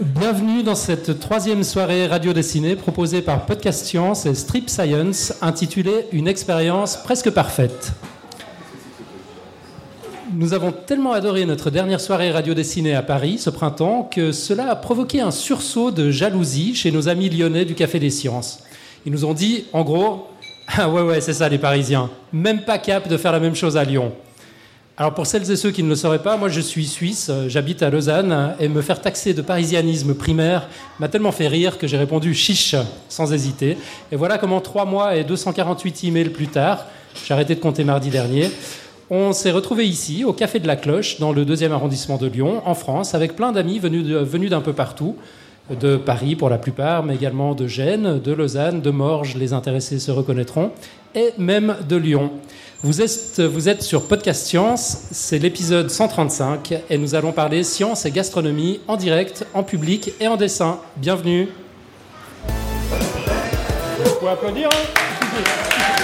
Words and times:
Bienvenue 0.00 0.62
dans 0.62 0.74
cette 0.74 1.20
troisième 1.20 1.64
soirée 1.64 2.06
radio 2.06 2.32
dessinée 2.32 2.76
proposée 2.76 3.22
par 3.22 3.44
Podcast 3.44 3.84
Science 3.84 4.24
et 4.24 4.34
Strip 4.34 4.70
Science 4.70 5.34
intitulée 5.42 6.06
Une 6.12 6.28
expérience 6.28 6.96
presque 6.96 7.30
parfaite. 7.30 7.92
Nous 10.34 10.54
avons 10.54 10.72
tellement 10.72 11.12
adoré 11.12 11.44
notre 11.44 11.70
dernière 11.70 12.00
soirée 12.00 12.30
radio 12.30 12.54
dessinée 12.54 12.94
à 12.94 13.02
Paris 13.02 13.38
ce 13.38 13.50
printemps 13.50 14.04
que 14.04 14.32
cela 14.32 14.70
a 14.70 14.76
provoqué 14.76 15.20
un 15.20 15.30
sursaut 15.30 15.90
de 15.90 16.10
jalousie 16.10 16.74
chez 16.74 16.90
nos 16.90 17.08
amis 17.08 17.28
lyonnais 17.28 17.64
du 17.64 17.74
Café 17.74 17.98
des 17.98 18.10
Sciences. 18.10 18.62
Ils 19.04 19.12
nous 19.12 19.24
ont 19.24 19.34
dit, 19.34 19.64
en 19.72 19.82
gros, 19.82 20.28
ah 20.78 20.88
ouais 20.88 21.02
ouais 21.02 21.20
c'est 21.20 21.34
ça 21.34 21.48
les 21.48 21.58
Parisiens, 21.58 22.08
même 22.32 22.62
pas 22.62 22.78
cap 22.78 23.06
de 23.06 23.16
faire 23.18 23.32
la 23.32 23.40
même 23.40 23.54
chose 23.54 23.76
à 23.76 23.84
Lyon. 23.84 24.12
Alors 24.96 25.12
pour 25.12 25.26
celles 25.26 25.50
et 25.50 25.56
ceux 25.56 25.70
qui 25.70 25.82
ne 25.82 25.88
le 25.88 25.94
sauraient 25.94 26.22
pas, 26.22 26.36
moi 26.36 26.48
je 26.48 26.60
suis 26.60 26.86
suisse, 26.86 27.30
j'habite 27.48 27.82
à 27.82 27.90
Lausanne 27.90 28.54
et 28.58 28.68
me 28.68 28.80
faire 28.80 29.00
taxer 29.00 29.34
de 29.34 29.42
parisianisme 29.42 30.14
primaire 30.14 30.68
m'a 30.98 31.08
tellement 31.08 31.32
fait 31.32 31.48
rire 31.48 31.76
que 31.76 31.86
j'ai 31.86 31.96
répondu 31.96 32.34
chiche 32.34 32.74
sans 33.08 33.32
hésiter. 33.32 33.76
Et 34.12 34.16
voilà 34.16 34.38
comment 34.38 34.60
trois 34.60 34.84
mois 34.84 35.16
et 35.16 35.24
248 35.24 36.04
emails 36.04 36.30
plus 36.30 36.48
tard, 36.48 36.86
j'ai 37.26 37.34
arrêté 37.34 37.54
de 37.54 37.60
compter 37.60 37.84
mardi 37.84 38.10
dernier, 38.10 38.50
on 39.10 39.32
s'est 39.32 39.50
retrouvé 39.50 39.86
ici, 39.86 40.24
au 40.24 40.32
Café 40.32 40.58
de 40.58 40.66
la 40.66 40.76
Cloche, 40.76 41.18
dans 41.18 41.32
le 41.32 41.44
deuxième 41.44 41.72
arrondissement 41.72 42.16
de 42.16 42.26
Lyon, 42.26 42.62
en 42.64 42.74
France, 42.74 43.14
avec 43.14 43.36
plein 43.36 43.52
d'amis 43.52 43.78
venus, 43.78 44.06
venus 44.06 44.48
d'un 44.48 44.62
peu 44.62 44.72
partout, 44.72 45.16
de 45.70 45.96
Paris 45.96 46.36
pour 46.36 46.50
la 46.50 46.58
plupart, 46.58 47.02
mais 47.02 47.14
également 47.14 47.54
de 47.54 47.66
Gênes, 47.66 48.20
de 48.20 48.32
Lausanne, 48.32 48.80
de 48.80 48.90
Morges, 48.90 49.36
les 49.36 49.52
intéressés 49.52 49.98
se 49.98 50.10
reconnaîtront, 50.10 50.72
et 51.14 51.30
même 51.38 51.76
de 51.88 51.96
Lyon. 51.96 52.32
Vous 52.82 53.00
êtes, 53.00 53.40
vous 53.40 53.68
êtes 53.68 53.82
sur 53.82 54.08
Podcast 54.08 54.44
Science, 54.44 55.04
c'est 55.12 55.38
l'épisode 55.38 55.88
135, 55.88 56.74
et 56.90 56.98
nous 56.98 57.14
allons 57.14 57.32
parler 57.32 57.62
science 57.62 58.04
et 58.06 58.10
gastronomie 58.10 58.80
en 58.88 58.96
direct, 58.96 59.46
en 59.54 59.62
public 59.62 60.12
et 60.20 60.26
en 60.26 60.36
dessin. 60.36 60.80
Bienvenue. 60.96 61.48
Vous 64.04 64.14
pouvez 64.18 64.32
applaudir. 64.32 64.68
Hein 64.72 66.01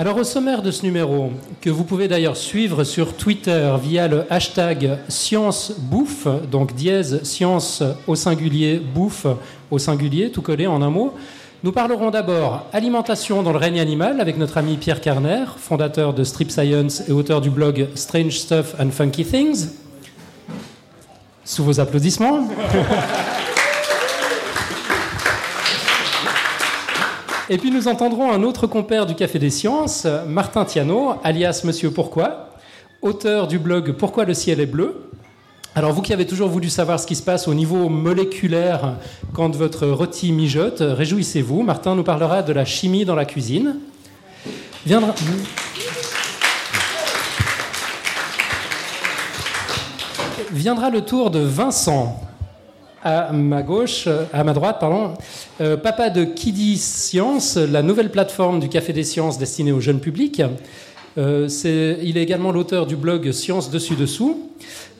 Alors 0.00 0.16
au 0.16 0.22
sommaire 0.22 0.62
de 0.62 0.70
ce 0.70 0.84
numéro, 0.84 1.32
que 1.60 1.70
vous 1.70 1.82
pouvez 1.82 2.06
d'ailleurs 2.06 2.36
suivre 2.36 2.84
sur 2.84 3.14
Twitter 3.14 3.74
via 3.82 4.06
le 4.06 4.32
hashtag 4.32 4.96
ScienceBouffe, 5.08 6.28
donc 6.48 6.76
dièse 6.76 7.20
science 7.24 7.82
au 8.06 8.14
singulier, 8.14 8.78
bouffe 8.78 9.26
au 9.72 9.78
singulier, 9.80 10.30
tout 10.30 10.40
collé 10.40 10.68
en 10.68 10.82
un 10.82 10.90
mot, 10.90 11.14
nous 11.64 11.72
parlerons 11.72 12.10
d'abord 12.10 12.64
alimentation 12.72 13.42
dans 13.42 13.50
le 13.50 13.58
règne 13.58 13.80
animal 13.80 14.20
avec 14.20 14.38
notre 14.38 14.58
ami 14.58 14.76
Pierre 14.76 15.00
Carner, 15.00 15.46
fondateur 15.56 16.14
de 16.14 16.22
Strip 16.22 16.52
Science 16.52 17.02
et 17.08 17.10
auteur 17.10 17.40
du 17.40 17.50
blog 17.50 17.88
Strange 17.96 18.38
Stuff 18.38 18.76
and 18.78 18.90
Funky 18.92 19.24
Things. 19.24 19.70
Sous 21.44 21.64
vos 21.64 21.80
applaudissements. 21.80 22.46
Et 27.50 27.56
puis 27.56 27.70
nous 27.70 27.88
entendrons 27.88 28.30
un 28.30 28.42
autre 28.42 28.66
compère 28.66 29.06
du 29.06 29.14
Café 29.14 29.38
des 29.38 29.48
Sciences, 29.48 30.06
Martin 30.26 30.66
Tiano, 30.66 31.14
alias 31.24 31.62
Monsieur 31.64 31.90
Pourquoi, 31.90 32.50
auteur 33.00 33.48
du 33.48 33.58
blog 33.58 33.92
Pourquoi 33.92 34.26
le 34.26 34.34
ciel 34.34 34.60
est 34.60 34.66
bleu. 34.66 35.08
Alors 35.74 35.94
vous 35.94 36.02
qui 36.02 36.12
avez 36.12 36.26
toujours 36.26 36.50
voulu 36.50 36.68
savoir 36.68 37.00
ce 37.00 37.06
qui 37.06 37.16
se 37.16 37.22
passe 37.22 37.48
au 37.48 37.54
niveau 37.54 37.88
moléculaire 37.88 38.96
quand 39.32 39.56
votre 39.56 39.86
rôti 39.86 40.30
mijote, 40.30 40.82
réjouissez-vous. 40.82 41.62
Martin 41.62 41.94
nous 41.94 42.02
parlera 42.02 42.42
de 42.42 42.52
la 42.52 42.66
chimie 42.66 43.06
dans 43.06 43.14
la 43.14 43.24
cuisine. 43.24 43.76
Viendra... 44.84 45.14
Viendra 50.52 50.90
le 50.90 51.00
tour 51.00 51.30
de 51.30 51.40
Vincent, 51.40 52.20
à 53.08 53.32
ma 53.32 53.62
gauche, 53.62 54.06
à 54.32 54.44
ma 54.44 54.52
droite, 54.52 54.76
pardon, 54.80 55.14
euh, 55.62 55.76
papa 55.78 56.10
de 56.10 56.24
Kiddy 56.24 56.76
Science, 56.76 57.56
la 57.56 57.82
nouvelle 57.82 58.10
plateforme 58.10 58.60
du 58.60 58.68
Café 58.68 58.92
des 58.92 59.04
Sciences 59.04 59.38
destinée 59.38 59.72
au 59.72 59.80
jeune 59.80 59.98
public. 59.98 60.42
Euh, 61.16 61.48
il 62.02 62.18
est 62.18 62.22
également 62.22 62.52
l'auteur 62.52 62.86
du 62.86 62.96
blog 62.96 63.32
Science 63.32 63.70
Dessus 63.70 63.96
Dessous, 63.96 64.50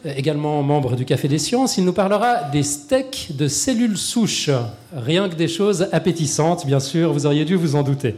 également 0.04 0.62
membre 0.62 0.96
du 0.96 1.04
Café 1.04 1.28
des 1.28 1.38
Sciences. 1.38 1.76
Il 1.76 1.84
nous 1.84 1.92
parlera 1.92 2.44
des 2.50 2.62
steaks 2.62 3.28
de 3.36 3.46
cellules 3.46 3.98
souches. 3.98 4.50
Rien 4.96 5.28
que 5.28 5.34
des 5.34 5.48
choses 5.48 5.88
appétissantes, 5.92 6.66
bien 6.66 6.80
sûr, 6.80 7.12
vous 7.12 7.26
auriez 7.26 7.44
dû 7.44 7.56
vous 7.56 7.76
en 7.76 7.82
douter. 7.82 8.16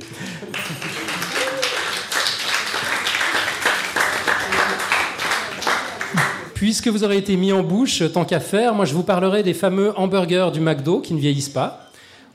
Puisque 6.60 6.88
vous 6.88 7.04
aurez 7.04 7.16
été 7.16 7.38
mis 7.38 7.52
en 7.52 7.62
bouche, 7.62 8.02
tant 8.12 8.26
qu'à 8.26 8.38
faire, 8.38 8.74
moi 8.74 8.84
je 8.84 8.92
vous 8.92 9.02
parlerai 9.02 9.42
des 9.42 9.54
fameux 9.54 9.98
hamburgers 9.98 10.50
du 10.52 10.60
McDo 10.60 11.00
qui 11.00 11.14
ne 11.14 11.18
vieillissent 11.18 11.48
pas. 11.48 11.90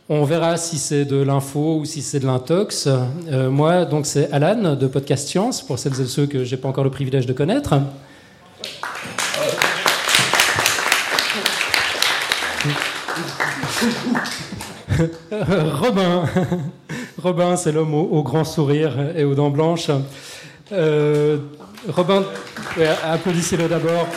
On 0.09 0.23
verra 0.23 0.57
si 0.57 0.79
c'est 0.79 1.05
de 1.05 1.17
l'info 1.17 1.77
ou 1.77 1.85
si 1.85 2.01
c'est 2.01 2.19
de 2.19 2.25
l'intox. 2.25 2.87
Euh, 2.87 3.51
moi, 3.51 3.85
donc, 3.85 4.07
c'est 4.07 4.31
Alan 4.31 4.73
de 4.75 4.87
Podcast 4.87 5.27
Science, 5.27 5.61
pour 5.61 5.77
celles 5.77 6.01
et 6.01 6.07
ceux 6.07 6.25
que 6.25 6.43
j'ai 6.43 6.57
pas 6.57 6.67
encore 6.67 6.83
le 6.83 6.89
privilège 6.89 7.27
de 7.27 7.33
connaître. 7.33 7.75
Robin, 15.79 16.23
Robin, 17.21 17.55
c'est 17.57 17.71
l'homme 17.71 17.93
au, 17.93 18.23
grand 18.23 18.43
sourire 18.43 19.11
et 19.15 19.23
aux 19.23 19.35
dents 19.35 19.51
blanches. 19.51 19.91
Euh, 20.71 21.37
Robin, 21.87 22.23
applaudissez-le 23.03 23.67
d'abord. 23.67 24.07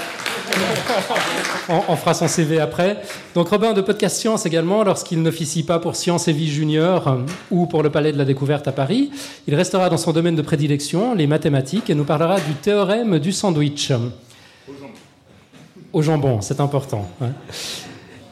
on, 1.68 1.96
fera 1.96 2.14
son 2.14 2.28
CV 2.28 2.58
après. 2.60 3.02
Donc 3.34 3.48
Robin 3.48 3.72
de 3.72 3.80
Podcast 3.80 4.16
Science 4.16 4.46
également, 4.46 4.82
lorsqu'il 4.82 5.22
n'officie 5.22 5.62
pas 5.62 5.78
pour 5.78 5.94
Science 5.94 6.28
et 6.28 6.32
Vie 6.32 6.50
Junior 6.50 7.06
euh, 7.06 7.16
ou 7.50 7.66
pour 7.66 7.82
le 7.82 7.90
Palais 7.90 8.12
de 8.12 8.18
la 8.18 8.24
Découverte 8.24 8.66
à 8.66 8.72
Paris, 8.72 9.10
il 9.46 9.54
restera 9.54 9.90
dans 9.90 9.98
son 9.98 10.12
domaine 10.12 10.36
de 10.36 10.42
prédilection, 10.42 11.14
les 11.14 11.26
mathématiques, 11.26 11.90
et 11.90 11.94
nous 11.94 12.04
parlera 12.04 12.40
du 12.40 12.54
théorème 12.54 13.18
du 13.18 13.32
sandwich. 13.32 13.90
Au 13.90 14.72
jambon. 14.72 14.92
Au 15.92 16.02
jambon, 16.02 16.40
c'est 16.40 16.60
important. 16.60 17.08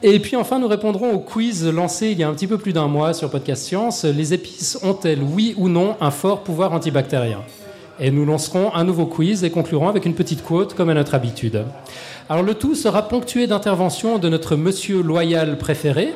Et 0.02 0.18
puis 0.18 0.36
enfin, 0.36 0.58
nous 0.58 0.68
répondrons 0.68 1.12
au 1.12 1.18
quiz 1.18 1.66
lancé 1.66 2.08
il 2.08 2.18
y 2.18 2.22
a 2.22 2.28
un 2.28 2.34
petit 2.34 2.46
peu 2.46 2.58
plus 2.58 2.72
d'un 2.72 2.86
mois 2.86 3.12
sur 3.12 3.30
Podcast 3.30 3.64
Science. 3.64 4.04
Les 4.04 4.32
épices 4.32 4.78
ont-elles, 4.82 5.22
oui 5.22 5.54
ou 5.56 5.68
non, 5.68 5.96
un 6.00 6.10
fort 6.10 6.42
pouvoir 6.42 6.72
antibactérien? 6.72 7.42
Et 8.00 8.10
nous 8.10 8.24
lancerons 8.24 8.74
un 8.74 8.84
nouveau 8.84 9.06
quiz 9.06 9.44
et 9.44 9.50
conclurons 9.50 9.88
avec 9.88 10.04
une 10.06 10.14
petite 10.14 10.42
quote 10.42 10.74
comme 10.74 10.88
à 10.88 10.94
notre 10.94 11.14
habitude. 11.14 11.64
Alors 12.28 12.42
le 12.42 12.54
tout 12.54 12.74
sera 12.74 13.08
ponctué 13.08 13.46
d'interventions 13.46 14.18
de 14.18 14.28
notre 14.28 14.56
monsieur 14.56 15.02
loyal 15.02 15.58
préféré, 15.58 16.12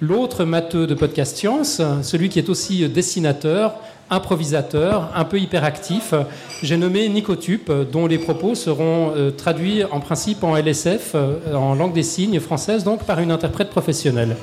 l'autre 0.00 0.44
matheux 0.44 0.86
de 0.86 0.94
Podcast 0.94 1.36
Science, 1.36 1.80
celui 2.02 2.28
qui 2.28 2.38
est 2.38 2.48
aussi 2.48 2.88
dessinateur, 2.88 3.74
improvisateur, 4.10 5.10
un 5.14 5.24
peu 5.24 5.38
hyperactif. 5.38 6.14
J'ai 6.62 6.76
nommé 6.76 7.08
Nicotup, 7.08 7.70
dont 7.90 8.06
les 8.06 8.18
propos 8.18 8.54
seront 8.54 9.12
euh, 9.16 9.30
traduits 9.30 9.84
en 9.84 10.00
principe 10.00 10.44
en 10.44 10.56
LSF, 10.56 11.12
euh, 11.14 11.54
en 11.54 11.74
langue 11.74 11.94
des 11.94 12.02
signes 12.02 12.38
française, 12.38 12.84
donc 12.84 13.04
par 13.04 13.20
une 13.20 13.30
interprète 13.30 13.70
professionnelle. 13.70 14.36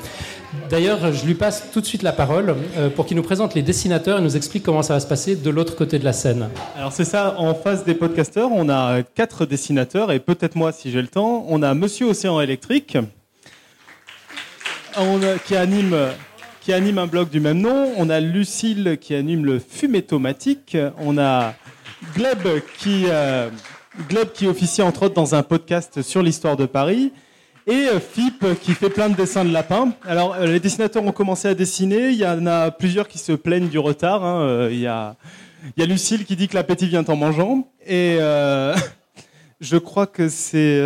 D'ailleurs, 0.69 1.13
je 1.13 1.25
lui 1.25 1.35
passe 1.35 1.71
tout 1.71 1.79
de 1.79 1.85
suite 1.85 2.01
la 2.01 2.11
parole 2.11 2.55
euh, 2.77 2.89
pour 2.89 3.05
qu'il 3.05 3.15
nous 3.17 3.23
présente 3.23 3.53
les 3.53 3.61
dessinateurs 3.61 4.19
et 4.19 4.21
nous 4.21 4.35
explique 4.35 4.63
comment 4.63 4.81
ça 4.81 4.95
va 4.95 4.99
se 4.99 5.07
passer 5.07 5.35
de 5.35 5.49
l'autre 5.49 5.75
côté 5.75 5.99
de 5.99 6.05
la 6.05 6.13
scène. 6.13 6.49
Alors 6.75 6.91
c'est 6.91 7.05
ça, 7.05 7.35
en 7.37 7.53
face 7.53 7.85
des 7.85 7.93
podcasteurs, 7.93 8.49
on 8.51 8.67
a 8.69 9.03
quatre 9.03 9.45
dessinateurs 9.45 10.11
et 10.11 10.19
peut-être 10.19 10.55
moi 10.55 10.72
si 10.72 10.91
j'ai 10.91 11.01
le 11.01 11.07
temps. 11.07 11.46
On 11.49 11.61
a 11.61 11.73
Monsieur 11.75 12.07
Océan 12.07 12.41
Électrique, 12.41 12.97
qui 16.61 16.73
anime 16.73 16.97
un 16.97 17.07
blog 17.07 17.29
du 17.29 17.40
même 17.40 17.59
nom. 17.59 17.93
On 17.97 18.09
a 18.09 18.19
Lucille 18.19 18.97
qui 18.99 19.13
anime 19.13 19.45
le 19.45 19.59
Fumétomatique. 19.59 20.75
On 20.97 21.17
a 21.17 21.53
Gleb 22.16 22.47
qui, 22.78 23.05
euh, 23.07 23.49
Gleb 24.07 24.31
qui 24.31 24.47
officie 24.47 24.81
entre 24.81 25.03
autres 25.03 25.16
dans 25.16 25.35
un 25.35 25.43
podcast 25.43 26.02
sur 26.02 26.23
l'histoire 26.23 26.57
de 26.57 26.66
Paris 26.66 27.11
et 27.67 27.88
euh, 27.88 28.00
Fip 28.00 28.46
qui 28.61 28.73
fait 28.73 28.90
plein 28.90 29.09
de 29.09 29.16
dessins 29.16 29.46
de 29.46 29.52
lapins. 29.52 29.94
Alors 30.06 30.35
euh, 30.35 30.46
les 30.46 30.59
dessinateurs 30.59 31.03
ont 31.03 31.11
commencé 31.11 31.47
à 31.47 31.53
dessiner, 31.53 32.09
il 32.09 32.17
y 32.17 32.26
en 32.26 32.46
a 32.46 32.72
plusieurs 32.72 33.08
qui 33.08 33.17
se 33.17 33.32
plaignent 33.32 33.70
du 33.70 33.79
retard. 33.79 34.23
Hein. 34.23 34.41
Euh, 34.41 34.70
il, 34.72 34.79
y 34.79 34.88
a, 34.88 35.16
il 35.78 35.85
Lucille 35.85 36.26
qui 36.26 36.35
dit 36.35 36.47
que 36.47 36.56
l'appétit 36.56 36.88
vient 36.88 37.06
en 37.06 37.16
mangeant 37.16 37.67
et 37.85 38.17
je 39.61 39.78
crois 39.78 40.08
que 40.08 40.29
c'est 40.29 40.82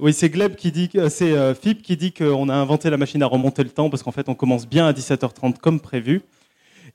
oui 0.00 0.12
c'est 0.12 0.30
Gleb 0.30 0.54
qui 0.56 0.72
dit 0.72 0.90
c'est 1.08 1.54
Fip 1.54 1.82
qui 1.82 1.96
dit 1.96 2.12
qu'on 2.12 2.48
a 2.48 2.54
inventé 2.54 2.90
la 2.90 2.96
machine 2.96 3.22
à 3.22 3.26
remonter 3.26 3.62
le 3.62 3.70
temps 3.70 3.90
parce 3.90 4.02
qu'en 4.02 4.12
fait 4.12 4.28
on 4.28 4.34
commence 4.34 4.66
bien 4.66 4.86
à 4.86 4.92
17h30 4.92 5.58
comme 5.58 5.80
prévu. 5.80 6.22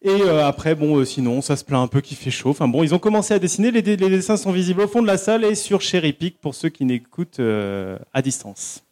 Et 0.08 0.30
après, 0.30 0.74
bon, 0.74 1.04
sinon, 1.04 1.42
ça 1.42 1.56
se 1.56 1.66
plaint 1.66 1.84
un 1.84 1.88
peu 1.88 2.02
qu'il 2.02 2.18
fait 2.18 2.32
chaud. 2.32 2.50
Enfin 2.50 2.68
bon, 2.68 2.84
ils 2.84 2.96
ont 2.96 3.00
commencé 3.00 3.34
à 3.34 3.40
dessiner. 3.40 3.72
Les, 3.72 3.82
les, 3.82 3.98
dessins 3.98 4.38
sont 4.38 4.52
visibles 4.52 4.82
au 4.82 4.88
fond 4.88 5.02
de 5.02 5.08
la 5.08 5.18
salle 5.18 5.44
et 5.44 5.56
sur 5.56 5.82
Cherry 5.82 6.14
Pick 6.14 6.40
pour 6.40 6.56
ceux 6.56 6.70
qui 6.70 6.86
n'écoutent 6.86 7.42
à 8.14 8.22
distance. 8.22 8.84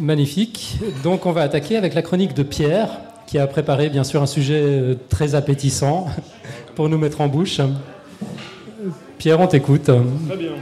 Magnifique. 0.00 0.78
Donc 1.02 1.26
on 1.26 1.32
va 1.32 1.42
attaquer 1.42 1.76
avec 1.76 1.92
la 1.92 2.00
chronique 2.00 2.32
de 2.32 2.42
Pierre, 2.42 2.88
qui 3.26 3.38
a 3.38 3.46
préparé 3.46 3.90
bien 3.90 4.02
sûr 4.02 4.22
un 4.22 4.26
sujet 4.26 4.62
euh, 4.62 4.94
très 5.10 5.34
appétissant 5.34 6.06
pour 6.74 6.88
nous 6.88 6.96
mettre 6.96 7.20
en 7.20 7.28
bouche. 7.28 7.60
Pierre, 9.18 9.40
on 9.40 9.46
t'écoute. 9.46 9.84
Très 9.84 10.36
bien. 10.38 10.52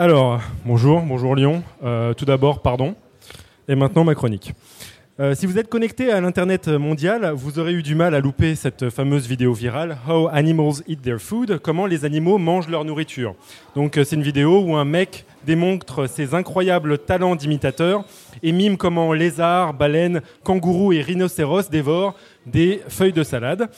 Alors, 0.00 0.40
bonjour, 0.64 1.00
bonjour 1.00 1.34
Lyon. 1.34 1.64
Euh, 1.82 2.14
tout 2.14 2.24
d'abord, 2.24 2.62
pardon. 2.62 2.94
Et 3.66 3.74
maintenant 3.74 4.04
ma 4.04 4.14
chronique. 4.14 4.54
Euh, 5.18 5.34
si 5.34 5.44
vous 5.44 5.58
êtes 5.58 5.68
connecté 5.68 6.12
à 6.12 6.20
l'Internet 6.20 6.68
mondial, 6.68 7.32
vous 7.34 7.58
aurez 7.58 7.72
eu 7.72 7.82
du 7.82 7.96
mal 7.96 8.14
à 8.14 8.20
louper 8.20 8.54
cette 8.54 8.90
fameuse 8.90 9.26
vidéo 9.26 9.52
virale 9.54 9.98
How 10.08 10.28
Animals 10.28 10.84
Eat 10.86 11.02
Their 11.02 11.20
Food, 11.20 11.58
comment 11.58 11.86
les 11.86 12.04
animaux 12.04 12.38
mangent 12.38 12.68
leur 12.68 12.84
nourriture. 12.84 13.34
Donc 13.74 13.98
euh, 13.98 14.04
c'est 14.04 14.14
une 14.14 14.22
vidéo 14.22 14.60
où 14.60 14.76
un 14.76 14.84
mec 14.84 15.24
démontre 15.44 16.08
ses 16.08 16.32
incroyables 16.32 16.98
talents 16.98 17.34
d'imitateur 17.34 18.04
et 18.44 18.52
mime 18.52 18.76
comment 18.76 19.12
lézards, 19.12 19.74
baleines, 19.74 20.22
kangourous 20.44 20.92
et 20.92 21.02
rhinocéros 21.02 21.70
dévorent 21.70 22.14
des 22.46 22.82
feuilles 22.86 23.12
de 23.12 23.24
salade. 23.24 23.68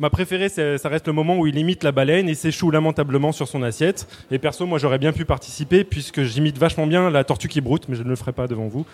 Ma 0.00 0.10
préférée, 0.10 0.48
ça 0.48 0.88
reste 0.88 1.08
le 1.08 1.12
moment 1.12 1.38
où 1.38 1.48
il 1.48 1.58
imite 1.58 1.82
la 1.82 1.90
baleine 1.90 2.28
et 2.28 2.34
s'échoue 2.34 2.70
lamentablement 2.70 3.32
sur 3.32 3.48
son 3.48 3.64
assiette. 3.64 4.06
Et 4.30 4.38
perso, 4.38 4.64
moi, 4.64 4.78
j'aurais 4.78 4.98
bien 4.98 5.12
pu 5.12 5.24
participer 5.24 5.82
puisque 5.82 6.22
j'imite 6.22 6.56
vachement 6.56 6.86
bien 6.86 7.10
la 7.10 7.24
tortue 7.24 7.48
qui 7.48 7.60
broute, 7.60 7.88
mais 7.88 7.96
je 7.96 8.04
ne 8.04 8.08
le 8.08 8.14
ferai 8.14 8.30
pas 8.30 8.46
devant 8.46 8.68
vous, 8.68 8.86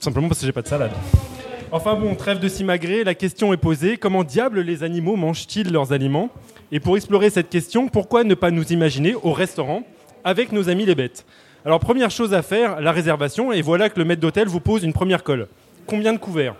simplement 0.00 0.26
parce 0.26 0.40
que 0.40 0.46
j'ai 0.46 0.52
pas 0.52 0.62
de 0.62 0.66
salade. 0.66 0.90
Enfin 1.70 1.94
bon, 1.94 2.16
trêve 2.16 2.40
de 2.40 2.48
simagrée, 2.48 3.04
la 3.04 3.14
question 3.14 3.52
est 3.52 3.58
posée 3.58 3.96
comment 3.96 4.24
diable 4.24 4.60
les 4.62 4.82
animaux 4.82 5.14
mangent-ils 5.14 5.70
leurs 5.70 5.92
aliments? 5.92 6.30
Et 6.72 6.80
pour 6.80 6.96
explorer 6.96 7.30
cette 7.30 7.48
question, 7.48 7.86
pourquoi 7.86 8.24
ne 8.24 8.34
pas 8.34 8.50
nous 8.50 8.72
imaginer 8.72 9.14
au 9.14 9.32
restaurant 9.32 9.84
avec 10.24 10.50
nos 10.50 10.68
amis 10.68 10.84
les 10.84 10.96
bêtes? 10.96 11.26
Alors 11.64 11.78
première 11.78 12.10
chose 12.10 12.34
à 12.34 12.42
faire, 12.42 12.80
la 12.80 12.90
réservation, 12.90 13.52
et 13.52 13.62
voilà 13.62 13.88
que 13.88 14.00
le 14.00 14.04
maître 14.04 14.20
d'hôtel 14.20 14.48
vous 14.48 14.58
pose 14.58 14.82
une 14.82 14.92
première 14.92 15.22
colle. 15.22 15.46
Combien 15.86 16.12
de 16.12 16.18
couverts? 16.18 16.56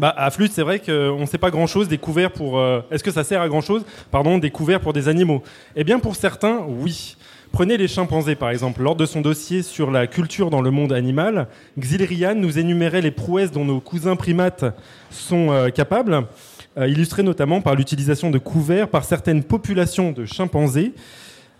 Bah, 0.00 0.14
à 0.16 0.30
Flûte, 0.30 0.52
c'est 0.54 0.62
vrai 0.62 0.78
qu'on 0.78 1.20
ne 1.20 1.26
sait 1.26 1.36
pas 1.36 1.50
grand-chose 1.50 1.86
des 1.86 1.98
couverts 1.98 2.32
pour... 2.32 2.58
Euh, 2.58 2.80
est-ce 2.90 3.04
que 3.04 3.10
ça 3.10 3.22
sert 3.22 3.42
à 3.42 3.48
grand-chose 3.48 3.84
Pardon, 4.10 4.38
des 4.38 4.50
couverts 4.50 4.80
pour 4.80 4.94
des 4.94 5.08
animaux? 5.08 5.42
Eh 5.76 5.84
bien, 5.84 5.98
pour 5.98 6.16
certains, 6.16 6.60
oui. 6.66 7.18
Prenez 7.52 7.76
les 7.76 7.86
chimpanzés, 7.86 8.34
par 8.34 8.48
exemple. 8.48 8.82
Lors 8.82 8.96
de 8.96 9.04
son 9.04 9.20
dossier 9.20 9.62
sur 9.62 9.90
la 9.90 10.06
culture 10.06 10.48
dans 10.48 10.62
le 10.62 10.70
monde 10.70 10.94
animal, 10.94 11.48
Xilrian 11.78 12.34
nous 12.34 12.58
énumérait 12.58 13.02
les 13.02 13.10
prouesses 13.10 13.52
dont 13.52 13.66
nos 13.66 13.78
cousins 13.78 14.16
primates 14.16 14.64
sont 15.10 15.50
euh, 15.50 15.68
capables, 15.68 16.24
euh, 16.78 16.88
illustrées 16.88 17.22
notamment 17.22 17.60
par 17.60 17.74
l'utilisation 17.74 18.30
de 18.30 18.38
couverts 18.38 18.88
par 18.88 19.04
certaines 19.04 19.44
populations 19.44 20.12
de 20.12 20.24
chimpanzés. 20.24 20.94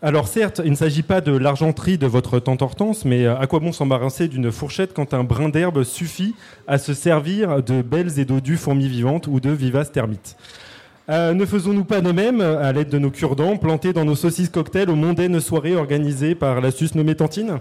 Alors 0.03 0.29
certes, 0.29 0.63
il 0.65 0.71
ne 0.71 0.77
s'agit 0.77 1.03
pas 1.03 1.21
de 1.21 1.37
l'argenterie 1.37 1.99
de 1.99 2.07
votre 2.07 2.39
tante 2.39 2.63
Hortense, 2.63 3.05
mais 3.05 3.27
euh, 3.27 3.37
à 3.39 3.47
quoi 3.47 3.61
bon 3.61 3.71
s'embarrasser 3.71 4.29
d'une 4.29 4.51
fourchette 4.51 4.95
quand 4.95 5.13
un 5.13 5.25
brin 5.25 5.51
d'herbe 5.51 5.83
suffit 5.83 6.35
à 6.67 6.79
se 6.79 6.95
servir 6.95 7.63
de 7.63 7.83
belles 7.83 8.19
et 8.19 8.25
dodues 8.25 8.57
fourmis 8.57 8.89
vivantes 8.89 9.27
ou 9.27 9.41
de 9.41 9.51
vivaces 9.51 9.93
termites? 9.93 10.39
Euh, 11.11 11.35
ne 11.35 11.45
faisons-nous 11.45 11.85
pas 11.85 12.01
de 12.01 12.13
même, 12.13 12.41
à 12.41 12.73
l'aide 12.73 12.89
de 12.89 12.99
nos 12.99 13.11
cure-dents, 13.11 13.59
plantés 13.59 13.93
dans 13.93 14.07
nos 14.07 14.15
saucisses 14.15 14.49
cocktails 14.49 14.89
aux 14.89 14.97
mondaines 14.97 15.39
soirées 15.39 15.77
organisées 15.77 16.35
par 16.35 16.63
la 16.63 16.71
sus 16.71 16.95
nommée 16.95 17.15
Tantine? 17.15 17.59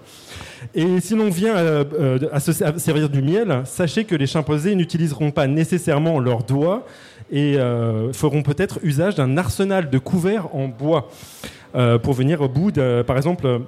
Et 0.76 1.02
si 1.02 1.16
l'on 1.16 1.30
vient 1.30 1.58
euh, 1.58 2.20
à, 2.32 2.40
se 2.40 2.54
servir 2.54 3.10
du 3.10 3.22
miel, 3.22 3.64
sachez 3.66 4.06
que 4.06 4.16
les 4.16 4.28
chimpanzés 4.28 4.76
n'utiliseront 4.76 5.32
pas 5.32 5.48
nécessairement 5.48 6.20
leurs 6.20 6.44
doigts 6.44 6.86
et 7.32 7.58
feront 8.14 8.42
peut-être 8.42 8.80
usage 8.82 9.14
d'un 9.14 9.38
arsenal 9.38 9.92
de 9.92 9.98
couverts 10.00 10.56
en 10.56 10.68
bois. 10.68 11.10
Euh, 11.76 12.00
pour 12.00 12.14
venir 12.14 12.42
au 12.42 12.50
bout, 12.50 12.72
par 13.06 13.18
exemple, 13.18 13.62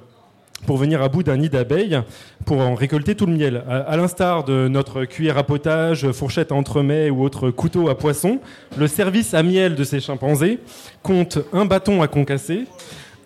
pour 0.66 0.76
venir 0.76 1.02
à 1.02 1.08
bout 1.08 1.22
d'un 1.22 1.36
nid 1.36 1.48
d'abeilles 1.48 2.00
pour 2.44 2.60
en 2.60 2.74
récolter 2.74 3.14
tout 3.14 3.26
le 3.26 3.32
miel. 3.32 3.64
À, 3.68 3.96
l'instar 3.96 4.44
de 4.44 4.68
notre 4.68 5.04
cuillère 5.04 5.38
à 5.38 5.44
potage, 5.44 6.10
fourchette 6.12 6.52
à 6.52 6.54
entremets 6.54 7.10
ou 7.10 7.22
autre 7.22 7.50
couteau 7.50 7.88
à 7.88 7.96
poisson, 7.96 8.40
le 8.76 8.86
service 8.86 9.34
à 9.34 9.42
miel 9.42 9.74
de 9.74 9.84
ces 9.84 10.00
chimpanzés 10.00 10.58
compte 11.02 11.38
un 11.52 11.64
bâton 11.64 12.02
à 12.02 12.08
concasser, 12.08 12.64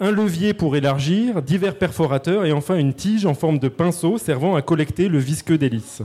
un 0.00 0.10
levier 0.10 0.54
pour 0.54 0.76
élargir, 0.76 1.42
divers 1.42 1.76
perforateurs 1.76 2.44
et 2.44 2.52
enfin 2.52 2.76
une 2.76 2.94
tige 2.94 3.26
en 3.26 3.34
forme 3.34 3.58
de 3.58 3.68
pinceau 3.68 4.18
servant 4.18 4.56
à 4.56 4.62
collecter 4.62 5.08
le 5.08 5.18
visqueux 5.18 5.58
délice. 5.58 6.02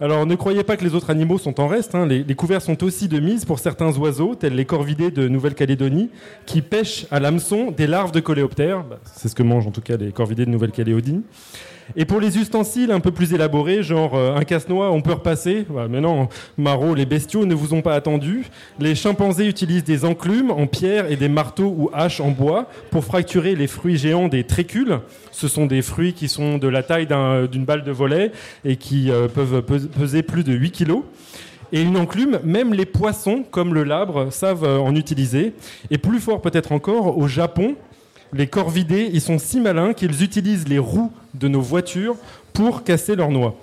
Alors 0.00 0.26
ne 0.26 0.34
croyez 0.34 0.62
pas 0.62 0.76
que 0.76 0.84
les 0.84 0.94
autres 0.94 1.10
animaux 1.10 1.38
sont 1.38 1.58
en 1.60 1.68
reste. 1.68 1.94
Hein. 1.94 2.06
Les, 2.06 2.34
couverts 2.34 2.62
sont 2.62 2.82
aussi 2.84 3.08
de 3.08 3.18
mise 3.18 3.44
pour 3.44 3.58
certains 3.58 3.96
oiseaux, 3.96 4.34
tels 4.34 4.54
les 4.54 4.66
corvidés 4.66 5.10
de 5.10 5.26
Nouvelle-Calédonie, 5.26 6.10
qui 6.44 6.60
pêchent 6.60 7.06
à 7.10 7.18
l'hameçon 7.18 7.70
des 7.70 7.86
larves 7.86 8.12
de 8.12 8.20
coléoptères. 8.20 8.84
Bah, 8.84 8.98
c'est 9.04 9.28
ce 9.28 9.34
que 9.34 9.42
mangent 9.42 9.66
en 9.66 9.70
tout 9.70 9.80
cas 9.80 9.96
les 9.96 10.12
corvidés 10.12 10.44
de 10.44 10.50
Nouvelle-Calédonie. 10.50 11.22
Et 11.94 12.04
pour 12.04 12.18
les 12.18 12.36
ustensiles 12.38 12.90
un 12.90 13.00
peu 13.00 13.12
plus 13.12 13.32
élaborés, 13.32 13.82
genre 13.82 14.16
euh, 14.16 14.34
un 14.34 14.42
casse-noix, 14.42 14.90
on 14.90 15.02
peut 15.02 15.12
repasser. 15.12 15.66
mais 15.88 16.00
non, 16.00 16.28
Marot, 16.58 16.94
les 16.94 17.06
bestiaux 17.06 17.46
ne 17.46 17.54
vous 17.54 17.74
ont 17.74 17.82
pas 17.82 17.94
attendu. 17.94 18.46
Les 18.80 18.94
chimpanzés 18.94 19.46
utilisent 19.46 19.84
des 19.84 20.04
enclumes 20.04 20.50
en 20.50 20.66
pierre 20.66 21.10
et 21.10 21.16
des 21.16 21.28
marteaux 21.28 21.74
ou 21.76 21.90
haches 21.92 22.20
en 22.20 22.30
bois 22.30 22.66
pour 22.90 23.04
fracturer 23.04 23.54
les 23.54 23.68
fruits 23.68 23.98
géants 23.98 24.28
des 24.28 24.44
trécules. 24.44 24.98
Ce 25.30 25.48
sont 25.48 25.66
des 25.66 25.82
fruits 25.82 26.12
qui 26.12 26.28
sont 26.28 26.58
de 26.58 26.66
la 26.66 26.82
taille 26.82 27.06
d'une 27.50 27.64
balle 27.64 27.84
de 27.84 27.92
volet 27.92 28.32
et 28.64 28.76
qui 28.76 29.10
euh, 29.10 29.28
peuvent 29.28 29.62
peser 29.62 30.22
plus 30.22 30.42
de 30.42 30.52
8 30.52 30.70
kilos. 30.72 31.02
Et 31.72 31.82
une 31.82 31.96
enclume, 31.96 32.38
même 32.44 32.72
les 32.72 32.86
poissons, 32.86 33.44
comme 33.50 33.74
le 33.74 33.84
labre, 33.84 34.32
savent 34.32 34.64
euh, 34.64 34.78
en 34.78 34.94
utiliser. 34.94 35.52
Et 35.90 35.98
plus 35.98 36.20
fort 36.20 36.40
peut-être 36.40 36.72
encore, 36.72 37.18
au 37.18 37.26
Japon, 37.26 37.74
les 38.32 38.46
corvidés, 38.46 39.10
ils 39.12 39.20
sont 39.20 39.38
si 39.38 39.60
malins 39.60 39.92
qu'ils 39.92 40.22
utilisent 40.22 40.68
les 40.68 40.78
roues 40.78 41.12
de 41.34 41.48
nos 41.48 41.60
voitures 41.60 42.16
pour 42.52 42.84
casser 42.84 43.16
leurs 43.16 43.30
noix. 43.30 43.56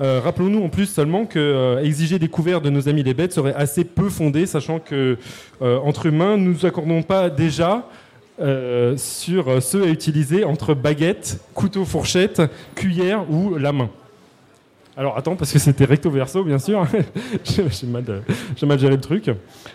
Euh, 0.00 0.20
rappelons-nous 0.22 0.62
en 0.64 0.68
plus 0.68 0.86
seulement 0.86 1.24
que 1.24 1.38
euh, 1.38 1.84
exiger 1.84 2.18
des 2.18 2.28
couverts 2.28 2.60
de 2.60 2.68
nos 2.68 2.88
amis 2.88 3.04
les 3.04 3.14
bêtes 3.14 3.32
serait 3.32 3.54
assez 3.54 3.84
peu 3.84 4.08
fondé, 4.08 4.46
sachant 4.46 4.80
que 4.80 5.16
euh, 5.62 5.78
entre 5.78 6.06
humains, 6.06 6.36
nous 6.36 6.52
nous 6.52 6.66
accordons 6.66 7.02
pas 7.02 7.30
déjà 7.30 7.86
sur 8.96 9.62
ceux 9.62 9.84
à 9.84 9.86
utiliser 9.86 10.42
entre 10.42 10.74
baguette, 10.74 11.38
couteau, 11.54 11.84
fourchette, 11.84 12.42
cuillère 12.74 13.30
ou 13.30 13.56
la 13.58 13.70
main. 13.70 13.88
Alors 14.96 15.16
attends, 15.16 15.36
parce 15.36 15.52
que 15.52 15.60
c'était 15.60 15.84
recto 15.84 16.10
verso, 16.10 16.42
bien 16.42 16.58
sûr. 16.58 16.84
J'ai 17.44 17.86
mal, 17.86 18.24
mal, 18.60 18.78
géré 18.80 18.96
le 18.96 19.00
truc. 19.00 19.30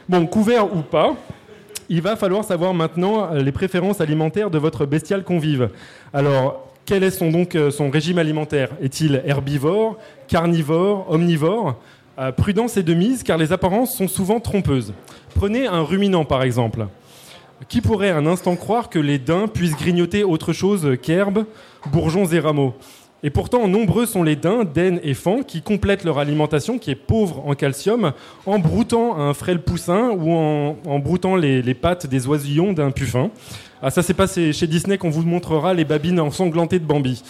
Bon, 0.10 0.28
couvert 0.28 0.76
ou 0.76 0.82
pas, 0.82 1.16
il 1.90 2.02
va 2.02 2.16
falloir 2.16 2.44
savoir 2.44 2.74
maintenant 2.74 3.34
les 3.34 3.52
préférences 3.52 4.00
alimentaires 4.00 4.52
de 4.52 4.58
votre 4.58 4.86
bestial 4.86 5.24
convive. 5.24 5.70
Alors, 6.14 6.68
quel 6.86 7.04
est 7.04 7.12
son, 7.12 7.30
donc 7.30 7.56
euh, 7.56 7.70
son 7.70 7.90
régime 7.90 8.18
alimentaire? 8.18 8.70
Est-il 8.82 9.22
herbivore, 9.26 9.98
carnivore, 10.28 11.06
omnivore? 11.10 11.76
Euh, 12.18 12.32
Prudence 12.32 12.78
est 12.78 12.84
de 12.84 12.94
mise 12.94 13.24
car 13.24 13.38
les 13.38 13.52
apparences 13.52 13.96
sont 13.96 14.08
souvent 14.08 14.40
trompeuses. 14.40 14.94
Prenez 15.36 15.68
un 15.68 15.84
ruminant 15.84 16.26
par 16.26 16.44
exemple. 16.44 16.88
Qui 17.68 17.82
pourrait 17.82 18.10
un 18.10 18.26
instant 18.26 18.56
croire 18.56 18.90
que 18.90 19.00
les 19.00 19.20
daims 19.20 19.48
puissent 19.48 19.76
grignoter 19.76 20.24
autre 20.24 20.54
chose 20.54 20.98
qu'herbes, 21.02 21.46
bourgeons 21.92 22.26
et 22.26 22.40
rameaux? 22.40 22.74
Et 23.22 23.30
pourtant, 23.30 23.68
nombreux 23.68 24.06
sont 24.06 24.24
les 24.24 24.38
daims, 24.38 24.64
daines 24.64 25.00
et 25.04 25.14
fans 25.14 25.44
qui 25.44 25.62
complètent 25.62 26.06
leur 26.06 26.20
alimentation, 26.20 26.80
qui 26.80 26.92
est 26.92 26.96
pauvre 26.96 27.44
en 27.46 27.54
calcium, 27.54 28.14
en 28.46 28.60
broutant 28.60 29.18
un 29.18 29.34
frêle 29.34 29.62
poussin 29.62 30.12
ou 30.12 30.32
en, 30.32 31.00
broutant 31.00 31.36
les, 31.36 31.74
pattes 31.74 32.08
des 32.08 32.28
oisillons 32.28 32.72
d'un 32.72 32.92
puffin. 32.92 33.30
Ah, 33.82 33.90
ça, 33.90 34.04
c'est 34.04 34.14
pas 34.14 34.28
chez 34.28 34.68
Disney 34.68 34.98
qu'on 34.98 35.10
vous 35.10 35.24
montrera 35.24 35.74
les 35.74 35.86
babines 35.86 36.20
ensanglantées 36.20 36.80
de 36.80 36.86
Bambi. 36.86 37.24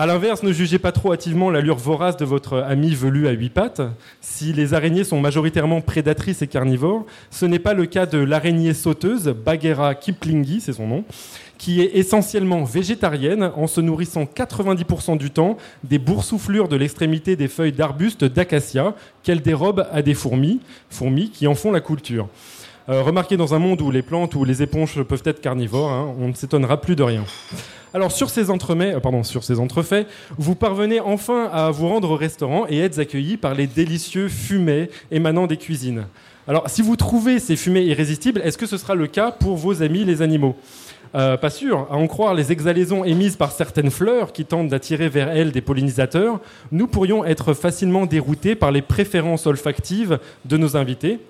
A 0.00 0.06
l'inverse, 0.06 0.44
ne 0.44 0.52
jugez 0.52 0.78
pas 0.78 0.92
trop 0.92 1.12
hâtivement 1.12 1.50
l'allure 1.50 1.76
vorace 1.76 2.16
de 2.16 2.24
votre 2.24 2.58
ami 2.58 2.94
velu 2.94 3.26
à 3.26 3.32
huit 3.32 3.50
pattes. 3.50 3.82
Si 4.20 4.52
les 4.52 4.72
araignées 4.72 5.02
sont 5.02 5.20
majoritairement 5.20 5.80
prédatrices 5.80 6.40
et 6.40 6.46
carnivores, 6.46 7.04
ce 7.32 7.46
n'est 7.46 7.58
pas 7.58 7.74
le 7.74 7.84
cas 7.84 8.06
de 8.06 8.18
l'araignée 8.18 8.74
sauteuse, 8.74 9.34
Bagheera 9.44 9.96
kiplingi, 9.96 10.60
c'est 10.60 10.74
son 10.74 10.86
nom, 10.86 11.04
qui 11.58 11.82
est 11.82 11.96
essentiellement 11.96 12.64
végétarienne 12.64 13.50
en 13.56 13.66
se 13.66 13.80
nourrissant 13.80 14.24
90% 14.24 15.18
du 15.18 15.30
temps 15.30 15.56
des 15.84 15.98
boursouflures 15.98 16.68
de 16.68 16.76
l'extrémité 16.76 17.36
des 17.36 17.48
feuilles 17.48 17.72
d'arbustes 17.72 18.24
d'acacia 18.24 18.94
qu'elle 19.22 19.42
dérobe 19.42 19.86
à 19.92 20.02
des 20.02 20.14
fourmis, 20.14 20.60
fourmis 20.88 21.30
qui 21.30 21.46
en 21.46 21.54
font 21.54 21.72
la 21.72 21.80
culture. 21.80 22.28
Euh, 22.88 23.02
remarquez 23.02 23.36
dans 23.36 23.52
un 23.54 23.58
monde 23.58 23.82
où 23.82 23.90
les 23.90 24.00
plantes 24.00 24.34
ou 24.34 24.44
les 24.44 24.62
éponges 24.62 25.02
peuvent 25.02 25.22
être 25.26 25.42
carnivores, 25.42 25.90
hein, 25.90 26.14
on 26.18 26.28
ne 26.28 26.32
s'étonnera 26.32 26.80
plus 26.80 26.96
de 26.96 27.02
rien. 27.02 27.24
Alors 27.92 28.12
sur 28.12 28.30
ces 28.30 28.50
entremets, 28.50 28.94
euh, 28.94 29.00
pardon, 29.00 29.22
sur 29.24 29.44
ces 29.44 29.58
entrefaits, 29.58 30.06
vous 30.38 30.54
parvenez 30.54 31.00
enfin 31.00 31.50
à 31.52 31.70
vous 31.70 31.88
rendre 31.88 32.12
au 32.12 32.16
restaurant 32.16 32.66
et 32.68 32.78
êtes 32.78 32.98
accueillis 32.98 33.36
par 33.36 33.54
les 33.54 33.66
délicieux 33.66 34.28
fumets 34.28 34.88
émanant 35.10 35.46
des 35.46 35.56
cuisines. 35.56 36.06
Alors 36.46 36.70
si 36.70 36.80
vous 36.80 36.96
trouvez 36.96 37.40
ces 37.40 37.56
fumées 37.56 37.82
irrésistibles, 37.82 38.40
est-ce 38.42 38.56
que 38.56 38.66
ce 38.66 38.78
sera 38.78 38.94
le 38.94 39.06
cas 39.06 39.32
pour 39.32 39.56
vos 39.56 39.82
amis 39.82 40.04
les 40.04 40.22
animaux? 40.22 40.56
Euh, 41.14 41.36
Pas 41.36 41.50
sûr. 41.50 41.86
À 41.90 41.96
en 41.96 42.06
croire 42.06 42.34
les 42.34 42.52
exhalaisons 42.52 43.04
émises 43.04 43.36
par 43.36 43.52
certaines 43.52 43.90
fleurs 43.90 44.32
qui 44.32 44.44
tentent 44.44 44.68
d'attirer 44.68 45.08
vers 45.08 45.28
elles 45.28 45.52
des 45.52 45.60
pollinisateurs, 45.60 46.40
nous 46.72 46.86
pourrions 46.86 47.24
être 47.24 47.54
facilement 47.54 48.06
déroutés 48.06 48.54
par 48.54 48.72
les 48.72 48.82
préférences 48.82 49.46
olfactives 49.46 50.18
de 50.44 50.56
nos 50.56 50.76
invités. 50.76 51.20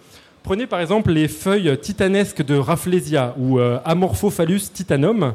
Prenez 0.43 0.67
par 0.67 0.81
exemple 0.81 1.13
les 1.13 1.29
feuilles 1.29 1.77
titanesques 1.79 2.45
de 2.45 2.57
Rafflesia 2.57 3.35
ou 3.39 3.59
euh, 3.59 3.79
Amorphophallus 3.85 4.71
titanum, 4.73 5.35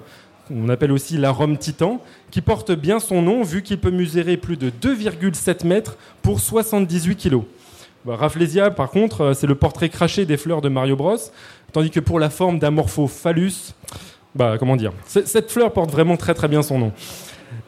on 0.52 0.70
appelle 0.70 0.92
aussi 0.92 1.18
l'arôme 1.18 1.58
titan, 1.58 2.02
qui 2.32 2.42
porte 2.42 2.72
bien 2.72 3.00
son 3.00 3.22
nom 3.22 3.44
vu 3.44 3.62
qu'il 3.62 3.78
peut 3.78 3.92
mesurer 3.92 4.38
plus 4.38 4.58
de 4.58 4.70
2,7 4.70 5.66
mètres 5.66 5.98
pour 6.22 6.40
78 6.40 7.16
kilos. 7.16 7.44
Bah, 8.06 8.18
par 8.76 8.90
contre, 8.90 9.22
euh, 9.22 9.34
c'est 9.34 9.48
le 9.48 9.56
portrait 9.56 9.88
craché 9.88 10.26
des 10.26 10.36
fleurs 10.36 10.60
de 10.60 10.68
Mario 10.68 10.98
Bros, 10.98 11.16
tandis 11.72 11.90
que 11.90 12.02
pour 12.02 12.20
la 12.20 12.30
forme 12.30 12.60
d'Amorphophallus, 12.60 13.74
bah, 14.36 14.58
comment 14.58 14.76
dire, 14.76 14.94
cette 15.06 15.52
fleur 15.52 15.72
porte 15.74 15.92
vraiment 15.92 16.18
très 16.18 16.34
très 16.34 16.48
bien 16.48 16.62
son 16.62 16.80
nom. 16.80 16.92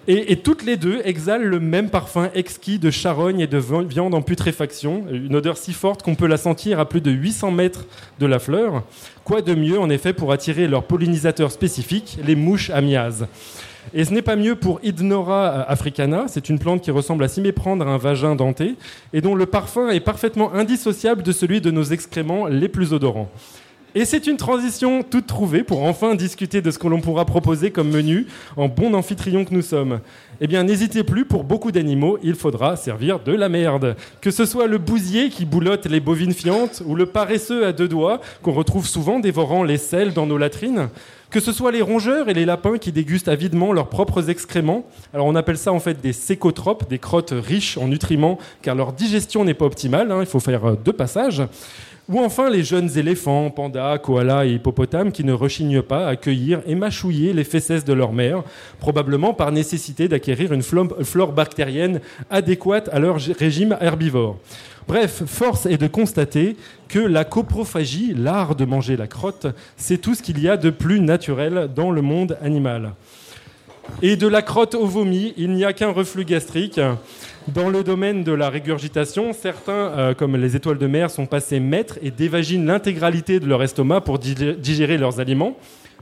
Et, 0.07 0.36
toutes 0.36 0.63
les 0.63 0.77
deux 0.77 1.01
exhalent 1.03 1.48
le 1.48 1.60
même 1.60 1.89
parfum 1.89 2.29
exquis 2.36 2.77
de 2.77 2.91
charogne 2.91 3.39
et 3.39 3.48
de 3.48 3.57
viande 3.57 4.13
en 4.13 4.22
putréfaction, 4.22 5.03
une 5.12 5.36
odeur 5.36 5.57
si 5.57 5.74
forte 5.74 6.03
qu'on 6.03 6.13
peut 6.13 6.27
la 6.27 6.38
sentir 6.38 6.79
à 6.79 6.88
plus 6.88 7.01
de 7.01 7.10
800 7.10 7.50
mètres 7.50 7.86
de 8.19 8.27
la 8.27 8.38
fleur. 8.38 8.84
Quoi 9.24 9.41
de 9.41 9.55
mieux 9.55 9.79
en 9.79 9.89
effet 9.89 10.13
pour 10.13 10.31
attirer 10.31 10.67
leur 10.67 10.84
pollinisateur 10.84 11.51
spécifique, 11.51 12.19
les 12.24 12.36
mouches 12.36 12.69
amiases? 12.69 13.27
Et 13.93 14.05
ce 14.05 14.13
n'est 14.13 14.22
pas 14.22 14.36
mieux 14.36 14.55
pour 14.55 14.79
Idnora 14.84 15.62
africana, 15.63 16.25
c'est 16.27 16.50
une 16.50 16.60
plante 16.60 16.81
qui 16.81 16.91
ressemble 16.91 17.24
à 17.24 17.27
s'y 17.27 17.41
méprendre 17.41 17.88
à 17.88 17.91
un 17.91 17.98
vagin 17.98 18.36
denté, 18.36 18.75
et 19.13 19.22
dont 19.22 19.36
le 19.36 19.45
parfum 19.45 19.89
est 19.89 20.00
parfaitement 20.00 20.53
indissociable 20.53 21.24
de 21.24 21.31
celui 21.31 21.62
de 21.62 21.72
nos 21.72 21.84
excréments 21.84 22.45
les 22.48 22.69
plus 22.69 22.93
odorants. 22.93 23.29
Et 23.97 24.03
c'est 24.03 24.27
une 24.27 24.35
transition 24.35 25.03
toute 25.03 25.25
trouvée 25.25 25.63
pour 25.63 25.83
enfin 25.83 26.15
discuter 26.15 26.61
de 26.61 26.69
ce 26.69 26.77
que 26.77 26.89
l'on 26.89 26.99
pourra 26.99 27.23
proposer 27.23 27.71
comme 27.71 27.89
menu 27.89 28.27
en 28.57 28.67
bon 28.67 28.93
amphitryon 28.93 29.45
que 29.45 29.53
nous 29.53 29.61
sommes. 29.61 30.01
Eh 30.41 30.47
bien, 30.47 30.63
n'hésitez 30.63 31.05
plus, 31.05 31.23
pour 31.23 31.45
beaucoup 31.45 31.71
d'animaux, 31.71 32.17
il 32.21 32.35
faudra 32.35 32.75
servir 32.75 33.21
de 33.21 33.31
la 33.31 33.47
merde. 33.47 33.95
Que 34.19 34.31
ce 34.31 34.43
soit 34.43 34.67
le 34.67 34.79
bousier 34.79 35.29
qui 35.29 35.45
boulotte 35.45 35.85
les 35.85 36.01
bovines 36.01 36.33
fiantes 36.33 36.83
ou 36.85 36.93
le 36.93 37.05
paresseux 37.05 37.65
à 37.65 37.71
deux 37.71 37.87
doigts 37.87 38.19
qu'on 38.41 38.51
retrouve 38.51 38.85
souvent 38.85 39.21
dévorant 39.21 39.63
les 39.63 39.77
selles 39.77 40.11
dans 40.11 40.25
nos 40.25 40.37
latrines. 40.37 40.89
Que 41.29 41.39
ce 41.39 41.53
soit 41.53 41.71
les 41.71 41.81
rongeurs 41.81 42.27
et 42.27 42.33
les 42.33 42.45
lapins 42.45 42.77
qui 42.77 42.91
dégustent 42.91 43.29
avidement 43.29 43.71
leurs 43.71 43.87
propres 43.87 44.29
excréments. 44.29 44.85
Alors 45.13 45.25
on 45.25 45.35
appelle 45.35 45.57
ça 45.57 45.71
en 45.71 45.79
fait 45.79 46.01
des 46.01 46.13
sécotropes, 46.13 46.89
des 46.89 46.99
crottes 46.99 47.33
riches 47.33 47.77
en 47.77 47.87
nutriments, 47.87 48.39
car 48.61 48.75
leur 48.75 48.91
digestion 48.91 49.45
n'est 49.45 49.53
pas 49.53 49.65
optimale, 49.65 50.11
hein, 50.11 50.19
il 50.19 50.27
faut 50.27 50.41
faire 50.41 50.65
euh, 50.65 50.75
deux 50.75 50.93
passages. 50.93 51.41
Ou 52.07 52.19
enfin 52.19 52.51
les 52.51 52.63
jeunes 52.63 52.95
éléphants, 52.97 53.50
pandas, 53.50 53.97
koalas 53.97 54.45
et 54.45 54.53
hippopotames 54.53 55.12
qui 55.12 55.24
ne 55.24 55.33
rechignent 55.33 55.81
pas 55.81 56.07
à 56.07 56.15
cueillir 56.15 56.62
et 56.67 56.75
mâchouiller 56.75 57.33
les 57.33 57.43
fesses 57.43 57.83
de 57.83 57.93
leur 57.93 58.13
mère, 58.13 58.43
probablement 58.79 59.33
par 59.33 59.51
nécessité 59.51 60.07
d'acquérir 60.07 60.53
une 60.53 60.62
flore 60.62 61.31
bactérienne 61.33 62.01
adéquate 62.29 62.89
à 62.91 63.00
leur 63.00 63.17
régime 63.17 63.75
herbivore. 63.81 64.38
Bref, 64.88 65.24
force 65.25 65.65
est 65.65 65.79
de 65.79 65.88
constater 65.88 66.57
que 66.89 67.00
la 67.00 67.25
coprophagie, 67.25 68.13
l'art 68.15 68.55
de 68.55 68.65
manger 68.65 68.97
la 68.97 69.07
crotte, 69.07 69.47
c'est 69.75 69.97
tout 69.97 70.13
ce 70.13 70.21
qu'il 70.21 70.39
y 70.39 70.47
a 70.47 70.57
de 70.57 70.69
plus 70.69 71.00
naturel 71.00 71.69
dans 71.75 71.89
le 71.89 72.03
monde 72.03 72.38
animal. 72.39 72.93
Et 74.03 74.15
de 74.15 74.27
la 74.27 74.43
crotte 74.43 74.75
au 74.75 74.85
vomi, 74.85 75.33
il 75.38 75.53
n'y 75.53 75.65
a 75.65 75.74
qu'un 75.74 75.91
reflux 75.91 76.25
gastrique. 76.25 76.79
Dans 77.53 77.69
le 77.69 77.83
domaine 77.83 78.23
de 78.23 78.31
la 78.31 78.49
régurgitation, 78.49 79.31
certains, 79.31 79.71
euh, 79.71 80.13
comme 80.15 80.35
les 80.35 80.55
étoiles 80.55 80.79
de 80.79 80.87
mer, 80.87 81.11
sont 81.11 81.27
passés 81.27 81.59
maîtres 81.59 81.99
et 82.01 82.09
dévaginent 82.09 82.65
l'intégralité 82.65 83.39
de 83.39 83.45
leur 83.45 83.61
estomac 83.61 84.01
pour 84.01 84.17
digérer 84.17 84.97
leurs 84.97 85.19
aliments. 85.19 85.55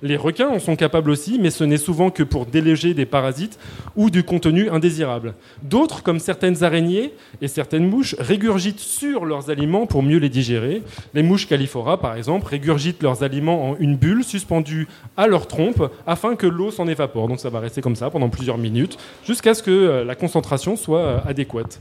Les 0.03 0.17
requins 0.17 0.49
en 0.49 0.59
sont 0.59 0.75
capables 0.75 1.09
aussi, 1.09 1.39
mais 1.39 1.49
ce 1.49 1.63
n'est 1.63 1.77
souvent 1.77 2.09
que 2.09 2.23
pour 2.23 2.45
déléger 2.45 2.93
des 2.93 3.05
parasites 3.05 3.57
ou 3.95 4.09
du 4.09 4.23
contenu 4.23 4.69
indésirable. 4.69 5.33
D'autres, 5.61 6.03
comme 6.03 6.19
certaines 6.19 6.61
araignées 6.61 7.13
et 7.41 7.47
certaines 7.47 7.87
mouches, 7.87 8.13
régurgitent 8.19 8.81
sur 8.81 9.23
leurs 9.23 9.49
aliments 9.49 9.85
pour 9.85 10.03
mieux 10.03 10.17
les 10.17 10.27
digérer. 10.27 10.81
Les 11.13 11.23
mouches 11.23 11.47
califora, 11.47 12.01
par 12.01 12.17
exemple, 12.17 12.47
régurgitent 12.47 13.01
leurs 13.01 13.23
aliments 13.23 13.69
en 13.69 13.77
une 13.77 13.95
bulle 13.95 14.25
suspendue 14.25 14.89
à 15.15 15.27
leur 15.27 15.47
trompe 15.47 15.89
afin 16.05 16.35
que 16.35 16.47
l'eau 16.47 16.69
s'en 16.69 16.89
évapore. 16.89 17.29
Donc 17.29 17.39
ça 17.39 17.49
va 17.49 17.61
rester 17.61 17.79
comme 17.79 17.95
ça 17.95 18.09
pendant 18.09 18.27
plusieurs 18.27 18.57
minutes 18.57 18.97
jusqu'à 19.25 19.53
ce 19.53 19.63
que 19.63 19.71
euh, 19.71 20.03
la 20.03 20.15
concentration 20.15 20.75
soit 20.75 20.99
euh, 20.99 21.19
adéquate. 21.25 21.79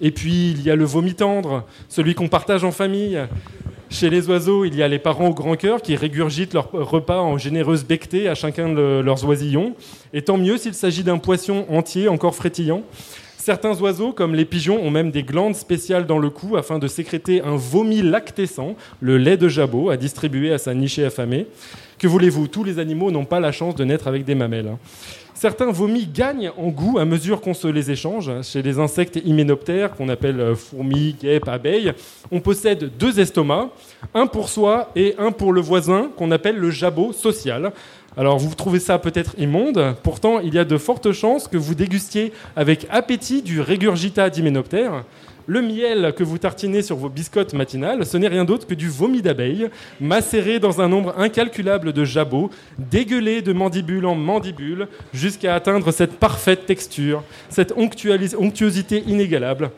Et 0.00 0.12
puis 0.12 0.52
il 0.52 0.62
y 0.62 0.70
a 0.70 0.76
le 0.76 0.84
vomi 0.84 1.14
tendre, 1.14 1.64
celui 1.88 2.14
qu'on 2.14 2.28
partage 2.28 2.62
en 2.62 2.70
famille. 2.70 3.18
Chez 3.90 4.10
les 4.10 4.28
oiseaux, 4.28 4.64
il 4.64 4.74
y 4.74 4.82
a 4.82 4.88
les 4.88 4.98
parents 4.98 5.28
au 5.28 5.34
grand 5.34 5.56
cœur 5.56 5.80
qui 5.80 5.94
régurgitent 5.94 6.54
leur 6.54 6.70
repas 6.72 7.20
en 7.20 7.38
généreuses 7.38 7.84
bectées 7.84 8.28
à 8.28 8.34
chacun 8.34 8.72
de 8.72 9.00
leurs 9.04 9.24
oisillons. 9.24 9.74
Et 10.12 10.22
tant 10.22 10.36
mieux 10.36 10.56
s'il 10.56 10.74
s'agit 10.74 11.04
d'un 11.04 11.18
poisson 11.18 11.64
entier, 11.68 12.08
encore 12.08 12.34
frétillant. 12.34 12.82
Certains 13.36 13.78
oiseaux, 13.80 14.12
comme 14.12 14.34
les 14.34 14.46
pigeons, 14.46 14.82
ont 14.82 14.90
même 14.90 15.10
des 15.10 15.22
glandes 15.22 15.54
spéciales 15.54 16.06
dans 16.06 16.18
le 16.18 16.30
cou 16.30 16.56
afin 16.56 16.78
de 16.78 16.88
sécréter 16.88 17.42
un 17.42 17.56
vomi 17.56 18.00
lactescent, 18.00 18.74
le 19.00 19.18
lait 19.18 19.36
de 19.36 19.48
jabot, 19.48 19.90
à 19.90 19.98
distribuer 19.98 20.50
à 20.50 20.58
sa 20.58 20.72
nichée 20.72 21.04
affamée. 21.04 21.46
Que 21.98 22.06
voulez-vous? 22.08 22.48
Tous 22.48 22.64
les 22.64 22.78
animaux 22.78 23.10
n'ont 23.10 23.26
pas 23.26 23.40
la 23.40 23.52
chance 23.52 23.74
de 23.74 23.84
naître 23.84 24.08
avec 24.08 24.24
des 24.24 24.34
mamelles. 24.34 24.76
Certains 25.34 25.72
vomis 25.72 26.06
gagnent 26.06 26.52
en 26.56 26.68
goût 26.68 26.98
à 26.98 27.04
mesure 27.04 27.40
qu'on 27.40 27.54
se 27.54 27.66
les 27.66 27.90
échange. 27.90 28.30
Chez 28.42 28.62
les 28.62 28.78
insectes 28.78 29.18
hyménoptères, 29.24 29.96
qu'on 29.96 30.08
appelle 30.08 30.40
euh, 30.40 30.54
fourmis, 30.54 31.16
guêpes, 31.20 31.48
abeilles, 31.48 31.92
on 32.30 32.40
possède 32.40 32.92
deux 32.98 33.18
estomacs, 33.18 33.68
un 34.14 34.28
pour 34.28 34.48
soi 34.48 34.90
et 34.94 35.16
un 35.18 35.32
pour 35.32 35.52
le 35.52 35.60
voisin, 35.60 36.08
qu'on 36.16 36.30
appelle 36.30 36.56
le 36.56 36.70
jabot 36.70 37.12
social. 37.12 37.72
Alors 38.16 38.38
vous 38.38 38.54
trouvez 38.54 38.78
ça 38.78 39.00
peut-être 39.00 39.34
immonde, 39.36 39.96
pourtant 40.04 40.38
il 40.38 40.54
y 40.54 40.58
a 40.58 40.64
de 40.64 40.78
fortes 40.78 41.10
chances 41.10 41.48
que 41.48 41.56
vous 41.56 41.74
dégustiez 41.74 42.32
avec 42.54 42.86
appétit 42.90 43.42
du 43.42 43.60
régurgitat 43.60 44.30
d'hyménoptère. 44.30 45.04
Le 45.46 45.60
miel 45.60 46.14
que 46.16 46.24
vous 46.24 46.38
tartinez 46.38 46.80
sur 46.80 46.96
vos 46.96 47.10
biscottes 47.10 47.52
matinales, 47.52 48.06
ce 48.06 48.16
n'est 48.16 48.28
rien 48.28 48.44
d'autre 48.44 48.66
que 48.66 48.74
du 48.74 48.88
vomi 48.88 49.20
d'abeille, 49.20 49.68
macéré 50.00 50.58
dans 50.58 50.80
un 50.80 50.88
nombre 50.88 51.14
incalculable 51.18 51.92
de 51.92 52.04
jabots, 52.04 52.50
dégueulé 52.78 53.42
de 53.42 53.52
mandibule 53.52 54.06
en 54.06 54.14
mandibule, 54.14 54.88
jusqu'à 55.12 55.54
atteindre 55.54 55.92
cette 55.92 56.14
parfaite 56.14 56.64
texture, 56.64 57.22
cette 57.50 57.74
onctuosité 57.76 59.04
inégalable. 59.06 59.70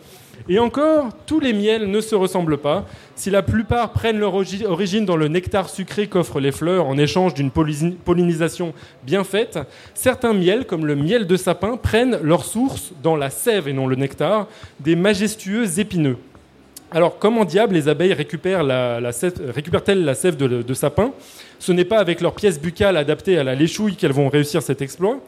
Et 0.48 0.58
encore, 0.58 1.08
tous 1.26 1.40
les 1.40 1.52
miels 1.52 1.90
ne 1.90 2.00
se 2.00 2.14
ressemblent 2.14 2.58
pas. 2.58 2.86
Si 3.14 3.30
la 3.30 3.42
plupart 3.42 3.92
prennent 3.92 4.18
leur 4.18 4.34
origine 4.34 5.04
dans 5.04 5.16
le 5.16 5.28
nectar 5.28 5.68
sucré 5.68 6.06
qu'offrent 6.06 6.40
les 6.40 6.52
fleurs 6.52 6.86
en 6.86 6.98
échange 6.98 7.34
d'une 7.34 7.50
pollinisation 7.50 8.72
bien 9.04 9.24
faite, 9.24 9.58
certains 9.94 10.34
miels, 10.34 10.66
comme 10.66 10.86
le 10.86 10.94
miel 10.94 11.26
de 11.26 11.36
sapin, 11.36 11.76
prennent 11.76 12.18
leur 12.22 12.44
source 12.44 12.92
dans 13.02 13.16
la 13.16 13.30
sève 13.30 13.68
et 13.68 13.72
non 13.72 13.86
le 13.86 13.96
nectar 13.96 14.46
des 14.80 14.96
majestueux 14.96 15.80
épineux. 15.80 16.16
Alors, 16.92 17.18
comment 17.18 17.44
diable 17.44 17.74
les 17.74 17.88
abeilles 17.88 18.12
récupèrent-elles 18.12 20.04
la, 20.04 20.14
sève 20.14 20.36
de, 20.36 20.62
de 20.62 20.74
sapin? 20.74 21.12
Ce 21.58 21.72
n'est 21.72 21.84
pas 21.84 21.98
avec 21.98 22.20
leurs 22.20 22.34
pièces 22.34 22.60
buccales 22.60 22.96
adaptées 22.96 23.38
à 23.38 23.44
la 23.44 23.56
léchouille 23.56 23.96
qu'elles 23.96 24.12
vont 24.12 24.28
réussir 24.28 24.62
cet 24.62 24.82
exploit. 24.82 25.18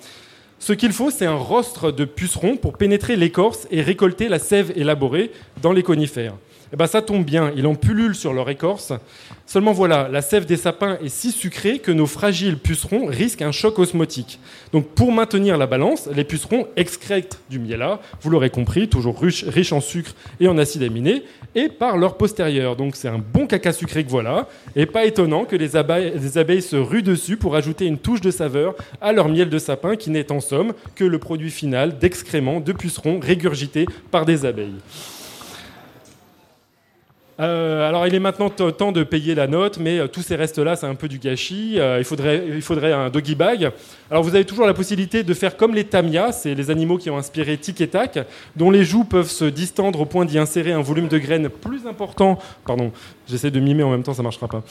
Ce 0.59 0.73
qu'il 0.73 0.93
faut, 0.93 1.11
c'est 1.11 1.27
un 1.27 1.37
rostre 1.37 1.93
de 1.93 2.05
pucerons 2.05 2.57
pour 2.57 2.77
pénétrer 2.77 3.17
l'écorce 3.17 3.67
et 3.71 3.81
récolter 3.81 4.29
la 4.29 4.39
sève 4.39 4.73
élaborée 4.77 5.31
dans 5.63 5.73
les 5.73 5.83
conifères. 5.83 6.35
Eh 6.73 6.77
ben, 6.77 6.87
ça 6.87 7.01
tombe 7.01 7.25
bien, 7.25 7.53
il 7.57 7.67
en 7.67 7.75
pullule 7.75 8.15
sur 8.15 8.35
leur 8.35 8.51
écorce. 8.51 8.93
Seulement 9.47 9.73
voilà, 9.73 10.09
la 10.11 10.21
sève 10.21 10.45
des 10.45 10.59
sapins 10.59 10.99
est 11.03 11.09
si 11.09 11.33
sucrée 11.33 11.79
que 11.79 11.91
nos 11.91 12.07
fragiles 12.07 12.59
pucerons 12.59 13.07
risquent 13.07 13.43
un 13.43 13.53
choc 13.53 13.79
osmotique. 13.79 14.39
Donc 14.73 14.89
pour 14.89 15.11
maintenir 15.11 15.57
la 15.57 15.67
balance, 15.67 16.09
les 16.15 16.25
pucerons 16.25 16.67
excrètent 16.77 17.39
du 17.49 17.59
miel 17.59 17.79
vous 18.21 18.31
l'aurez 18.31 18.51
compris, 18.51 18.89
toujours 18.89 19.21
riche, 19.21 19.73
en 19.73 19.81
sucre 19.81 20.15
et 20.41 20.49
en 20.49 20.59
acides 20.59 20.83
aminés, 20.83 21.23
et 21.55 21.69
par 21.69 21.97
leur 21.97 22.17
postérieur. 22.17 22.77
Donc 22.77 22.97
c'est 22.97 23.09
un 23.09 23.19
bon 23.19 23.47
caca 23.47 23.73
sucré 23.73 24.05
que 24.05 24.11
voilà, 24.11 24.49
et 24.77 24.87
pas 24.87 25.05
étonnant 25.05 25.45
que 25.45 25.57
les 25.57 25.77
abeilles, 25.77 26.13
les 26.21 26.39
abeilles 26.39 26.63
se 26.63 26.77
ruent 26.77 27.03
dessus 27.03 27.37
pour 27.37 27.57
ajouter 27.57 27.87
une 27.87 27.99
touche 27.99 28.21
de 28.21 28.31
saveur 28.31 28.75
à 29.01 29.13
leur 29.13 29.29
miel 29.29 29.49
de 29.49 29.59
sapin 29.59 29.97
qui 29.97 30.11
n'est 30.11 30.33
en 30.33 30.41
somme 30.41 30.73
que 30.95 31.05
le 31.05 31.19
produit 31.19 31.51
final 31.51 31.99
d'excréments 31.99 32.61
de 32.61 32.73
pucerons 32.73 33.21
régurgités 33.21 33.87
par 34.11 34.25
des 34.25 34.45
abeilles. 34.45 34.75
Euh, 37.41 37.89
alors, 37.89 38.07
il 38.07 38.15
est 38.15 38.21
maintenant 38.21 38.51
temps 38.51 38.91
de 38.91 39.05
payer 39.05 39.35
la 39.35 39.47
note, 39.47 39.79
mais 39.79 39.99
euh, 39.99 40.09
tous 40.09 40.23
ces 40.23 40.35
restes-là, 40.35 40.75
c'est 40.75 40.87
un 40.87 40.97
peu 40.97 41.07
du 41.07 41.19
gâchis. 41.19 41.79
Euh, 41.79 41.99
il, 41.99 42.05
faudrait, 42.05 42.45
il 42.49 42.63
faudrait 42.63 42.93
un 42.93 43.11
doggy 43.11 43.37
bag. 43.37 43.71
Alors, 44.11 44.25
vous 44.25 44.35
avez 44.35 44.45
toujours 44.45 44.67
la 44.67 44.75
possibilité 44.75 45.23
de 45.23 45.35
faire 45.35 45.57
comme 45.57 45.75
les 45.75 45.85
tamias, 45.85 46.33
c'est 46.33 46.55
les 46.55 46.71
animaux 46.71 46.99
qui 46.99 47.11
ont 47.11 47.17
inspiré 47.17 47.57
Tic 47.57 47.81
et 47.81 47.89
Tac, 47.89 48.19
dont 48.57 48.71
les 48.71 48.85
joues 48.85 49.05
peuvent 49.05 49.31
se 49.31 49.45
distendre 49.45 50.01
au 50.01 50.05
point 50.05 50.25
d'y 50.25 50.39
insérer 50.39 50.73
un 50.73 50.83
volume 50.83 51.07
de 51.07 51.19
graines 51.19 51.49
plus 51.49 51.87
important. 51.87 52.39
Pardon, 52.67 52.91
j'essaie 53.29 53.53
de 53.53 53.61
mimer 53.61 53.85
en 53.85 53.91
même 53.91 54.03
temps, 54.03 54.15
ça 54.15 54.23
marchera 54.23 54.49
pas. 54.49 54.65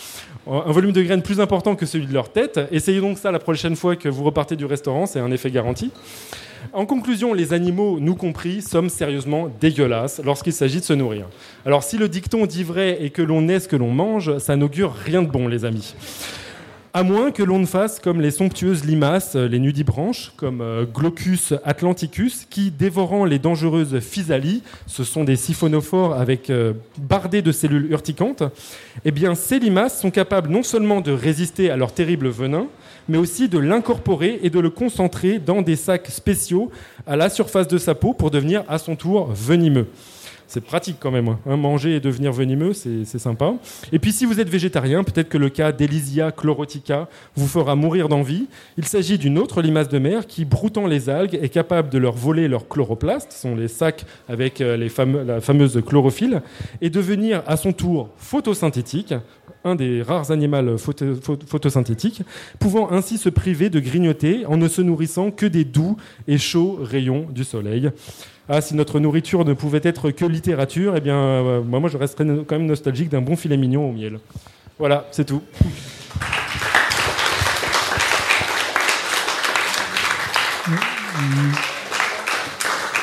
Un 0.48 0.72
volume 0.72 0.92
de 0.92 1.02
graines 1.02 1.22
plus 1.22 1.40
important 1.40 1.76
que 1.76 1.86
celui 1.86 2.08
de 2.08 2.14
leur 2.14 2.30
tête. 2.30 2.60
Essayez 2.72 3.00
donc 3.00 3.18
ça 3.18 3.32
la 3.32 3.40
prochaine 3.40 3.78
fois 3.78 3.96
que 3.96 4.10
vous 4.10 4.24
repartez 4.24 4.58
du 4.58 4.66
restaurant, 4.66 5.06
c'est 5.06 5.20
un 5.20 5.32
effet 5.32 5.52
garanti. 5.52 5.92
En 6.74 6.86
conclusion, 6.86 7.34
les 7.34 7.54
animaux, 7.54 8.00
nous 8.00 8.16
compris, 8.16 8.62
sommes 8.62 8.90
sérieusement 8.90 9.50
dégueulasses 9.60 10.22
lorsqu'il 10.24 10.54
s'agit 10.54 10.80
de 10.80 10.86
se 10.86 10.94
nourrir. 10.94 11.28
Alors 11.66 11.84
si 11.84 11.98
le 11.98 12.10
dicton 12.10 12.46
dit 12.46 12.64
vrai 12.64 12.98
et 13.02 13.10
que 13.10 13.22
l'on 13.22 13.48
est 13.48 13.60
ce 13.60 13.68
que 13.68 13.76
l'on 13.76 13.92
mange, 13.92 14.38
ça 14.40 14.56
n'augure 14.56 14.94
rien 14.94 15.22
de 15.22 15.28
bon, 15.28 15.48
les 15.48 15.66
amis. 15.66 15.96
À 16.94 17.04
moins 17.04 17.32
que 17.32 17.44
l'on 17.44 17.60
ne 17.60 17.66
fasse 17.66 18.00
comme 18.00 18.22
les 18.22 18.32
somptueuses 18.32 18.86
limaces, 18.86 19.36
euh, 19.36 19.48
les 19.48 19.60
nudibranches, 19.60 20.32
comme 20.38 20.62
euh, 20.62 20.86
Glaucus 20.86 21.54
atlanticus, 21.66 22.48
qui, 22.50 22.72
dévorant 22.72 23.26
les 23.26 23.40
dangereuses 23.40 24.00
physalies, 24.00 24.64
ce 24.86 25.04
sont 25.04 25.26
des 25.26 25.36
siphonophores 25.36 26.14
avec 26.14 26.50
euh, 26.50 26.74
bardés 26.98 27.42
de 27.42 27.52
cellules 27.52 27.92
urticantes, 27.92 28.44
eh 29.04 29.14
ces 29.36 29.60
limaces 29.60 30.00
sont 30.00 30.12
capables 30.12 30.50
non 30.50 30.64
seulement 30.64 31.02
de 31.02 31.12
résister 31.12 31.70
à 31.70 31.76
leur 31.76 31.92
terrible 31.92 32.30
venin, 32.30 32.68
mais 33.10 33.18
aussi 33.18 33.50
de 33.50 33.60
l'incorporer 33.60 34.40
et 34.42 34.50
de 34.50 34.60
le 34.60 34.70
concentrer 34.70 35.40
dans 35.40 35.62
des 35.62 35.76
sacs 35.76 36.08
spéciaux 36.08 36.72
à 37.06 37.16
la 37.16 37.30
surface 37.30 37.68
de 37.68 37.78
sa 37.78 37.96
peau 37.96 38.14
pour 38.14 38.32
devenir 38.32 38.64
à 38.70 38.78
son 38.78 38.96
tour 38.96 39.28
venimeux. 39.34 39.88
C'est 40.48 40.62
pratique 40.62 40.98
quand 41.00 41.12
même. 41.12 41.36
Hein. 41.46 41.58
Manger 41.58 41.96
et 41.96 42.00
devenir 42.00 42.32
venimeux, 42.32 42.74
c'est 42.74 43.06
sympa. 43.20 43.54
Et 43.92 44.00
puis 44.00 44.12
si 44.12 44.26
vous 44.26 44.40
êtes 44.40 44.50
végétarien, 44.50 45.04
peut-être 45.04 45.30
que 45.30 45.38
le 45.38 45.50
cas 45.50 45.72
d'Elysia 45.72 46.32
chlorotica 46.32 47.10
vous 47.36 47.48
fera 47.48 47.76
mourir 47.76 48.08
d'envie. 48.08 48.48
Il 48.78 48.86
s'agit 48.86 49.18
d'une 49.18 49.38
autre 49.38 49.62
limace 49.62 49.90
de 49.90 50.00
mer 50.00 50.26
qui, 50.26 50.46
broutant 50.46 50.88
les 50.88 51.10
algues, 51.10 51.36
est 51.42 51.50
capable 51.50 51.90
de 51.90 51.98
leur 51.98 52.14
voler 52.14 52.48
leur 52.48 52.68
chloroplastes, 52.68 53.34
ce 53.34 53.42
sont 53.42 53.56
les 53.56 53.68
sacs 53.68 54.06
avec 54.30 54.62
euh, 54.62 54.78
les 54.78 54.92
la 55.26 55.42
fameuse 55.42 55.82
chlorophylle, 55.86 56.42
et 56.82 56.90
devenir 56.90 57.44
à 57.46 57.58
son 57.58 57.74
tour 57.74 58.10
photosynthétique, 58.18 59.14
un 59.64 59.76
des 59.76 60.02
rares 60.02 60.32
animaux 60.32 60.78
photosynthétiques, 60.78 62.22
pouvant 62.60 62.92
ainsi 62.92 63.18
se 63.18 63.30
priver 63.30 63.70
de 63.70 63.80
grignoter 63.80 64.46
en 64.46 64.58
ne 64.58 64.68
se 64.68 64.82
nourrissant 64.82 65.32
que 65.32 65.46
des 65.46 65.66
doux 65.66 65.98
et 66.28 66.38
chauds 66.38 66.80
rayons 66.82 67.28
du 67.30 67.44
soleil. 67.44 67.92
Ah, 68.50 68.62
si 68.62 68.76
notre 68.76 69.02
nourriture 69.02 69.44
ne 69.44 69.52
pouvait 69.52 69.82
être 69.84 70.10
que 70.12 70.24
littérature, 70.24 70.96
eh 70.96 71.02
bien, 71.02 71.18
euh, 71.18 71.62
moi, 71.62 71.90
je 71.90 71.98
resterais 71.98 72.26
quand 72.48 72.58
même 72.58 72.66
nostalgique 72.66 73.10
d'un 73.10 73.20
bon 73.20 73.36
filet 73.36 73.58
mignon 73.58 73.90
au 73.90 73.92
miel. 73.92 74.20
Voilà, 74.80 75.06
c'est 75.12 75.26
tout. 75.26 75.42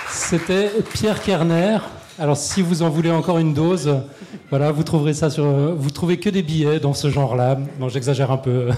C'était 0.08 0.70
Pierre 0.94 1.22
Kerner. 1.22 1.76
Alors, 2.18 2.38
si 2.38 2.62
vous 2.62 2.82
en 2.82 2.88
voulez 2.88 3.10
encore 3.10 3.36
une 3.36 3.52
dose, 3.52 4.00
voilà, 4.48 4.72
vous 4.72 4.82
trouverez 4.82 5.12
ça 5.12 5.28
sur. 5.28 5.44
Vous 5.44 5.90
trouvez 5.90 6.18
que 6.18 6.30
des 6.30 6.42
billets 6.42 6.80
dans 6.80 6.94
ce 6.94 7.10
genre-là. 7.10 7.58
Non, 7.78 7.90
j'exagère 7.90 8.30
un 8.30 8.38
peu. 8.38 8.70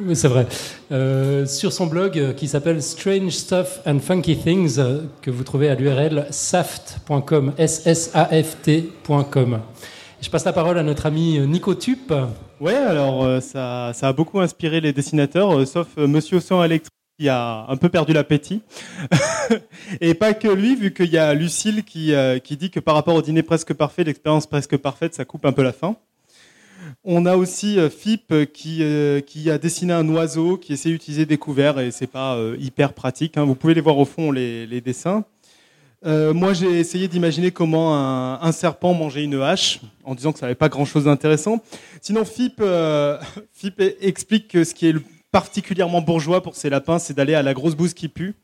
Oui, 0.00 0.14
c'est 0.14 0.28
vrai. 0.28 0.46
Euh, 0.92 1.44
sur 1.44 1.72
son 1.72 1.86
blog 1.86 2.16
euh, 2.18 2.32
qui 2.32 2.46
s'appelle 2.46 2.80
Strange 2.82 3.32
Stuff 3.32 3.80
and 3.84 3.98
Funky 3.98 4.36
Things, 4.36 4.76
euh, 4.78 5.00
que 5.22 5.32
vous 5.32 5.42
trouvez 5.42 5.68
à 5.68 5.74
l'URL 5.74 6.28
saft.com, 6.30 7.52
S-S-A-F-T.com. 7.58 9.58
Je 10.20 10.30
passe 10.30 10.44
la 10.44 10.52
parole 10.52 10.78
à 10.78 10.84
notre 10.84 11.06
ami 11.06 11.40
Nico 11.40 11.74
Tup. 11.74 12.14
Ouais, 12.60 12.74
alors 12.74 13.42
ça, 13.42 13.88
a 13.88 14.12
beaucoup 14.12 14.38
inspiré 14.40 14.80
les 14.80 14.92
dessinateurs, 14.92 15.66
sauf 15.66 15.88
Monsieur 15.96 16.38
Sang 16.40 16.62
électrique 16.64 16.92
qui 17.18 17.28
a 17.28 17.66
un 17.68 17.76
peu 17.76 17.88
perdu 17.88 18.12
l'appétit. 18.12 18.62
Et 20.00 20.14
pas 20.14 20.34
que 20.34 20.48
lui, 20.48 20.76
vu 20.76 20.92
qu'il 20.92 21.10
y 21.10 21.18
a 21.18 21.34
Lucille 21.34 21.84
qui, 21.84 22.12
qui 22.42 22.56
dit 22.56 22.70
que 22.70 22.80
par 22.80 22.96
rapport 22.96 23.14
au 23.14 23.22
dîner 23.22 23.44
presque 23.44 23.74
parfait, 23.74 24.02
l'expérience 24.02 24.48
presque 24.48 24.76
parfaite, 24.76 25.14
ça 25.14 25.24
coupe 25.24 25.46
un 25.46 25.52
peu 25.52 25.62
la 25.62 25.72
faim. 25.72 25.94
On 27.04 27.26
a 27.26 27.36
aussi 27.36 27.78
euh, 27.78 27.88
FIP 27.88 28.32
euh, 28.32 28.44
euh, 28.66 29.20
qui, 29.20 29.50
a 29.50 29.58
dessiné 29.58 29.92
un 29.92 30.08
oiseau 30.08 30.56
qui 30.56 30.72
essaie 30.72 30.90
d'utiliser 30.90 31.26
des 31.26 31.38
couverts 31.38 31.78
et 31.78 31.90
c'est 31.90 32.08
pas 32.08 32.38
hyper 32.58 32.92
pratique. 32.92 33.36
Hein. 33.36 33.44
Vous 33.44 33.54
pouvez 33.54 33.74
les 33.74 33.80
voir 33.80 33.98
au 33.98 34.04
fond, 34.04 34.32
les, 34.32 34.80
dessins. 34.80 35.24
moi, 36.04 36.52
j'ai 36.52 36.78
essayé 36.78 37.08
d'imaginer 37.08 37.50
comment 37.50 37.96
un, 38.42 38.52
serpent 38.52 38.94
mangeait 38.94 39.24
une 39.24 39.40
hache, 39.40 39.80
en 40.04 40.14
disant 40.14 40.32
que 40.32 40.38
ça 40.38 40.46
n'avait 40.46 40.54
pas 40.54 40.68
grand-chose 40.68 41.04
d'intéressant. 41.04 41.62
Sinon, 42.02 42.24
FIP, 42.24 42.62
explique 44.00 44.48
que 44.48 44.64
ce 44.64 44.74
qui 44.74 44.88
est 44.88 44.94
particulièrement 45.30 46.00
bourgeois 46.00 46.42
pour 46.42 46.56
ces 46.56 46.68
lapins, 46.68 46.98
c'est 46.98 47.14
d'aller 47.14 47.34
à 47.34 47.42
la 47.42 47.54
grosse 47.54 47.74
bouse 47.74 47.94
qui 47.94 48.08
pue, 48.08 48.34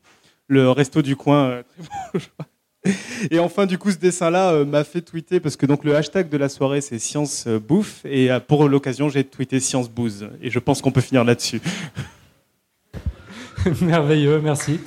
le 0.47 0.69
resto 0.71 1.01
du 1.01 1.15
coin. 1.15 1.63
très 1.77 1.87
bourgeois. 2.13 2.54
Et 3.31 3.39
enfin, 3.39 3.65
du 3.65 3.77
coup, 3.77 3.91
ce 3.91 3.97
dessin-là 3.97 4.51
euh, 4.51 4.65
m'a 4.65 4.83
fait 4.83 5.01
tweeter 5.01 5.39
parce 5.39 5.55
que 5.55 5.65
donc 5.65 5.83
le 5.83 5.95
hashtag 5.95 6.29
de 6.29 6.37
la 6.37 6.49
soirée 6.49 6.81
c'est 6.81 6.99
science 6.99 7.45
euh, 7.47 7.59
bouffe 7.59 8.01
et 8.05 8.31
euh, 8.31 8.39
pour 8.39 8.67
l'occasion 8.69 9.09
j'ai 9.09 9.23
tweeté 9.23 9.59
science 9.59 9.89
bouse 9.89 10.27
et 10.41 10.49
je 10.49 10.59
pense 10.59 10.81
qu'on 10.81 10.91
peut 10.91 11.01
finir 11.01 11.23
là-dessus. 11.23 11.61
Merveilleux, 13.81 14.39
merci. 14.41 14.79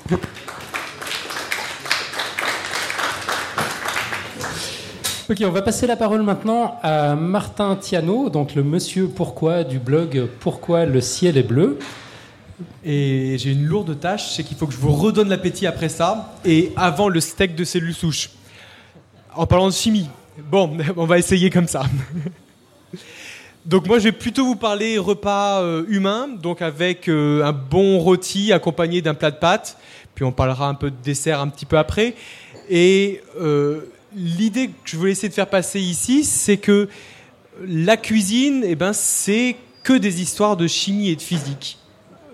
Ok, 5.31 5.43
on 5.45 5.51
va 5.51 5.61
passer 5.61 5.87
la 5.87 5.97
parole 5.97 6.23
maintenant 6.23 6.79
à 6.83 7.15
Martin 7.15 7.77
Tiano, 7.77 8.31
donc 8.31 8.55
le 8.55 8.63
monsieur 8.63 9.09
pourquoi 9.09 9.63
du 9.63 9.79
blog 9.79 10.27
Pourquoi 10.41 10.87
le 10.87 11.01
ciel 11.03 11.37
est 11.37 11.43
bleu. 11.43 11.79
Et 12.85 13.37
j'ai 13.39 13.53
une 13.53 13.65
lourde 13.65 13.99
tâche, 13.99 14.33
c'est 14.33 14.43
qu'il 14.43 14.57
faut 14.57 14.67
que 14.67 14.73
je 14.73 14.79
vous 14.79 14.93
redonne 14.93 15.29
l'appétit 15.29 15.67
après 15.67 15.89
ça, 15.89 16.35
et 16.45 16.73
avant 16.77 17.09
le 17.09 17.21
steak 17.21 17.55
de 17.55 17.65
cellules 17.65 17.95
souches. 17.95 18.31
En 19.35 19.47
parlant 19.47 19.69
de 19.69 19.75
chimie. 19.75 20.09
Bon, 20.51 20.77
on 20.97 21.07
va 21.07 21.19
essayer 21.19 21.51
comme 21.51 21.69
ça. 21.69 21.85
Donc 23.67 23.87
moi, 23.87 23.99
je 23.99 24.05
vais 24.05 24.13
plutôt 24.13 24.47
vous 24.47 24.57
parler 24.57 24.97
repas 24.97 25.61
euh, 25.61 25.85
humain, 25.89 26.27
donc 26.27 26.63
avec 26.63 27.07
euh, 27.07 27.45
un 27.45 27.53
bon 27.53 27.99
rôti 27.99 28.51
accompagné 28.51 29.03
d'un 29.03 29.13
plat 29.13 29.31
de 29.31 29.37
pâtes. 29.37 29.77
Puis 30.15 30.25
on 30.25 30.33
parlera 30.33 30.69
un 30.69 30.75
peu 30.75 30.91
de 30.91 30.97
dessert 31.05 31.41
un 31.41 31.49
petit 31.49 31.67
peu 31.67 31.77
après. 31.77 32.15
Et 32.71 33.21
euh, 33.39 33.83
l'idée 34.17 34.69
que 34.69 34.73
je 34.87 34.97
voulais 34.97 35.13
essayer 35.13 35.29
de 35.29 35.35
faire 35.35 35.51
passer 35.51 35.81
ici, 35.81 36.25
c'est 36.25 36.57
que 36.57 36.89
la 37.63 37.99
cuisine, 37.99 38.65
eh 38.67 38.75
ben, 38.75 38.95
c'est 38.95 39.57
que 39.83 39.93
des 39.93 40.23
histoires 40.23 40.57
de 40.57 40.67
chimie 40.67 41.11
et 41.11 41.17
de 41.17 41.21
physique 41.21 41.79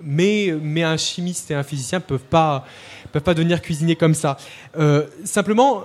mais, 0.05 0.51
un 0.83 0.97
chimiste 0.97 1.51
et 1.51 1.55
un 1.55 1.63
physicien 1.63 1.99
ne 1.99 2.05
peuvent 2.05 2.19
pas, 2.19 2.67
peuvent 3.13 3.23
pas 3.23 3.35
devenir 3.35 3.63
cuisiniers 3.63 3.97
comme 3.97 4.15
ça. 4.15 4.37
Euh, 4.79 5.07
simplement, 5.25 5.85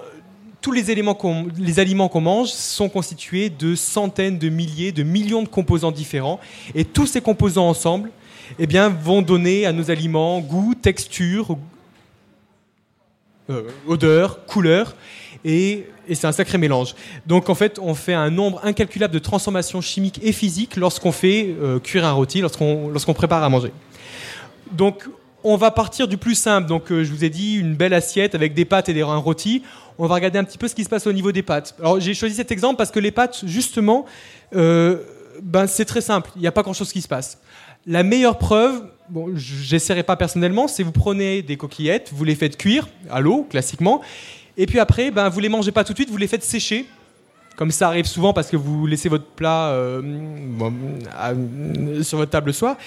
tous 0.62 0.72
les, 0.72 0.92
éléments 0.92 1.18
les 1.58 1.80
aliments 1.80 2.10
qu'on 2.10 2.22
mange 2.22 2.50
sont 2.50 2.90
constitués 2.90 3.50
de 3.50 3.76
centaines 3.76 4.38
de 4.38 4.50
milliers, 4.50 4.92
de 4.92 5.04
millions 5.04 5.44
de 5.44 5.48
composants 5.48 5.92
différents, 5.92 6.40
et 6.76 6.86
tous 6.86 7.06
ces 7.06 7.22
composants 7.22 7.70
ensemble 7.70 8.12
eh 8.58 8.68
bien, 8.68 8.90
vont 8.90 9.22
donner 9.22 9.66
à 9.66 9.72
nos 9.72 9.92
aliments 9.92 10.40
goût, 10.40 10.74
texture, 10.76 11.58
euh, 13.50 13.64
odeur, 13.88 14.46
couleur, 14.46 14.96
et, 15.46 15.88
c'est 16.12 16.26
un 16.26 16.32
sacré 16.32 16.58
mélange. 16.58 16.96
Donc 17.28 17.50
en 17.50 17.56
fait, 17.56 17.78
on 17.80 17.94
fait 17.94 18.16
un 18.16 18.32
nombre 18.32 18.60
incalculable 18.64 19.14
de 19.14 19.20
transformations 19.20 19.80
chimiques 19.80 20.20
et 20.24 20.32
physiques 20.32 20.76
lorsqu'on 20.76 21.12
fait 21.12 21.56
euh, 21.62 21.80
cuire 21.80 22.04
un 22.04 22.14
rôti, 22.14 22.42
lorsqu'on 22.42 23.14
prépare 23.14 23.44
à 23.44 23.50
manger. 23.50 23.72
Donc, 24.72 25.08
on 25.44 25.56
va 25.56 25.72
partir 25.72 26.08
du 26.08 26.18
plus 26.18 26.36
simple. 26.36 26.68
Donc, 26.68 26.92
euh, 26.92 27.04
je 27.04 27.12
vous 27.12 27.24
ai 27.24 27.30
dit 27.30 27.56
une 27.56 27.76
belle 27.76 27.94
assiette 27.94 28.36
avec 28.36 28.54
des 28.54 28.66
pâtes 28.66 28.90
et 28.90 28.94
des, 28.94 29.02
un 29.02 29.18
rôti. 29.18 29.64
On 29.98 30.08
va 30.08 30.16
regarder 30.16 30.40
un 30.40 30.44
petit 30.44 30.58
peu 30.58 30.68
ce 30.68 30.76
qui 30.76 30.84
se 30.84 30.90
passe 30.90 31.08
au 31.08 31.14
niveau 31.14 31.32
des 31.32 31.44
pâtes. 31.44 31.76
Alors, 31.80 32.00
j'ai 32.00 32.14
choisi 32.14 32.36
cet 32.36 32.52
exemple 32.52 32.78
parce 32.78 32.92
que 32.92 33.00
les 33.00 33.12
pâtes, 33.12 33.42
justement, 33.46 34.06
euh, 34.56 35.04
ben, 35.42 35.68
c'est 35.68 35.86
très 35.86 36.02
simple. 36.02 36.32
Il 36.36 36.42
n'y 36.42 36.48
a 36.48 36.52
pas 36.52 36.64
grand-chose 36.64 36.92
qui 36.92 37.02
se 37.02 37.08
passe. 37.08 37.40
La 37.86 38.04
meilleure 38.04 38.38
preuve, 38.38 38.84
bon, 39.10 39.32
j'essaierai 39.36 40.04
pas 40.04 40.18
personnellement, 40.18 40.68
c'est 40.68 40.84
vous 40.84 40.92
prenez 40.92 41.42
des 41.42 41.56
coquillettes, 41.56 42.12
vous 42.14 42.26
les 42.26 42.36
faites 42.36 42.58
cuire 42.58 42.90
à 43.10 43.22
l'eau, 43.22 43.48
classiquement, 43.50 44.02
et 44.58 44.66
puis 44.66 44.80
après, 44.80 45.12
ben, 45.12 45.30
vous 45.30 45.40
les 45.40 45.48
mangez 45.48 45.72
pas 45.72 45.86
tout 45.86 45.94
de 45.94 45.98
suite, 45.98 46.10
vous 46.10 46.18
les 46.18 46.28
faites 46.28 46.44
sécher 46.44 46.86
comme 47.60 47.72
ça 47.72 47.88
arrive 47.90 48.06
souvent 48.06 48.32
parce 48.32 48.50
que 48.50 48.56
vous 48.56 48.88
laissez 48.88 49.10
votre 49.10 49.26
plat 49.26 49.72
euh, 49.72 50.02
sur 52.04 52.18
votre 52.18 52.32
table 52.32 52.48
le 52.48 52.54
soir. 52.54 52.78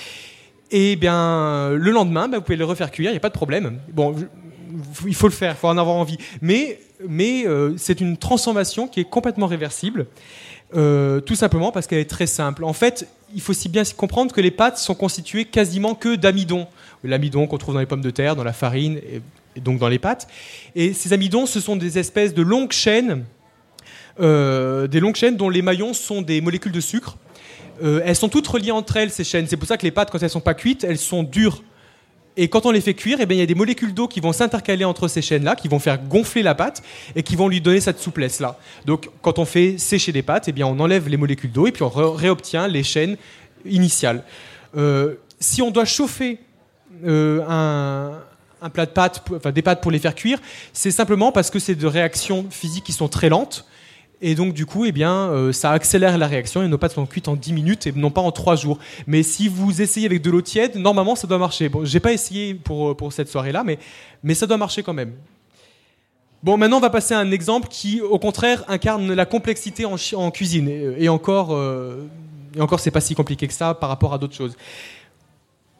Et 0.73 0.97
bien, 0.97 1.71
le 1.71 1.91
lendemain, 1.91 2.29
bah, 2.29 2.39
vous 2.39 2.43
pouvez 2.43 2.57
le 2.57 2.65
refaire 2.65 2.91
cuire, 2.91 3.11
il 3.11 3.13
n'y 3.13 3.19
a 3.19 3.21
pas 3.21 3.29
de 3.29 3.35
problème. 3.35 3.79
Bon, 3.93 4.17
il 5.07 5.15
faut 5.15 5.29
le 5.29 5.35
faire, 5.35 5.53
il 5.53 5.59
faut 5.59 5.69
en 5.69 5.77
avoir 5.77 5.97
envie. 5.97 6.17
Mais, 6.41 6.79
euh, 7.11 7.75
c'est 7.77 8.01
une 8.01 8.17
transformation 8.17 8.89
qui 8.89 9.01
est 9.01 9.09
complètement 9.09 9.47
réversible, 9.47 10.07
euh, 10.75 11.21
tout 11.21 11.35
simplement 11.35 11.73
parce 11.73 11.87
qu'elle 11.87 11.99
est 11.99 12.09
très 12.09 12.27
simple. 12.27 12.65
En 12.65 12.73
fait, 12.73 13.07
il 13.35 13.43
faut 13.43 13.51
aussi 13.51 13.69
bien 13.69 13.83
comprendre 13.97 14.33
que 14.33 14.41
les 14.41 14.51
pâtes 14.51 14.79
sont 14.79 14.95
constituées 14.95 15.45
quasiment 15.45 15.95
que 15.95 16.17
d'amidon. 16.17 16.67
L'amidon 17.05 17.47
qu'on 17.47 17.59
trouve 17.59 17.75
dans 17.75 17.81
les 17.81 17.87
pommes 17.87 18.01
de 18.01 18.11
terre, 18.11 18.35
dans 18.35 18.45
la 18.45 18.55
farine 18.55 18.97
et, 18.97 19.61
donc 19.61 19.79
dans 19.79 19.89
les 19.89 19.99
pâtes. 19.99 20.27
Et 20.75 20.95
ces 20.95 21.13
amidons, 21.13 21.45
ce 21.45 21.61
sont 21.61 21.77
des 21.77 21.99
espèces 21.99 22.33
de 22.33 22.41
longues 22.41 22.73
chaînes, 22.73 23.25
euh, 24.21 24.87
des 24.87 25.01
longues 25.01 25.17
chaînes 25.17 25.37
dont 25.37 25.51
les 25.51 25.61
maillons 25.61 25.93
sont 25.93 26.23
des 26.23 26.41
molécules 26.41 26.73
de 26.73 26.81
sucre. 26.81 27.19
Euh, 27.83 28.01
elles 28.05 28.17
sont 28.17 28.29
toutes 28.29 28.47
reliées 28.47 28.71
entre 28.71 28.97
elles, 28.97 29.11
ces 29.11 29.25
chaînes. 29.25 29.47
C'est 29.49 29.57
pour 29.57 29.69
ça 29.69 29.77
que 29.77 29.83
les 29.83 29.91
pâtes, 29.91 30.11
quand 30.11 30.23
elles 30.23 30.31
sont 30.31 30.41
pas 30.41 30.55
cuites, 30.55 30.85
elles 30.85 30.99
sont 30.99 31.23
dures. 31.23 31.63
Et 32.37 32.49
quand 32.49 32.65
on 32.65 32.71
les 32.71 32.81
fait 32.81 32.95
cuire, 32.95 33.19
eh 33.21 33.27
bien, 33.27 33.37
il 33.37 33.41
y 33.41 33.43
a 33.43 33.47
des 33.47 33.55
molécules 33.55 33.93
d'eau 33.93 34.09
qui 34.09 34.21
vont 34.21 34.33
s'intercaler 34.33 34.85
entre 34.85 35.07
ces 35.07 35.21
chaînes-là, 35.21 35.55
qui 35.55 35.69
vont 35.69 35.79
faire 35.79 36.03
gonfler 36.03 36.43
la 36.43 36.55
pâte 36.55 36.83
et 37.15 37.23
qui 37.23 37.37
vont 37.37 37.49
lui 37.49 37.61
donner 37.61 37.81
cette 37.81 37.99
souplesse-là. 37.99 38.59
Donc, 38.87 39.11
quand 39.21 39.39
on 39.39 39.45
fait 39.45 39.77
sécher 39.77 40.13
des 40.13 40.23
pâtes, 40.23 40.49
eh 40.49 40.53
bien, 40.53 40.67
on 40.67 40.79
enlève 40.81 41.09
les 41.09 41.19
molécules 41.19 41.53
d'eau 41.53 41.67
et 41.67 41.73
puis 41.73 41.83
on 41.83 41.91
réobtient 41.91 42.69
les 42.69 42.83
chaînes 42.83 43.17
initiales. 43.67 44.25
Euh, 44.77 45.17
si 45.41 45.61
on 45.61 45.71
doit 45.71 45.85
chauffer 45.85 46.39
euh, 47.05 47.43
un, 48.63 48.71
plat 48.71 48.87
de 48.87 48.93
pâtes, 48.93 49.23
enfin 49.35 49.51
des 49.51 49.63
pâtes 49.63 49.83
pour 49.83 49.91
les 49.91 49.99
faire 49.99 50.15
cuire, 50.15 50.39
c'est 50.73 50.91
simplement 50.91 51.33
parce 51.33 51.51
que 51.51 51.59
c'est 51.59 51.75
de 51.75 51.87
réactions 51.87 52.47
physiques 52.49 52.85
qui 52.85 52.93
sont 52.93 53.09
très 53.09 53.29
lentes 53.29 53.67
Et 54.25 54.37
donc, 54.37 54.55
du 54.55 54.67
coup, 54.67 54.85
eh 54.85 54.93
bien, 54.93 55.31
euh, 55.31 55.53
ça 55.53 55.73
accélère 55.73 56.17
la 56.17 56.29
réaction 56.29 56.63
et 56.63 56.69
nos 56.69 56.79
pâtes 56.79 56.93
sont 56.93 57.07
cuites 57.07 57.27
en 57.27 57.35
10 57.35 57.53
minutes 57.53 57.87
et 57.89 57.93
non 57.93 58.11
pas 58.11 58.21
en 58.21 58.31
3 58.31 58.55
jours. 58.55 58.79
Mais 59.09 59.25
si 59.25 59.49
vous 59.49 59.83
essayez 59.83 60.07
avec 60.07 60.23
de 60.23 60.31
l'eau 60.31 60.41
tiède, 60.41 60.77
normalement, 60.77 61.17
ça 61.17 61.27
doit 61.27 61.39
marcher. 61.39 61.69
Bon, 61.69 61.85
j'ai 61.85 61.99
pas 61.99 62.13
essayé 62.13 62.55
pour, 62.55 62.91
euh, 62.91 62.95
pour 62.95 63.13
cette 63.13 63.29
soirée-là, 63.29 63.65
mais, 63.65 63.81
mais 64.23 64.35
ça 64.35 64.47
doit 64.47 64.57
marcher 64.57 64.85
quand 64.85 64.95
même. 64.95 65.13
Bon, 66.45 66.57
maintenant, 66.57 66.77
on 66.77 66.81
va 66.81 66.91
passer 66.91 67.15
à 67.15 67.19
un 67.19 67.33
exemple 67.33 67.67
qui, 67.69 68.01
au 68.01 68.19
contraire, 68.21 68.65
incarne 68.69 69.13
la 69.13 69.27
complexité 69.27 69.85
en, 69.85 69.97
en 70.15 70.31
cuisine. 70.31 70.69
Et, 70.69 71.09
encore, 71.09 71.49
euh, 71.53 72.07
et 72.57 72.61
encore, 72.61 72.79
c'est 72.79 72.93
pas 72.93 73.01
si 73.01 73.17
compliqué 73.17 73.49
que 73.49 73.55
ça 73.55 73.75
par 73.75 73.89
rapport 73.89 74.15
à 74.15 74.19
d'autres 74.19 74.35
choses. 74.37 74.57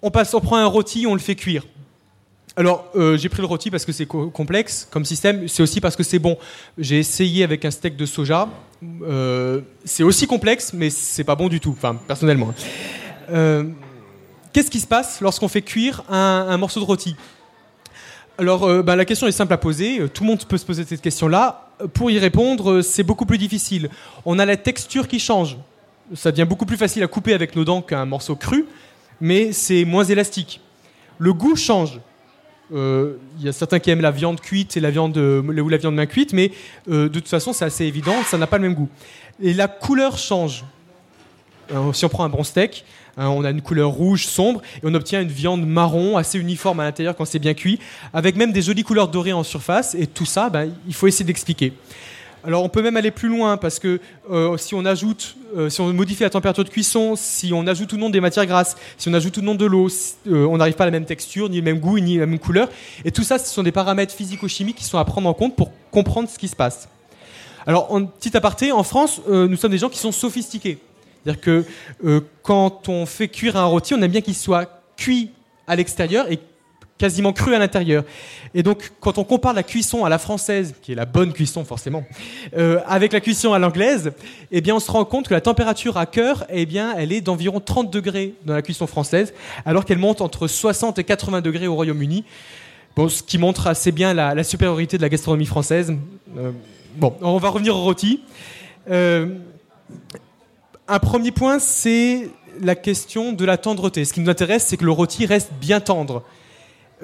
On, 0.03 0.11
passe, 0.11 0.35
on 0.35 0.41
prend 0.41 0.57
un 0.57 0.67
rôti, 0.67 1.07
on 1.07 1.15
le 1.15 1.21
fait 1.21 1.37
cuire. 1.37 1.65
Alors, 2.55 2.91
euh, 2.97 3.17
j'ai 3.17 3.31
pris 3.31 3.41
le 3.41 3.47
rôti 3.47 3.71
parce 3.71 3.85
que 3.85 3.93
c'est 3.93 4.05
complexe 4.07 4.87
comme 4.91 5.05
système. 5.05 5.49
C'est 5.49 5.63
aussi 5.63 5.81
parce 5.81 5.97
que 5.97 6.03
c'est 6.03 6.19
bon. 6.19 6.37
J'ai 6.77 6.99
essayé 6.99 7.45
avec 7.45 7.65
un 7.65 7.71
steak 7.71 7.97
de 7.97 8.05
soja. 8.05 8.49
Euh, 9.03 9.63
c'est 9.85 10.03
aussi 10.03 10.27
complexe, 10.27 10.73
mais 10.75 10.91
c'est 10.91 11.25
pas 11.25 11.35
bon 11.35 11.49
du 11.49 11.61
tout. 11.61 11.75
Enfin, 11.77 11.97
personnellement. 12.07 12.53
Euh, 13.31 13.65
qu'est-ce 14.53 14.71
qui 14.71 14.81
se 14.81 14.87
passe 14.87 15.23
lorsqu'on 15.23 15.49
fait 15.49 15.63
cuire 15.63 16.05
un, 16.11 16.57
morceau 16.59 16.81
de 16.81 16.85
rôti? 16.85 17.17
Alors, 18.37 18.83
ben, 18.83 18.97
la 18.97 19.05
question 19.07 19.27
est 19.27 19.33
simple 19.33 19.53
à 19.55 19.59
poser. 19.59 20.07
Tout 20.13 20.25
le 20.25 20.31
monde 20.31 20.45
peut 20.45 20.59
se 20.59 20.67
poser 20.67 20.85
cette 20.85 21.01
question-là. 21.01 21.71
Pour 21.95 22.11
y 22.11 22.19
répondre, 22.19 22.83
c'est 22.83 23.03
beaucoup 23.03 23.25
plus 23.25 23.39
difficile. 23.39 23.89
On 24.27 24.39
a 24.39 24.45
la 24.45 24.57
texture 24.57 25.09
qui 25.09 25.21
change. 25.21 25.57
Ça 26.15 26.31
devient 26.31 26.47
beaucoup 26.47 26.67
plus 26.67 26.77
facile 26.77 27.03
à 27.03 27.07
couper 27.07 27.33
avec 27.33 27.57
nos 27.57 27.65
dents 27.65 27.81
qu'un 27.81 28.05
morceau 28.05 28.37
cru, 28.37 28.67
mais 29.21 29.53
c'est 29.53 29.85
moins 29.87 30.05
élastique. 30.05 30.61
Le 31.19 31.33
goût 31.33 31.57
change 31.57 32.01
il 32.73 32.79
euh, 32.79 33.19
y 33.41 33.49
a 33.49 33.53
certains 33.53 33.79
qui 33.81 33.91
aiment 33.91 34.01
la 34.01 34.11
viande 34.11 34.41
cuite 34.41 34.79
et 34.79 34.81
la 34.81 34.91
viande 34.91 35.17
euh, 35.19 35.43
ou 35.43 35.69
la 35.69 35.77
viande 35.77 35.95
main 35.95 36.07
cuite, 36.07 36.33
mais 36.33 36.53
euh, 36.89 37.05
de 37.05 37.19
toute 37.19 37.29
façon, 37.29 37.53
c'est 37.53 37.67
assez 37.67 37.85
évident, 37.85 38.15
ça 38.25 38.39
n'a 38.39 38.47
pas 38.47 38.57
le 38.57 38.63
même 38.63 38.75
goût. 38.75 38.89
Et 39.43 39.53
la 39.53 39.69
couleur 39.69 40.17
change. 40.17 40.65
si 41.93 42.05
on 42.07 42.09
prend 42.09 42.25
un 42.25 42.31
bon 42.31 42.43
steak, 42.43 42.87
hein, 43.19 43.29
on 43.29 43.45
a 43.45 43.51
une 43.51 43.61
couleur 43.61 43.91
rouge 43.91 44.25
sombre 44.27 44.63
et 44.77 44.81
on 44.85 44.95
obtient 44.95 45.21
une 45.21 45.29
viande 45.29 45.67
marron 45.67 46.17
assez 46.17 46.39
uniforme 46.39 46.81
à 46.81 46.85
l'intérieur 46.85 47.15
quand 47.15 47.27
c'est 47.27 47.39
bien 47.39 47.53
cuit, 47.53 47.79
avec 48.15 48.37
même 48.37 48.53
des 48.53 48.63
jolies 48.63 48.85
couleurs 48.85 49.09
dorées 49.09 49.35
en 49.35 49.43
surface. 49.43 49.95
Et 49.95 50.07
tout 50.07 50.27
ça, 50.27 50.49
ben, 50.49 50.73
il 50.87 50.95
faut 50.95 51.07
essayer 51.07 51.27
d'expliquer. 51.27 51.75
Alors 52.45 52.65
on 52.65 52.69
peut 52.69 52.83
même 52.83 52.97
aller 52.97 53.13
plus 53.13 53.29
loin 53.29 53.57
parce 53.57 53.79
que 53.79 54.01
euh, 54.31 54.57
si 54.57 54.75
on 54.75 54.85
ajoute, 54.85 55.37
euh, 55.57 55.71
si 55.71 55.81
on 55.81 55.93
modifie 55.93 56.25
la 56.25 56.31
température 56.31 56.65
de 56.65 56.69
cuisson, 56.69 57.15
si 57.15 57.53
on 57.53 57.67
ajoute 57.69 57.93
ou 57.93 57.97
non 57.97 58.11
des 58.11 58.21
matières 58.21 58.47
grasses, 58.47 58.77
si 58.99 59.09
on 59.09 59.15
ajoute 59.15 59.37
ou 59.37 59.43
non 59.43 59.55
de 59.55 59.65
l'eau, 59.65 59.89
euh, 60.27 60.47
on 60.47 60.57
n'arrive 60.57 60.75
pas 60.75 60.85
à 60.85 60.87
la 60.87 60.91
même 60.91 61.05
texture, 61.05 61.49
ni 61.49 61.59
le 61.59 61.63
même 61.63 61.79
goût, 61.79 62.01
ni 62.01 62.19
la 62.19 62.27
même 62.27 62.41
couleur. 62.41 62.69
Et 63.05 63.13
tout 63.13 63.23
ça, 63.23 63.39
ce 63.39 63.49
sont 63.49 63.63
des 63.63 63.71
paramètres 63.71 64.15
physico-chimiques 64.15 64.77
qui 64.77 64.85
sont 64.85 64.99
à 64.99 65.05
prendre 65.05 65.29
en 65.29 65.35
compte 65.35 65.55
pour 65.55 65.71
comprendre 65.93 66.29
ce 66.29 66.39
qui 66.39 66.49
se 66.49 66.57
passe. 66.57 66.89
Alors, 67.65 67.93
en 67.93 68.07
petit 68.07 68.37
aparté, 68.37 68.73
en 68.73 68.83
France, 68.83 69.21
nous 69.29 69.57
sommes 69.57 69.71
des 69.71 69.79
gens 69.79 69.89
qui 69.89 70.01
sont 70.01 70.11
sophistiqués. 70.11 70.79
C'est-à-dire 71.23 71.41
que 71.41 71.65
quand 72.43 72.89
on 72.89 73.07
fait 73.07 73.29
cuire 73.29 73.57
un 73.57 73.67
rôti, 73.67 73.95
on 73.95 74.03
aime 74.03 74.11
bien 74.11 74.21
qu'il 74.21 74.35
soit 74.35 74.83
cuit 74.97 75.31
à 75.69 75.77
l'extérieur 75.77 76.27
et 76.29 76.41
quasiment 77.03 77.33
cru 77.33 77.53
à 77.53 77.59
l'intérieur. 77.59 78.05
Et 78.55 78.63
donc, 78.63 78.93
quand 79.01 79.19
on 79.19 79.25
compare 79.25 79.55
la 79.55 79.65
cuisson 79.65 80.05
à 80.05 80.09
la 80.09 80.19
française, 80.19 80.73
qui 80.83 80.93
est 80.93 80.95
la 80.95 81.05
bonne 81.05 81.33
cuisson 81.33 81.65
forcément, 81.65 82.05
euh, 82.57 82.79
avec 82.87 83.13
la 83.13 83.19
cuisson 83.19 83.53
à 83.53 83.59
l'anglaise, 83.59 84.13
eh 84.53 84.61
bien, 84.61 84.77
on 84.77 84.79
se 84.79 84.89
rend 84.89 85.05
compte 85.05 85.27
que 85.27 85.35
la 85.35 85.41
température 85.41 85.97
à 85.97 86.07
cœur, 86.07 86.47
eh 86.49 86.65
bien, 86.65 86.95
elle 86.97 87.11
est 87.11 87.21
d'environ 87.21 87.59
30 87.59 87.93
degrés 87.93 88.35
dans 88.45 88.55
la 88.55 88.63
cuisson 88.63 88.87
française, 88.87 89.35
alors 89.67 89.85
qu'elle 89.85 89.99
monte 89.99 90.21
entre 90.21 90.47
60 90.47 91.01
et 91.01 91.03
80 91.03 91.41
degrés 91.41 91.67
au 91.67 91.75
Royaume-Uni. 91.75 92.25
Bon, 92.95 93.09
ce 93.09 93.25
qui 93.25 93.37
montre 93.37 93.67
assez 93.67 93.91
bien 93.91 94.15
la, 94.15 94.45
supériorité 94.45 94.97
de 94.97 95.03
la 95.03 95.09
gastronomie 95.09 95.47
française. 95.47 95.93
Euh, 96.39 96.53
bon, 96.95 97.17
on 97.21 97.39
va 97.39 97.49
revenir 97.49 97.75
au 97.75 97.83
rôti. 97.83 98.21
Euh, 98.89 99.27
un 100.87 101.01
premier 101.01 101.33
point, 101.33 101.59
c'est 101.59 102.31
la 102.61 102.77
question 102.77 103.33
de 103.33 103.45
la 103.45 103.57
tendreté. 103.57 104.05
Ce 104.05 104.13
qui 104.13 104.21
nous 104.21 104.31
intéresse, 104.31 104.67
c'est 104.69 104.77
que 104.77 104.85
le 104.85 104.93
rôti 104.93 105.27
reste 105.27 105.51
bien 105.61 105.81
tendre. 105.81 106.23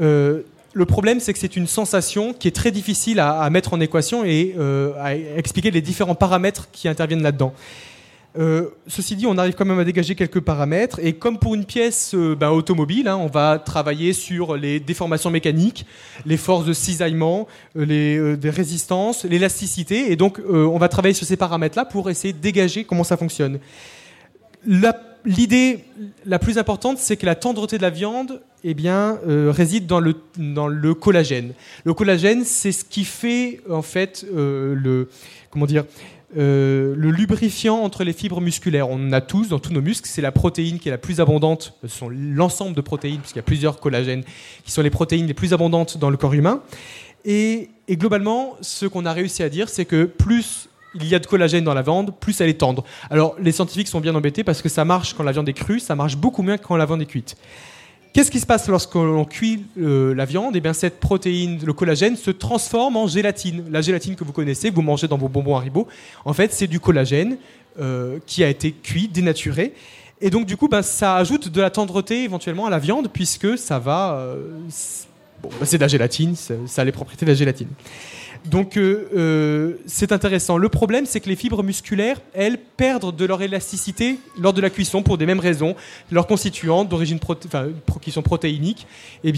Euh, 0.00 0.42
le 0.74 0.84
problème, 0.84 1.18
c'est 1.20 1.32
que 1.32 1.38
c'est 1.38 1.56
une 1.56 1.66
sensation 1.66 2.32
qui 2.32 2.46
est 2.46 2.54
très 2.54 2.70
difficile 2.70 3.20
à, 3.20 3.48
mettre 3.50 3.72
en 3.72 3.80
équation 3.80 4.24
et 4.24 4.54
euh, 4.58 4.92
à 5.00 5.14
expliquer 5.14 5.70
les 5.70 5.80
différents 5.80 6.14
paramètres 6.14 6.68
qui 6.70 6.88
interviennent 6.88 7.22
là-dedans. 7.22 7.52
Euh, 8.38 8.68
ceci 8.86 9.16
dit, 9.16 9.26
on 9.26 9.38
arrive 9.38 9.54
quand 9.54 9.64
même 9.64 9.78
à 9.78 9.84
dégager 9.84 10.14
quelques 10.14 10.40
paramètres 10.40 11.00
et 11.02 11.14
comme 11.14 11.38
pour 11.38 11.54
une 11.54 11.64
pièce 11.64 12.14
ben, 12.14 12.50
automobile, 12.50 13.08
hein, 13.08 13.16
on 13.16 13.26
va 13.26 13.58
travailler 13.58 14.12
sur 14.12 14.56
les 14.56 14.78
déformations 14.78 15.30
mécaniques, 15.30 15.86
les 16.26 16.36
forces 16.36 16.66
de 16.66 16.74
cisaillement, 16.74 17.48
les 17.74 18.36
résistances, 18.44 19.24
l'élasticité 19.24 20.12
et 20.12 20.16
donc 20.16 20.40
on 20.48 20.78
va 20.78 20.88
travailler 20.88 21.14
sur 21.14 21.26
ces 21.26 21.38
paramètres-là 21.38 21.86
pour 21.86 22.10
essayer 22.10 22.34
de 22.34 22.38
dégager 22.38 22.84
comment 22.84 23.02
ça 23.02 23.16
fonctionne. 23.16 23.58
L'idée 25.24 25.84
la 26.24 26.38
plus 26.38 26.58
importante, 26.58 26.98
c'est 26.98 27.16
que 27.16 27.26
la 27.26 27.34
tendreté 27.34 27.76
de 27.76 27.82
la 27.82 27.90
viande 27.90 28.40
eh 28.64 28.74
bien, 28.74 29.18
euh, 29.26 29.52
réside 29.54 29.86
dans 29.86 30.00
le, 30.00 30.14
dans 30.36 30.68
le 30.68 30.94
collagène. 30.94 31.52
Le 31.84 31.94
collagène, 31.94 32.44
c'est 32.44 32.72
ce 32.72 32.84
qui 32.84 33.04
fait 33.04 33.60
en 33.70 33.82
fait 33.82 34.26
euh, 34.34 34.74
le, 34.74 35.08
comment 35.50 35.66
dire, 35.66 35.84
euh, 36.36 36.94
le 36.96 37.10
lubrifiant 37.10 37.76
entre 37.76 38.04
les 38.04 38.12
fibres 38.12 38.40
musculaires. 38.40 38.90
On 38.90 39.08
en 39.08 39.12
a 39.12 39.20
tous 39.20 39.48
dans 39.48 39.58
tous 39.58 39.72
nos 39.72 39.80
muscles. 39.80 40.08
C'est 40.08 40.22
la 40.22 40.32
protéine 40.32 40.78
qui 40.78 40.88
est 40.88 40.92
la 40.92 40.98
plus 40.98 41.20
abondante. 41.20 41.74
Ce 41.82 41.88
sont 41.88 42.08
l'ensemble 42.10 42.74
de 42.74 42.80
protéines, 42.80 43.20
puisqu'il 43.20 43.38
y 43.38 43.40
a 43.40 43.44
plusieurs 43.44 43.80
collagènes, 43.80 44.24
qui 44.64 44.70
sont 44.70 44.82
les 44.82 44.90
protéines 44.90 45.26
les 45.26 45.34
plus 45.34 45.54
abondantes 45.54 45.96
dans 45.96 46.10
le 46.10 46.16
corps 46.16 46.34
humain. 46.34 46.62
Et, 47.24 47.70
et 47.88 47.96
globalement, 47.96 48.56
ce 48.60 48.86
qu'on 48.86 49.06
a 49.06 49.12
réussi 49.12 49.42
à 49.42 49.48
dire, 49.48 49.68
c'est 49.68 49.84
que 49.84 50.04
plus 50.04 50.68
il 50.94 51.06
y 51.06 51.14
a 51.14 51.18
de 51.18 51.26
collagène 51.26 51.64
dans 51.64 51.74
la 51.74 51.82
viande, 51.82 52.14
plus 52.18 52.40
elle 52.40 52.48
est 52.48 52.60
tendre. 52.60 52.84
Alors 53.10 53.36
les 53.40 53.52
scientifiques 53.52 53.88
sont 53.88 54.00
bien 54.00 54.14
embêtés 54.14 54.44
parce 54.44 54.62
que 54.62 54.68
ça 54.68 54.84
marche 54.84 55.14
quand 55.14 55.22
la 55.22 55.32
viande 55.32 55.48
est 55.48 55.54
crue, 55.54 55.80
ça 55.80 55.94
marche 55.94 56.16
beaucoup 56.16 56.42
mieux 56.42 56.56
quand 56.56 56.76
la 56.76 56.86
viande 56.86 57.02
est 57.02 57.06
cuite. 57.06 57.36
Qu'est-ce 58.12 58.30
qui 58.30 58.40
se 58.40 58.46
passe 58.46 58.68
lorsqu'on 58.68 59.24
cuit 59.24 59.64
euh, 59.78 60.14
la 60.14 60.24
viande? 60.24 60.56
Eh 60.56 60.60
bien, 60.60 60.72
cette 60.72 60.98
protéine, 60.98 61.60
le 61.64 61.72
collagène, 61.72 62.16
se 62.16 62.30
transforme 62.30 62.96
en 62.96 63.06
gélatine. 63.06 63.64
La 63.70 63.80
gélatine 63.80 64.16
que 64.16 64.24
vous 64.24 64.32
connaissez, 64.32 64.70
que 64.70 64.74
vous 64.74 64.82
mangez 64.82 65.08
dans 65.08 65.18
vos 65.18 65.28
bonbons 65.28 65.56
Haribo, 65.56 65.86
en 66.24 66.32
fait, 66.32 66.52
c'est 66.52 66.66
du 66.66 66.80
collagène 66.80 67.36
euh, 67.78 68.18
qui 68.26 68.42
a 68.42 68.48
été 68.48 68.72
cuit, 68.72 69.08
dénaturé. 69.08 69.74
Et 70.20 70.30
donc, 70.30 70.46
du 70.46 70.56
coup, 70.56 70.68
ben, 70.68 70.82
ça 70.82 71.16
ajoute 71.16 71.48
de 71.48 71.60
la 71.60 71.70
tendreté 71.70 72.24
éventuellement 72.24 72.66
à 72.66 72.70
la 72.70 72.78
viande, 72.78 73.08
puisque 73.12 73.56
ça 73.58 73.78
va. 73.78 74.14
Euh, 74.14 74.42
bon, 75.42 75.50
ben, 75.60 75.66
c'est 75.66 75.76
de 75.76 75.82
la 75.82 75.88
gélatine, 75.88 76.34
ça 76.34 76.82
a 76.82 76.84
les 76.84 76.92
propriétés 76.92 77.26
de 77.26 77.30
la 77.30 77.36
gélatine. 77.36 77.68
Donc 78.46 78.76
euh, 78.76 79.08
euh, 79.16 79.74
c'est 79.86 80.12
intéressant. 80.12 80.56
Le 80.56 80.68
problème, 80.68 81.06
c'est 81.06 81.20
que 81.20 81.28
les 81.28 81.36
fibres 81.36 81.62
musculaires, 81.62 82.20
elles, 82.34 82.58
perdent 82.58 83.14
de 83.14 83.24
leur 83.24 83.42
élasticité 83.42 84.18
lors 84.40 84.52
de 84.52 84.60
la 84.60 84.70
cuisson 84.70 85.02
pour 85.02 85.18
des 85.18 85.26
mêmes 85.26 85.40
raisons. 85.40 85.74
Leurs 86.10 86.26
constituants 86.26 86.84
d'origine 86.84 87.18
qui 88.00 88.10
sont 88.10 88.22
protéiniques, 88.22 88.86
eh 89.24 89.32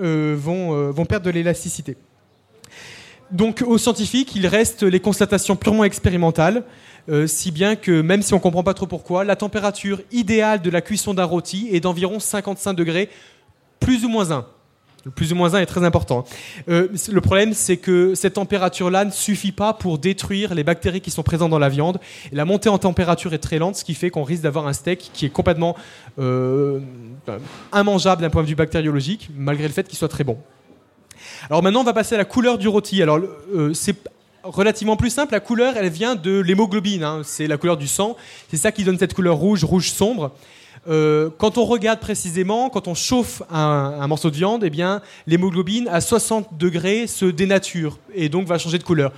euh, 0.00 0.36
vont, 0.38 0.90
vont 0.90 1.04
perdre 1.04 1.26
de 1.26 1.30
l'élasticité. 1.30 1.96
Donc 3.30 3.62
aux 3.66 3.78
scientifiques, 3.78 4.34
il 4.34 4.46
reste 4.46 4.82
les 4.82 5.00
constatations 5.00 5.54
purement 5.54 5.84
expérimentales, 5.84 6.64
si 7.26 7.50
bien 7.50 7.76
que 7.76 8.00
même 8.00 8.22
si 8.22 8.32
on 8.32 8.38
ne 8.38 8.42
comprend 8.42 8.62
pas 8.62 8.72
trop 8.72 8.86
pourquoi, 8.86 9.24
la 9.24 9.36
température 9.36 10.00
idéale 10.12 10.62
de 10.62 10.70
la 10.70 10.80
cuisson 10.80 11.12
d'un 11.12 11.24
rôti 11.24 11.68
est 11.72 11.80
d'environ 11.80 12.20
55 12.20 12.72
degrés, 12.72 13.10
plus 13.80 14.06
ou 14.06 14.08
moins 14.08 14.30
1. 14.30 14.46
Plus 15.14 15.32
ou 15.32 15.36
moins 15.36 15.54
1 15.54 15.60
est 15.60 15.66
très 15.66 15.84
important. 15.84 16.24
Euh, 16.68 16.88
le 17.10 17.20
problème, 17.20 17.52
c'est 17.52 17.76
que 17.76 18.14
cette 18.14 18.34
température-là 18.34 19.04
ne 19.04 19.10
suffit 19.10 19.52
pas 19.52 19.72
pour 19.72 19.98
détruire 19.98 20.54
les 20.54 20.64
bactéries 20.64 21.00
qui 21.00 21.10
sont 21.10 21.22
présentes 21.22 21.50
dans 21.50 21.58
la 21.58 21.68
viande. 21.68 21.98
La 22.32 22.44
montée 22.44 22.68
en 22.68 22.78
température 22.78 23.32
est 23.34 23.38
très 23.38 23.58
lente, 23.58 23.76
ce 23.76 23.84
qui 23.84 23.94
fait 23.94 24.10
qu'on 24.10 24.24
risque 24.24 24.42
d'avoir 24.42 24.66
un 24.66 24.72
steak 24.72 25.10
qui 25.12 25.26
est 25.26 25.30
complètement 25.30 25.76
euh, 26.18 26.80
immangeable 27.72 28.22
d'un 28.22 28.30
point 28.30 28.42
de 28.42 28.48
vue 28.48 28.54
bactériologique, 28.54 29.30
malgré 29.36 29.66
le 29.66 29.72
fait 29.72 29.86
qu'il 29.86 29.98
soit 29.98 30.08
très 30.08 30.24
bon. 30.24 30.38
Alors 31.50 31.62
maintenant, 31.62 31.80
on 31.80 31.84
va 31.84 31.92
passer 31.92 32.14
à 32.14 32.18
la 32.18 32.24
couleur 32.24 32.58
du 32.58 32.68
rôti. 32.68 33.02
Alors, 33.02 33.18
euh, 33.54 33.72
c'est 33.74 33.96
relativement 34.42 34.96
plus 34.96 35.10
simple. 35.10 35.32
La 35.32 35.40
couleur, 35.40 35.76
elle 35.76 35.88
vient 35.88 36.14
de 36.14 36.40
l'hémoglobine. 36.40 37.04
Hein. 37.04 37.22
C'est 37.24 37.46
la 37.46 37.56
couleur 37.56 37.76
du 37.76 37.88
sang. 37.88 38.16
C'est 38.50 38.56
ça 38.56 38.72
qui 38.72 38.84
donne 38.84 38.98
cette 38.98 39.14
couleur 39.14 39.36
rouge, 39.36 39.64
rouge 39.64 39.90
sombre. 39.90 40.32
Euh, 40.88 41.28
quand 41.36 41.58
on 41.58 41.64
regarde 41.64 42.00
précisément, 42.00 42.70
quand 42.70 42.88
on 42.88 42.94
chauffe 42.94 43.42
un, 43.50 44.06
morceau 44.06 44.30
de 44.30 44.36
viande, 44.36 44.64
eh 44.64 44.70
bien, 44.70 45.02
l'hémoglobine 45.26 45.88
à 45.88 46.00
60 46.00 46.56
degrés 46.56 47.06
se 47.06 47.26
dénature 47.26 47.98
et 48.14 48.28
donc 48.28 48.46
va 48.46 48.58
changer 48.58 48.78
de 48.78 48.84
couleur. 48.84 49.12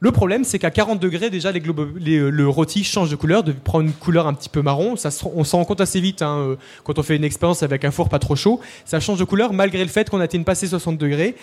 Le 0.00 0.12
problème, 0.12 0.44
c'est 0.44 0.58
qu'à 0.58 0.70
40 0.70 1.00
degrés, 1.00 1.30
déjà, 1.30 1.52
le 1.52 2.48
rôti 2.48 2.84
change 2.84 3.10
de 3.10 3.16
couleur, 3.16 3.42
de 3.42 3.52
prendre 3.52 3.86
une 3.86 3.92
couleur 3.92 4.26
un 4.26 4.34
petit 4.34 4.50
peu 4.50 4.60
marron. 4.60 4.96
on 5.34 5.44
s'en 5.44 5.58
rend 5.58 5.64
compte 5.64 5.80
assez 5.80 6.00
vite 6.00 6.20
hein, 6.20 6.36
euh, 6.38 6.56
quand 6.84 6.98
on 6.98 7.02
fait 7.02 7.16
une 7.16 7.24
expérience 7.24 7.62
avec 7.62 7.84
un 7.84 7.90
four 7.90 8.10
pas 8.10 8.18
trop 8.18 8.36
chaud. 8.36 8.60
Ça 8.84 9.00
change 9.00 9.18
de 9.18 9.24
couleur 9.24 9.54
malgré 9.54 9.82
le 9.82 9.88
fait 9.88 10.10
qu'on 10.10 10.20
atteigne 10.20 10.44
passé 10.44 10.66
60 10.66 10.98
degrés. 10.98 11.34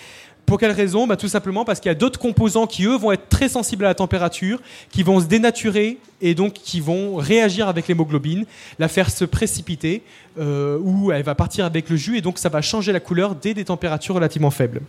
Pour 0.45 0.59
quelle 0.59 0.71
raison 0.71 1.07
bah, 1.07 1.17
Tout 1.17 1.27
simplement 1.27 1.65
parce 1.65 1.79
qu'il 1.79 1.89
y 1.89 1.91
a 1.91 1.95
d'autres 1.95 2.19
composants 2.19 2.67
qui, 2.67 2.85
eux, 2.85 2.95
vont 2.95 3.11
être 3.11 3.29
très 3.29 3.49
sensibles 3.49 3.85
à 3.85 3.89
la 3.89 3.95
température, 3.95 4.59
qui 4.91 5.03
vont 5.03 5.19
se 5.19 5.25
dénaturer 5.25 5.97
et 6.21 6.35
donc 6.35 6.53
qui 6.53 6.79
vont 6.79 7.15
réagir 7.15 7.67
avec 7.67 7.87
l'hémoglobine, 7.87 8.45
la 8.79 8.87
faire 8.87 9.09
se 9.09 9.25
précipiter, 9.25 10.03
euh, 10.39 10.77
ou 10.81 11.11
elle 11.11 11.23
va 11.23 11.35
partir 11.35 11.65
avec 11.65 11.89
le 11.89 11.95
jus 11.95 12.17
et 12.17 12.21
donc 12.21 12.37
ça 12.37 12.49
va 12.49 12.61
changer 12.61 12.91
la 12.91 12.99
couleur 12.99 13.35
dès 13.35 13.53
des 13.53 13.65
températures 13.65 14.15
relativement 14.15 14.51
faibles. 14.51 14.81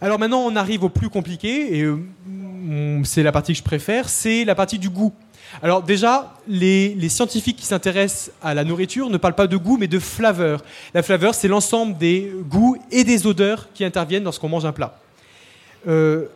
Alors 0.00 0.18
maintenant, 0.18 0.40
on 0.40 0.56
arrive 0.56 0.84
au 0.84 0.90
plus 0.90 1.08
compliqué, 1.08 1.78
et 1.78 1.82
euh, 1.82 3.00
c'est 3.04 3.22
la 3.22 3.32
partie 3.32 3.52
que 3.52 3.58
je 3.58 3.64
préfère, 3.64 4.08
c'est 4.08 4.44
la 4.44 4.54
partie 4.54 4.78
du 4.78 4.90
goût. 4.90 5.14
Alors 5.62 5.82
déjà, 5.82 6.34
les, 6.48 7.08
scientifiques 7.08 7.56
qui 7.56 7.66
s'intéressent 7.66 8.32
à 8.42 8.54
la 8.54 8.64
nourriture 8.64 9.10
ne 9.10 9.16
parlent 9.16 9.34
pas 9.34 9.46
de 9.46 9.56
goût, 9.56 9.76
mais 9.76 9.88
de 9.88 9.98
flaveur. 9.98 10.64
La 10.94 11.02
flaveur, 11.02 11.34
c'est 11.34 11.48
l'ensemble 11.48 11.96
des 11.96 12.32
goûts 12.48 12.76
et 12.90 13.04
des 13.04 13.26
odeurs 13.26 13.68
qui 13.72 13.84
interviennent 13.84 14.24
lorsqu'on 14.24 14.48
mange 14.48 14.64
un 14.64 14.72
plat. 14.72 14.98
Euh, 15.86 16.26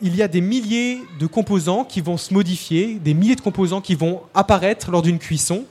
il 0.00 0.16
y 0.16 0.22
a 0.22 0.28
des 0.28 0.40
milliers 0.40 1.00
de 1.20 1.26
composants 1.26 1.84
qui 1.84 2.00
vont 2.00 2.16
se 2.16 2.34
modifier, 2.34 2.94
des 2.94 3.14
milliers 3.14 3.36
de 3.36 3.40
composants 3.40 3.80
qui 3.80 3.94
vont 3.94 4.22
apparaître 4.34 4.90
lors 4.90 5.02
d'une 5.02 5.18
cuisson. 5.18 5.64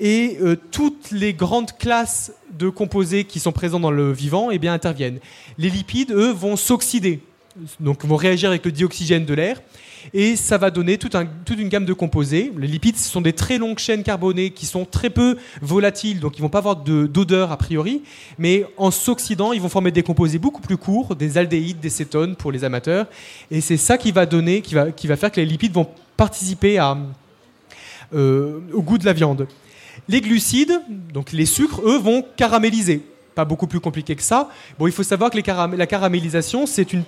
Et 0.00 0.38
euh, 0.40 0.56
toutes 0.70 1.10
les 1.10 1.34
grandes 1.34 1.76
classes 1.76 2.32
de 2.52 2.68
composés 2.68 3.24
qui 3.24 3.40
sont 3.40 3.52
présents 3.52 3.80
dans 3.80 3.90
le 3.90 4.12
vivant 4.12 4.50
eh 4.50 4.58
bien, 4.58 4.72
interviennent. 4.72 5.18
Les 5.58 5.70
lipides, 5.70 6.12
eux, 6.12 6.30
vont 6.30 6.56
s'oxyder, 6.56 7.20
donc 7.80 8.04
vont 8.04 8.16
réagir 8.16 8.48
avec 8.48 8.64
le 8.64 8.72
dioxygène 8.72 9.24
de 9.24 9.34
l'air 9.34 9.60
et 10.14 10.36
ça 10.36 10.58
va 10.58 10.70
donner 10.70 10.98
toute 10.98 11.14
une 11.58 11.68
gamme 11.68 11.84
de 11.84 11.92
composés. 11.92 12.52
Les 12.56 12.66
lipides, 12.66 12.96
ce 12.96 13.10
sont 13.10 13.20
des 13.20 13.32
très 13.32 13.58
longues 13.58 13.78
chaînes 13.78 14.02
carbonées 14.02 14.50
qui 14.50 14.66
sont 14.66 14.84
très 14.84 15.10
peu 15.10 15.36
volatiles, 15.60 16.20
donc 16.20 16.38
ils 16.38 16.42
vont 16.42 16.48
pas 16.48 16.58
avoir 16.58 16.76
d'odeur 16.76 17.52
a 17.52 17.56
priori, 17.56 18.02
mais 18.38 18.64
en 18.76 18.90
s'oxydant, 18.90 19.52
ils 19.52 19.60
vont 19.60 19.68
former 19.68 19.90
des 19.90 20.02
composés 20.02 20.38
beaucoup 20.38 20.62
plus 20.62 20.76
courts, 20.76 21.16
des 21.16 21.38
aldéhydes, 21.38 21.80
des 21.80 21.90
cétones 21.90 22.36
pour 22.36 22.52
les 22.52 22.64
amateurs, 22.64 23.06
et 23.50 23.60
c'est 23.60 23.76
ça 23.76 23.98
qui 23.98 24.12
va 24.12 24.26
donner, 24.26 24.62
qui 24.62 24.74
va, 24.74 24.90
qui 24.92 25.06
va 25.06 25.16
faire 25.16 25.30
que 25.30 25.40
les 25.40 25.46
lipides 25.46 25.72
vont 25.72 25.88
participer 26.16 26.78
euh, 28.14 28.60
au 28.72 28.82
goût 28.82 28.98
de 28.98 29.04
la 29.04 29.12
viande. 29.12 29.46
Les 30.08 30.20
glucides, 30.20 30.80
donc 31.12 31.32
les 31.32 31.46
sucres, 31.46 31.82
eux, 31.84 31.98
vont 31.98 32.24
caraméliser. 32.36 33.02
Pas 33.34 33.44
beaucoup 33.44 33.66
plus 33.66 33.80
compliqué 33.80 34.16
que 34.16 34.22
ça. 34.22 34.48
Bon, 34.78 34.86
il 34.86 34.92
faut 34.92 35.02
savoir 35.02 35.30
que 35.30 35.38
la 35.76 35.86
caramélisation, 35.86 36.66
c'est 36.66 36.92
une 36.92 37.04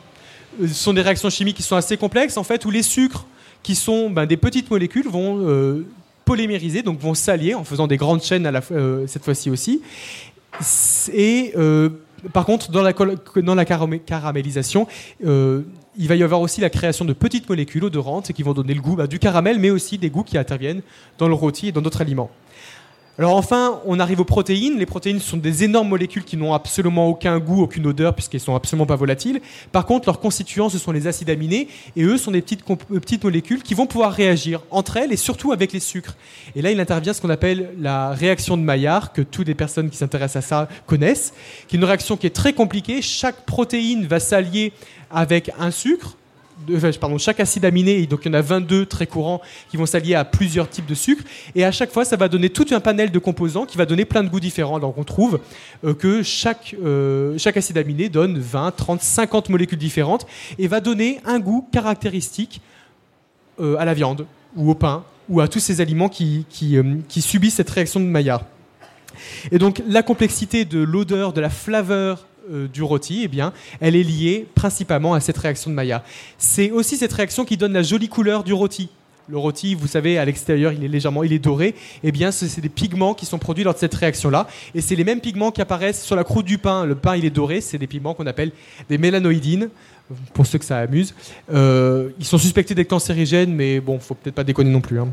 ce 0.59 0.67
sont 0.69 0.93
des 0.93 1.03
réactions 1.03 1.31
chimiques 1.31 1.57
qui 1.57 1.63
sont 1.63 1.77
assez 1.77 1.97
complexes, 1.97 2.37
en 2.37 2.45
fait, 2.45 2.65
où 2.65 2.71
les 2.71 2.83
sucres, 2.83 3.27
qui 3.63 3.75
sont 3.75 4.11
ben, 4.11 4.27
des 4.27 4.37
petites 4.37 4.71
molécules, 4.71 5.09
vont 5.09 5.47
euh, 5.47 5.87
polymériser, 6.25 6.83
donc 6.83 6.99
vont 6.99 7.15
s'allier 7.15 7.55
en 7.55 7.65
faisant 7.65 7.87
des 7.87 7.97
grandes 7.97 8.23
chaînes 8.23 8.51
euh, 8.73 9.07
cette 9.07 9.25
fois-ci 9.25 9.51
aussi. 9.51 9.83
Et 11.13 11.53
euh, 11.57 11.91
par 12.33 12.45
contre, 12.45 12.71
dans 12.71 12.83
la, 12.83 12.93
caramélisation, 13.99 14.87
il 15.23 16.09
va 16.09 16.17
y 16.17 16.23
avoir 16.23 16.41
aussi 16.41 16.61
la 16.61 16.71
création 16.71 17.05
de 17.05 17.13
petites 17.13 17.49
molécules 17.49 17.85
odorantes 17.85 18.33
qui 18.33 18.43
vont 18.43 18.53
donner 18.53 18.75
le 18.75 18.81
goût 18.81 18.97
bah, 18.97 19.07
du 19.07 19.19
caramel, 19.19 19.59
mais 19.59 19.71
aussi 19.71 19.99
des 19.99 20.11
goûts 20.11 20.25
qui 20.25 20.37
interviennent 20.37 20.83
dans 21.19 21.29
le 21.29 21.35
rôti 21.35 21.69
et 21.69 21.73
dans 21.73 21.81
d'autres 21.81 22.01
aliments. 22.01 22.31
Alors 23.21 23.37
enfin, 23.37 23.83
on 23.85 24.01
arrive 24.01 24.21
aux 24.21 24.25
protéines. 24.25 24.79
Les 24.79 24.87
protéines 24.87 25.21
sont 25.21 25.37
des 25.37 25.63
énormes 25.63 25.91
molécules 25.91 26.25
qui 26.25 26.39
n'ont 26.39 26.55
absolument 26.55 27.07
aucun 27.07 27.39
goût, 27.39 27.61
aucune 27.61 27.87
odeur, 27.87 28.15
puisqu'elles 28.15 28.41
sont 28.41 28.55
absolument 28.55 28.87
pas 28.87 28.97
volatiles. 28.97 29.43
Par 29.73 29.85
contre, 29.85 30.09
leurs 30.09 30.21
constituants, 30.21 30.71
ce 30.71 30.79
sont 30.79 30.91
les 30.91 31.07
acides 31.07 31.29
aminés, 31.29 31.69
et 31.97 32.03
eux 32.03 32.17
sont 32.17 32.31
des 32.31 32.41
petites, 32.41 32.65
euh, 32.71 32.99
petites 32.99 33.23
molécules 33.23 33.63
qui 33.63 33.75
vont 33.75 33.87
pouvoir 33.87 34.13
réagir 34.13 34.63
entre 34.71 34.97
elles 34.97 35.13
et 35.13 35.19
surtout 35.19 35.53
avec 35.53 35.75
les 35.75 35.81
sucres. 35.81 36.17
Et 36.57 36.63
là, 36.63 36.71
il 36.71 36.81
intervient 36.81 37.13
ce 37.13 37.21
qu'on 37.21 37.29
appelle 37.29 37.75
la 37.79 38.13
réaction 38.13 38.57
de 38.57 38.63
Maillard, 38.63 39.13
que 39.13 39.21
toutes 39.21 39.49
les 39.49 39.55
personnes 39.55 39.91
qui 39.91 39.99
s'intéressent 39.99 40.43
à 40.43 40.49
ça 40.49 40.69
connaissent, 40.87 41.35
qui 41.69 41.77
est 41.77 41.79
une 41.79 41.85
réaction 41.85 42.17
qui 42.17 42.27
est 42.27 42.35
très 42.35 42.55
compliquée. 42.55 43.03
Chaque 43.03 43.45
protéine 43.45 44.07
va 44.07 44.19
s'allier 44.19 44.73
avec 45.11 45.51
un 45.59 45.71
sucre, 45.71 46.17
chaque 47.19 47.41
acide 47.41 47.65
aminé, 47.65 48.07
donc 48.07 48.21
il 48.25 48.29
y 48.29 48.31
en 48.31 48.35
a 48.35 48.43
22 48.43 48.87
très 48.87 49.07
courants 49.07 49.41
qui 49.71 49.77
vont 49.77 49.87
s'allier 49.87 50.15
à 50.15 50.25
plusieurs 50.25 50.69
types 50.69 50.87
de 50.87 50.95
sucres, 50.95 51.25
et 51.55 51.65
à 51.65 51.73
chaque 51.73 51.91
fois 51.91 52.05
ça 52.05 52.17
va 52.17 52.29
donner 52.29 52.51
tout 52.51 52.67
un 52.71 52.81
panel 52.81 53.11
de 53.11 53.19
composants 53.19 53.67
qui 53.67 53.77
va 53.77 53.87
donner 53.87 54.05
plein 54.05 54.23
de 54.23 54.29
goûts 54.29 54.41
différents. 54.41 54.79
Donc 54.79 54.99
on 54.99 55.05
trouve 55.05 55.41
euh, 55.85 55.95
que 55.95 56.23
chaque, 56.23 56.77
euh, 56.83 57.37
chaque 57.39 57.57
acide 57.57 57.79
aminé 57.79 58.09
donne 58.09 58.39
20, 58.39 58.73
30, 58.73 59.03
50 59.03 59.49
molécules 59.49 59.79
différentes 59.79 60.27
et 60.59 60.69
va 60.69 60.81
donner 60.81 61.21
un 61.25 61.39
goût 61.39 61.67
caractéristique 61.73 62.61
euh, 63.61 63.77
à 63.79 63.85
la 63.85 63.95
viande 63.95 64.27
ou 64.57 64.71
au 64.71 64.75
pain 64.75 65.05
ou 65.29 65.41
à 65.41 65.49
tous 65.49 65.61
ces 65.61 65.81
aliments 65.81 66.09
qui, 66.09 66.45
qui, 66.49 66.77
qui 67.09 67.23
subissent 67.23 67.55
cette 67.55 67.71
réaction 67.71 68.01
de 68.01 68.05
Maillard. 68.05 68.45
Et 69.53 69.59
donc 69.59 69.83
la 69.87 70.03
complexité 70.03 70.65
de 70.65 70.81
l'odeur, 70.81 71.33
de 71.33 71.41
la 71.41 71.51
flaveur, 71.51 72.27
euh, 72.51 72.69
du 72.69 72.83
rôti, 72.83 73.23
eh 73.25 73.29
bien, 73.29 73.53
elle 73.81 73.97
est 73.97 74.03
liée 74.03 74.47
principalement 74.55 75.15
à 75.15 75.21
cette 75.21 75.39
réaction 75.39 75.71
de 75.71 75.75
Maillard. 75.75 76.03
C'est 76.39 76.71
aussi 76.71 76.97
cette 76.97 77.13
réaction 77.13 77.45
qui 77.45 77.57
donne 77.57 77.73
la 77.73 77.83
jolie 77.83 78.09
couleur 78.09 78.45
du 78.45 78.53
rôti. 78.53 78.89
Le 79.29 79.39
rôti, 79.39 79.77
vous 79.77 79.87
savez, 79.87 80.19
à 80.19 80.25
l'extérieur, 80.25 80.73
il 80.73 80.83
est 80.83 80.89
légèrement, 80.89 81.23
il 81.23 81.33
est 81.33 81.39
doré. 81.39 81.75
Eh 82.03 82.11
bien, 82.11 82.33
c'est 82.33 82.61
des 82.61 82.69
pigments 82.69 83.15
qui 83.15 83.27
sont 83.27 83.39
produits 83.39 83.63
lors 83.63 83.75
de 83.75 83.79
cette 83.79 83.95
réaction-là, 83.95 84.49
et 84.75 84.81
c'est 84.81 84.97
les 84.97 85.05
mêmes 85.05 85.21
pigments 85.21 85.53
qui 85.53 85.61
apparaissent 85.61 86.05
sur 86.05 86.17
la 86.17 86.25
croûte 86.25 86.47
du 86.47 86.59
pain. 86.59 86.85
Le 86.85 86.97
pain, 86.97 87.15
il 87.17 87.25
est 87.25 87.31
doré. 87.31 87.61
C'est 87.61 87.79
des 87.79 87.87
pigments 87.87 88.15
qu'on 88.15 88.27
appelle 88.27 88.51
des 88.89 88.99
mélanoïdines, 88.99 89.69
pour 90.35 90.47
ceux 90.47 90.59
que 90.59 90.65
ça 90.65 90.79
amuse. 90.79 91.15
Euh, 91.53 92.11
ils 92.19 92.25
sont 92.25 92.39
suspectés 92.39 92.75
d'être 92.75 92.89
cancérigènes, 92.89 93.55
mais 93.55 93.79
bon, 93.81 94.01
faut 94.01 94.15
peut-être 94.15 94.35
pas 94.35 94.45
déconner 94.45 94.71
non 94.71 94.81
plus. 94.81 94.99
Hein. 94.99 95.09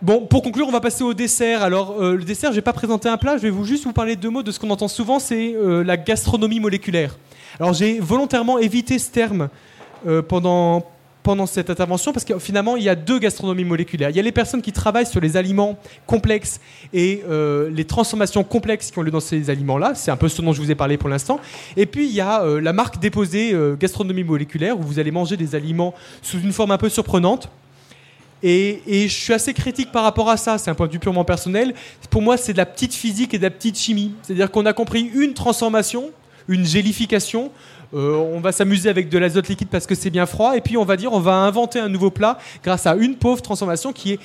Bon, 0.00 0.26
pour 0.26 0.42
conclure, 0.42 0.68
on 0.68 0.70
va 0.70 0.80
passer 0.80 1.02
au 1.02 1.12
dessert. 1.12 1.60
Alors, 1.64 2.00
euh, 2.00 2.14
le 2.14 2.22
dessert, 2.22 2.52
je 2.52 2.56
vais 2.56 2.62
pas 2.62 2.72
présenter 2.72 3.08
un 3.08 3.16
plat, 3.16 3.36
je 3.36 3.42
vais 3.42 3.50
vous 3.50 3.64
juste 3.64 3.82
vous 3.82 3.92
parler 3.92 4.14
de 4.14 4.20
deux 4.20 4.30
mots 4.30 4.44
de 4.44 4.52
ce 4.52 4.60
qu'on 4.60 4.70
entend 4.70 4.86
souvent, 4.86 5.18
c'est 5.18 5.54
euh, 5.56 5.82
la 5.82 5.96
gastronomie 5.96 6.60
moléculaire. 6.60 7.18
Alors, 7.58 7.72
j'ai 7.72 7.98
volontairement 7.98 8.60
évité 8.60 9.00
ce 9.00 9.10
terme 9.10 9.48
euh, 10.06 10.22
pendant, 10.22 10.86
pendant 11.24 11.46
cette 11.46 11.68
intervention 11.68 12.12
parce 12.12 12.24
que 12.24 12.38
finalement, 12.38 12.76
il 12.76 12.84
y 12.84 12.88
a 12.88 12.94
deux 12.94 13.18
gastronomies 13.18 13.64
moléculaires. 13.64 14.10
Il 14.10 14.16
y 14.16 14.20
a 14.20 14.22
les 14.22 14.30
personnes 14.30 14.62
qui 14.62 14.70
travaillent 14.70 15.04
sur 15.04 15.20
les 15.20 15.36
aliments 15.36 15.76
complexes 16.06 16.60
et 16.92 17.24
les 17.70 17.84
transformations 17.84 18.44
complexes 18.44 18.92
qui 18.92 18.98
ont 19.00 19.02
lieu 19.02 19.10
dans 19.10 19.18
ces 19.18 19.50
aliments-là. 19.50 19.96
C'est 19.96 20.12
un 20.12 20.16
peu 20.16 20.28
ce 20.28 20.40
dont 20.40 20.52
je 20.52 20.62
vous 20.62 20.70
ai 20.70 20.76
parlé 20.76 20.96
pour 20.96 21.08
l'instant. 21.08 21.40
Et 21.76 21.86
puis, 21.86 22.06
il 22.06 22.14
y 22.14 22.20
a 22.20 22.44
la 22.60 22.72
marque 22.72 23.00
déposée 23.00 23.52
gastronomie 23.80 24.24
moléculaire 24.24 24.78
où 24.78 24.82
vous 24.82 25.00
allez 25.00 25.10
manger 25.10 25.36
des 25.36 25.56
aliments 25.56 25.92
sous 26.22 26.38
une 26.40 26.52
forme 26.52 26.70
un 26.70 26.78
peu 26.78 26.88
surprenante 26.88 27.50
et, 28.42 29.08
je 29.08 29.14
suis 29.14 29.32
assez 29.32 29.52
critique 29.52 29.90
par 29.90 30.04
rapport 30.04 30.28
à 30.28 30.36
ça, 30.36 30.58
c'est 30.58 30.70
un 30.70 30.74
point 30.74 30.86
de 30.86 30.92
vue 30.92 30.98
purement 30.98 31.24
personnel. 31.24 31.74
Pour 32.10 32.22
moi, 32.22 32.36
c'est 32.36 32.52
de 32.52 32.58
la 32.58 32.66
petite 32.66 32.94
physique 32.94 33.34
et 33.34 33.38
de 33.38 33.42
la 33.42 33.50
petite 33.50 33.78
chimie. 33.78 34.12
C'est-à-dire 34.22 34.50
qu'on 34.50 34.66
a 34.66 34.72
compris 34.72 35.10
une 35.14 35.34
transformation, 35.34 36.10
une 36.46 36.64
gélification. 36.64 37.50
Euh, 37.94 38.16
on 38.16 38.40
va 38.40 38.52
s'amuser 38.52 38.88
avec 38.88 39.08
de 39.08 39.18
l'azote 39.18 39.48
liquide 39.48 39.68
parce 39.68 39.86
que 39.86 39.94
c'est 39.94 40.10
bien 40.10 40.26
froid. 40.26 40.56
Et 40.56 40.60
puis 40.60 40.76
on 40.76 40.84
va 40.84 40.96
dire, 40.96 41.12
on 41.12 41.20
va 41.20 41.34
inventer 41.34 41.80
un 41.80 41.88
nouveau 41.88 42.10
plat 42.10 42.38
grâce 42.62 42.86
à 42.86 42.94
une 42.94 43.16
pauvre 43.16 43.42
transformation 43.42 43.92
qui 43.92 44.12
est 44.12 44.20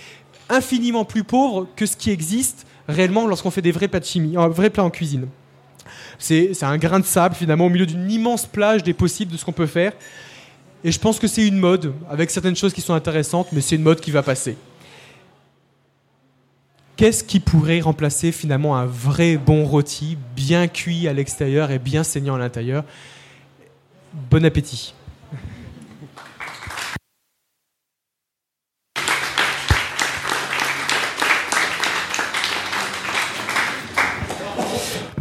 infiniment 0.50 1.06
plus 1.06 1.24
pauvre 1.24 1.68
que 1.76 1.86
ce 1.86 1.96
qui 1.96 2.12
existe 2.12 2.68
réellement 2.88 3.26
lorsqu'on 3.26 3.52
fait 3.52 3.62
des 3.62 3.72
vrais 3.72 3.88
plats 3.88 4.02
de 4.02 4.06
chimie, 4.06 4.36
un 4.38 4.50
vrai 4.50 4.70
plat 4.70 4.84
en 4.84 4.90
cuisine. 4.90 5.28
C'est 6.20 6.64
un 6.64 6.78
grain 6.78 7.00
de 7.00 7.06
sable 7.06 7.36
finalement 7.36 7.66
au 7.66 7.70
milieu 7.70 7.86
d'une 7.86 8.10
immense 8.10 8.46
plage 8.46 8.84
des 8.84 8.94
possibles 8.94 9.32
de 9.32 9.38
ce 9.38 9.46
qu'on 9.46 9.52
peut 9.52 9.66
faire. 9.66 9.94
Et 10.84 10.92
je 10.92 11.00
pense 11.00 11.20
que 11.20 11.28
c'est 11.28 11.48
une 11.48 11.58
mode, 11.58 11.94
avec 12.10 12.30
certaines 12.30 12.56
choses 12.56 12.74
qui 12.74 12.82
sont 12.82 12.94
intéressantes, 12.94 13.48
mais 13.52 13.62
c'est 13.62 13.76
une 13.76 13.84
mode 13.84 14.02
qui 14.02 14.12
va 14.12 14.22
passer. 14.22 14.58
Qu'est-ce 16.96 17.24
qui 17.24 17.40
pourrait 17.40 17.80
remplacer 17.80 18.32
finalement 18.32 18.76
un 18.76 18.86
vrai 18.86 19.38
bon 19.38 19.66
rôti, 19.66 20.18
bien 20.36 20.68
cuit 20.68 21.08
à 21.08 21.14
l'extérieur 21.14 21.72
et 21.72 21.80
bien 21.80 22.04
saignant 22.04 22.36
à 22.36 22.38
l'intérieur? 22.38 22.84
Bon 24.30 24.46
appétit 24.46 24.94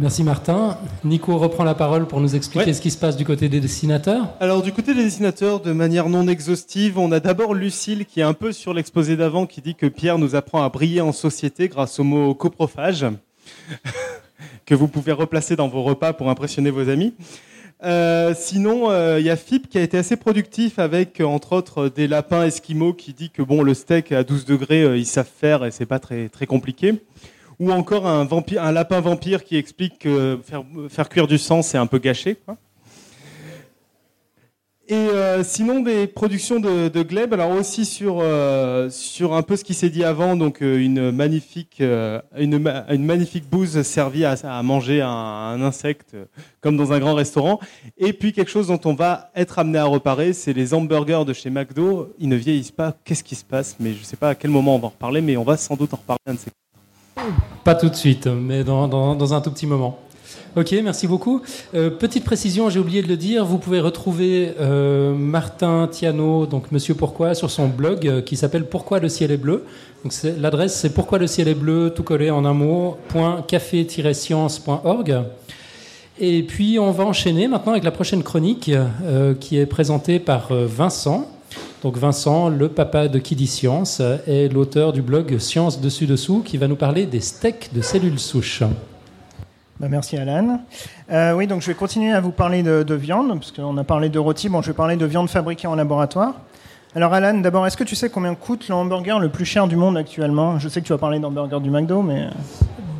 Merci 0.03 0.25
Martin. 0.25 0.77
Nico 1.05 1.37
reprend 1.37 1.63
la 1.63 1.75
parole 1.75 2.07
pour 2.07 2.19
nous 2.19 2.35
expliquer 2.35 2.73
ce 2.73 2.81
qui 2.81 2.91
se 2.91 2.97
passe 2.97 3.15
du 3.15 3.23
côté 3.23 3.47
des 3.47 3.61
dessinateurs. 3.61 4.33
Alors 4.41 4.61
du 4.61 4.73
côté 4.73 4.93
des 4.93 5.05
dessinateurs, 5.05 5.61
de 5.61 5.71
manière 5.71 6.09
non 6.09 6.27
exhaustive, 6.27 6.99
on 6.99 7.09
a 7.13 7.21
d'abord 7.21 7.53
Lucille 7.53 8.05
qui 8.05 8.19
est 8.19 8.23
un 8.23 8.33
peu 8.33 8.51
sur 8.51 8.73
l'exposé 8.73 9.15
d'avant 9.15 9.45
qui 9.45 9.61
dit 9.61 9.75
que 9.75 9.85
Pierre 9.85 10.17
nous 10.17 10.35
apprend 10.35 10.61
à 10.61 10.67
briller 10.67 10.99
en 10.99 11.13
société 11.13 11.69
grâce 11.69 12.01
au 12.01 12.03
mot 12.03 12.35
coprophage 12.35 13.05
que 14.65 14.75
vous 14.75 14.89
pouvez 14.89 15.13
replacer 15.13 15.55
dans 15.55 15.69
vos 15.69 15.83
repas 15.83 16.11
pour 16.11 16.29
impressionner 16.29 16.69
vos 16.69 16.89
amis. 16.89 17.13
Euh, 17.85 18.33
sinon, 18.35 18.91
euh, 18.91 19.21
il 19.21 19.25
y 19.25 19.29
a 19.29 19.37
Fip 19.37 19.69
qui 19.69 19.77
a 19.77 19.81
été 19.81 19.97
assez 19.97 20.17
productif 20.17 20.79
avec, 20.79 21.21
entre 21.21 21.53
autres, 21.53 21.87
des 21.87 22.09
lapins 22.09 22.43
esquimaux 22.43 22.91
qui 22.91 23.13
dit 23.13 23.29
que 23.29 23.41
bon, 23.41 23.63
le 23.63 23.73
steak 23.73 24.11
à 24.11 24.25
12 24.25 24.43
degrés, 24.43 24.83
euh, 24.83 24.97
ils 24.97 25.05
savent 25.05 25.31
faire 25.33 25.63
et 25.63 25.71
c'est 25.71 25.85
pas 25.85 25.99
très 25.99 26.27
très 26.27 26.45
compliqué 26.45 26.95
ou 27.59 27.71
encore 27.71 28.07
un, 28.07 28.71
lapin 28.71 28.99
vampire 29.01 29.43
qui 29.43 29.57
explique 29.57 29.99
que 29.99 30.39
faire, 30.89 31.09
cuire 31.09 31.27
du 31.27 31.37
sang, 31.37 31.61
c'est 31.61 31.77
un 31.77 31.87
peu 31.87 31.99
gâché. 31.99 32.37
Et 34.89 34.95
euh, 34.95 35.45
sinon, 35.45 35.79
des 35.79 36.07
productions 36.07 36.59
de, 36.59 36.89
de, 36.89 37.03
Gleb, 37.03 37.33
alors 37.33 37.51
aussi 37.51 37.85
sur, 37.85 38.19
euh, 38.19 38.89
un 39.21 39.41
peu 39.41 39.55
ce 39.55 39.63
qui 39.63 39.73
s'est 39.73 39.89
dit 39.89 40.03
avant, 40.03 40.35
donc 40.35 40.61
euh, 40.61 40.77
une, 40.77 41.09
magnifique, 41.11 41.79
une, 41.79 42.67
une, 42.89 43.05
magnifique 43.05 43.49
bouse 43.49 43.81
servie 43.83 44.25
à, 44.25 44.35
à 44.43 44.61
manger 44.61 45.01
un, 45.01 45.07
un, 45.07 45.61
insecte, 45.61 46.17
comme 46.59 46.75
dans 46.75 46.91
un 46.91 46.99
grand 46.99 47.13
restaurant. 47.13 47.61
Et 47.97 48.11
puis 48.11 48.33
quelque 48.33 48.51
chose 48.51 48.67
dont 48.67 48.81
on 48.83 48.93
va 48.93 49.31
être 49.37 49.57
amené 49.57 49.77
à 49.77 49.85
reparer, 49.85 50.33
c'est 50.33 50.51
les 50.51 50.73
hamburgers 50.73 51.23
de 51.25 51.31
chez 51.31 51.49
McDo. 51.49 52.13
Ils 52.19 52.27
ne 52.27 52.35
vieillissent 52.35 52.71
pas. 52.71 52.93
Qu'est-ce 53.05 53.23
qui 53.23 53.35
se 53.35 53.45
passe? 53.45 53.77
Mais 53.79 53.93
je 53.93 53.99
ne 53.99 54.03
sais 54.03 54.17
pas 54.17 54.29
à 54.29 54.35
quel 54.35 54.51
moment 54.51 54.75
on 54.75 54.79
va 54.79 54.87
en 54.87 54.89
reparler, 54.89 55.21
mais 55.21 55.37
on 55.37 55.43
va 55.43 55.55
sans 55.55 55.77
doute 55.77 55.93
en 55.93 55.97
reparler 55.97 56.19
un 56.27 56.33
de 56.33 56.39
ces 56.39 56.51
pas 57.63 57.75
tout 57.75 57.89
de 57.89 57.95
suite, 57.95 58.27
mais 58.27 58.63
dans, 58.63 59.33
un 59.33 59.41
tout 59.41 59.51
petit 59.51 59.67
moment. 59.67 59.99
Ok, 60.55 60.75
merci 60.83 61.07
beaucoup. 61.07 61.41
Euh, 61.73 61.89
petite 61.89 62.23
précision, 62.23 62.69
j'ai 62.69 62.79
oublié 62.79 63.01
de 63.01 63.07
le 63.07 63.17
dire, 63.17 63.43
vous 63.43 63.57
pouvez 63.57 63.79
retrouver 63.79 64.53
euh, 64.59 65.15
Martin 65.15 65.87
Tiano, 65.91 66.45
donc 66.45 66.71
Monsieur 66.71 66.93
Pourquoi, 66.93 67.33
sur 67.33 67.49
son 67.49 67.67
blog 67.67 68.07
euh, 68.07 68.21
qui 68.21 68.37
s'appelle 68.37 68.65
Pourquoi 68.65 68.99
le 68.99 69.09
ciel 69.09 69.31
est 69.31 69.37
bleu. 69.37 69.65
L'adresse 70.37 70.75
c'est 70.75 70.93
pourquoi 70.93 71.17
le 71.17 71.27
ciel 71.27 71.47
est 71.47 71.55
bleu, 71.55 71.91
tout 71.95 72.03
collé 72.03 72.29
en 72.29 72.45
un 72.45 72.53
mot, 72.53 72.97
café-science.org. 73.47 75.23
Et 76.19 76.43
puis 76.43 76.77
on 76.77 76.91
va 76.91 77.05
enchaîner 77.05 77.47
maintenant 77.47 77.71
avec 77.71 77.83
la 77.83 77.91
prochaine 77.91 78.21
chronique 78.21 78.69
qui 79.39 79.57
est 79.57 79.65
présentée 79.65 80.19
par 80.19 80.53
Vincent. 80.53 81.27
Donc 81.83 81.97
Vincent, 81.97 82.47
le 82.47 82.69
papa 82.69 83.09
de 83.09 83.19
dit 83.19 83.45
Science, 83.45 84.01
est 84.25 84.47
l'auteur 84.47 84.93
du 84.93 85.01
blog 85.01 85.37
Science 85.37 85.81
dessus 85.81 86.05
dessous 86.05 86.41
qui 86.41 86.57
va 86.57 86.69
nous 86.69 86.77
parler 86.77 87.05
des 87.05 87.19
steaks 87.19 87.71
de 87.73 87.81
cellules 87.81 88.19
souches. 88.19 88.63
Bah, 89.81 89.87
merci 89.89 90.15
Alan. 90.15 90.61
Euh, 91.11 91.33
oui, 91.33 91.45
donc 91.45 91.61
je 91.61 91.67
vais 91.67 91.73
continuer 91.73 92.13
à 92.13 92.21
vous 92.21 92.31
parler 92.31 92.63
de, 92.63 92.93
viande, 92.93 93.37
parce 93.37 93.51
qu'on 93.51 93.77
a 93.77 93.83
parlé 93.83 94.07
de 94.07 94.17
rôti. 94.17 94.47
Bon, 94.47 94.61
je 94.61 94.67
vais 94.67 94.73
parler 94.73 94.95
de 94.95 95.05
viande 95.05 95.29
fabriquée 95.29 95.67
en 95.67 95.75
laboratoire. 95.75 96.35
Alors 96.95 97.13
Alan, 97.13 97.39
d'abord, 97.39 97.67
est-ce 97.67 97.75
que 97.75 97.83
tu 97.83 97.95
sais 97.95 98.09
combien 98.09 98.33
coûte 98.33 98.69
le 98.69 98.75
hamburger 98.75 99.19
le 99.19 99.27
plus 99.27 99.45
cher 99.45 99.67
du 99.67 99.75
monde 99.75 99.97
actuellement? 99.97 100.59
Je 100.59 100.69
sais 100.69 100.79
que 100.79 100.85
tu 100.85 100.93
vas 100.93 100.99
parler 100.99 101.19
d'hamburger 101.19 101.59
du 101.59 101.69
McDo, 101.69 102.01
mais... 102.01 102.27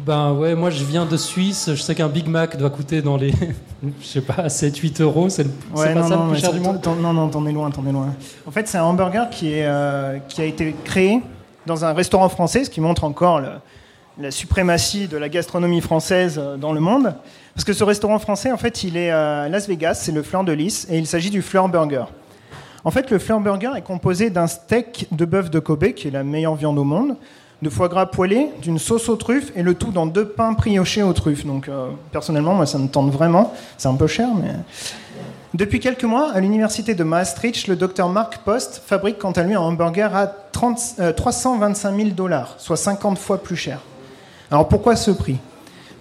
Ben 0.05 0.33
ouais, 0.33 0.53
moi 0.53 0.69
je 0.69 0.83
viens 0.83 1.05
de 1.05 1.15
Suisse, 1.15 1.69
je 1.69 1.81
sais 1.81 1.95
qu'un 1.95 2.09
Big 2.09 2.27
Mac 2.27 2.57
doit 2.57 2.69
coûter 2.69 3.01
dans 3.01 3.15
les, 3.15 3.31
je 4.01 4.05
sais 4.05 4.21
pas, 4.21 4.47
7-8 4.47 5.01
euros, 5.01 5.29
c'est 5.29 5.45
ouais, 5.73 5.93
pas 5.93 6.03
ça 6.03 6.17
le 6.17 6.29
plus 6.29 6.41
cher 6.41 6.51
du 6.51 6.59
monde 6.59 6.79
Non, 6.99 7.13
non, 7.13 7.29
t'en 7.29 7.45
es 7.45 7.53
loin, 7.53 7.71
t'en 7.71 7.85
es 7.87 7.91
loin. 7.91 8.13
En 8.45 8.51
fait, 8.51 8.67
c'est 8.67 8.77
un 8.77 8.83
hamburger 8.83 9.29
qui, 9.29 9.53
est, 9.53 9.65
euh, 9.65 10.17
qui 10.27 10.41
a 10.41 10.45
été 10.45 10.75
créé 10.83 11.21
dans 11.65 11.85
un 11.85 11.93
restaurant 11.93 12.27
français, 12.27 12.65
ce 12.65 12.69
qui 12.69 12.81
montre 12.81 13.05
encore 13.05 13.39
le, 13.39 13.47
la 14.19 14.31
suprématie 14.31 15.07
de 15.07 15.15
la 15.15 15.29
gastronomie 15.29 15.79
française 15.79 16.37
euh, 16.37 16.57
dans 16.57 16.73
le 16.73 16.81
monde. 16.81 17.15
Parce 17.55 17.63
que 17.63 17.73
ce 17.73 17.85
restaurant 17.85 18.19
français, 18.19 18.51
en 18.51 18.57
fait, 18.57 18.83
il 18.83 18.97
est 18.97 19.09
à 19.11 19.47
Las 19.47 19.69
Vegas, 19.69 19.95
c'est 19.95 20.11
le 20.11 20.23
Fleur 20.23 20.43
de 20.43 20.51
Lys, 20.51 20.85
et 20.89 20.97
il 20.97 21.07
s'agit 21.07 21.29
du 21.29 21.41
Fleur 21.41 21.69
Burger. 21.69 22.05
En 22.83 22.91
fait, 22.91 23.09
le 23.09 23.19
Fleur 23.19 23.39
Burger 23.39 23.71
est 23.77 23.81
composé 23.81 24.29
d'un 24.29 24.47
steak 24.47 25.07
de 25.11 25.23
bœuf 25.23 25.49
de 25.49 25.59
Kobe, 25.59 25.93
qui 25.93 26.09
est 26.09 26.11
la 26.11 26.23
meilleure 26.23 26.55
viande 26.55 26.77
au 26.77 26.83
monde, 26.83 27.15
de 27.63 27.69
foie 27.69 27.87
gras 27.87 28.05
poêlé, 28.05 28.49
d'une 28.61 28.77
sauce 28.77 29.09
aux 29.09 29.15
truffes, 29.15 29.51
et 29.55 29.63
le 29.63 29.73
tout 29.73 29.91
dans 29.91 30.05
deux 30.05 30.27
pains 30.27 30.51
briochés 30.51 31.01
aux 31.01 31.13
truffes. 31.13 31.45
Donc, 31.45 31.69
euh, 31.69 31.87
personnellement, 32.11 32.53
moi, 32.53 32.65
ça 32.65 32.77
me 32.77 32.87
tente 32.87 33.11
vraiment. 33.11 33.53
C'est 33.77 33.87
un 33.87 33.95
peu 33.95 34.07
cher, 34.07 34.29
mais... 34.35 34.51
Depuis 35.53 35.79
quelques 35.79 36.03
mois, 36.03 36.31
à 36.33 36.39
l'université 36.39 36.95
de 36.95 37.03
Maastricht, 37.03 37.67
le 37.67 37.75
docteur 37.75 38.09
Mark 38.09 38.39
Post 38.39 38.81
fabrique 38.83 39.19
quant 39.19 39.31
à 39.33 39.43
lui 39.43 39.53
un 39.53 39.59
hamburger 39.59 40.15
à 40.15 40.25
30, 40.25 41.15
325 41.15 41.95
000 41.95 42.09
dollars, 42.09 42.55
soit 42.57 42.75
50 42.75 43.19
fois 43.19 43.37
plus 43.37 43.55
cher. 43.55 43.79
Alors 44.49 44.67
pourquoi 44.67 44.95
ce 44.95 45.11
prix? 45.11 45.37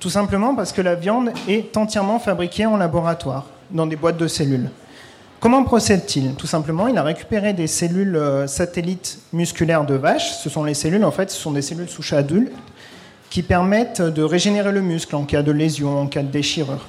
Tout 0.01 0.09
simplement 0.09 0.55
parce 0.55 0.73
que 0.73 0.81
la 0.81 0.95
viande 0.95 1.33
est 1.49 1.77
entièrement 1.77 2.19
fabriquée 2.19 2.65
en 2.65 2.79
laboratoire, 2.79 3.45
dans 3.71 3.85
des 3.87 3.97
boîtes 3.97 4.17
de 4.17 4.27
cellules. 4.27 4.71
Comment 5.43 5.65
procède-t-il 5.65 6.35
Tout 6.37 6.47
simplement, 6.47 6.87
il 6.87 6.97
a 6.97 7.03
récupéré 7.03 7.53
des 7.53 7.67
cellules 7.67 8.15
euh, 8.15 8.47
satellites 8.47 9.19
musculaires 9.33 9.85
de 9.85 9.95
vache. 9.95 10.37
Ce 10.37 10.49
sont 10.49 10.63
les 10.63 10.73
cellules, 10.73 11.03
en 11.05 11.11
fait, 11.11 11.33
ce 11.33 11.37
sont 11.37 11.51
des 11.51 11.63
cellules 11.63 11.89
souches 11.89 12.13
adultes 12.13 12.53
qui 13.29 13.43
permettent 13.43 14.03
de 14.03 14.23
régénérer 14.23 14.71
le 14.71 14.83
muscle 14.83 15.17
en 15.17 15.25
cas 15.25 15.43
de 15.43 15.51
lésion, 15.51 15.99
en 15.99 16.07
cas 16.07 16.23
de 16.23 16.29
déchirure. 16.29 16.87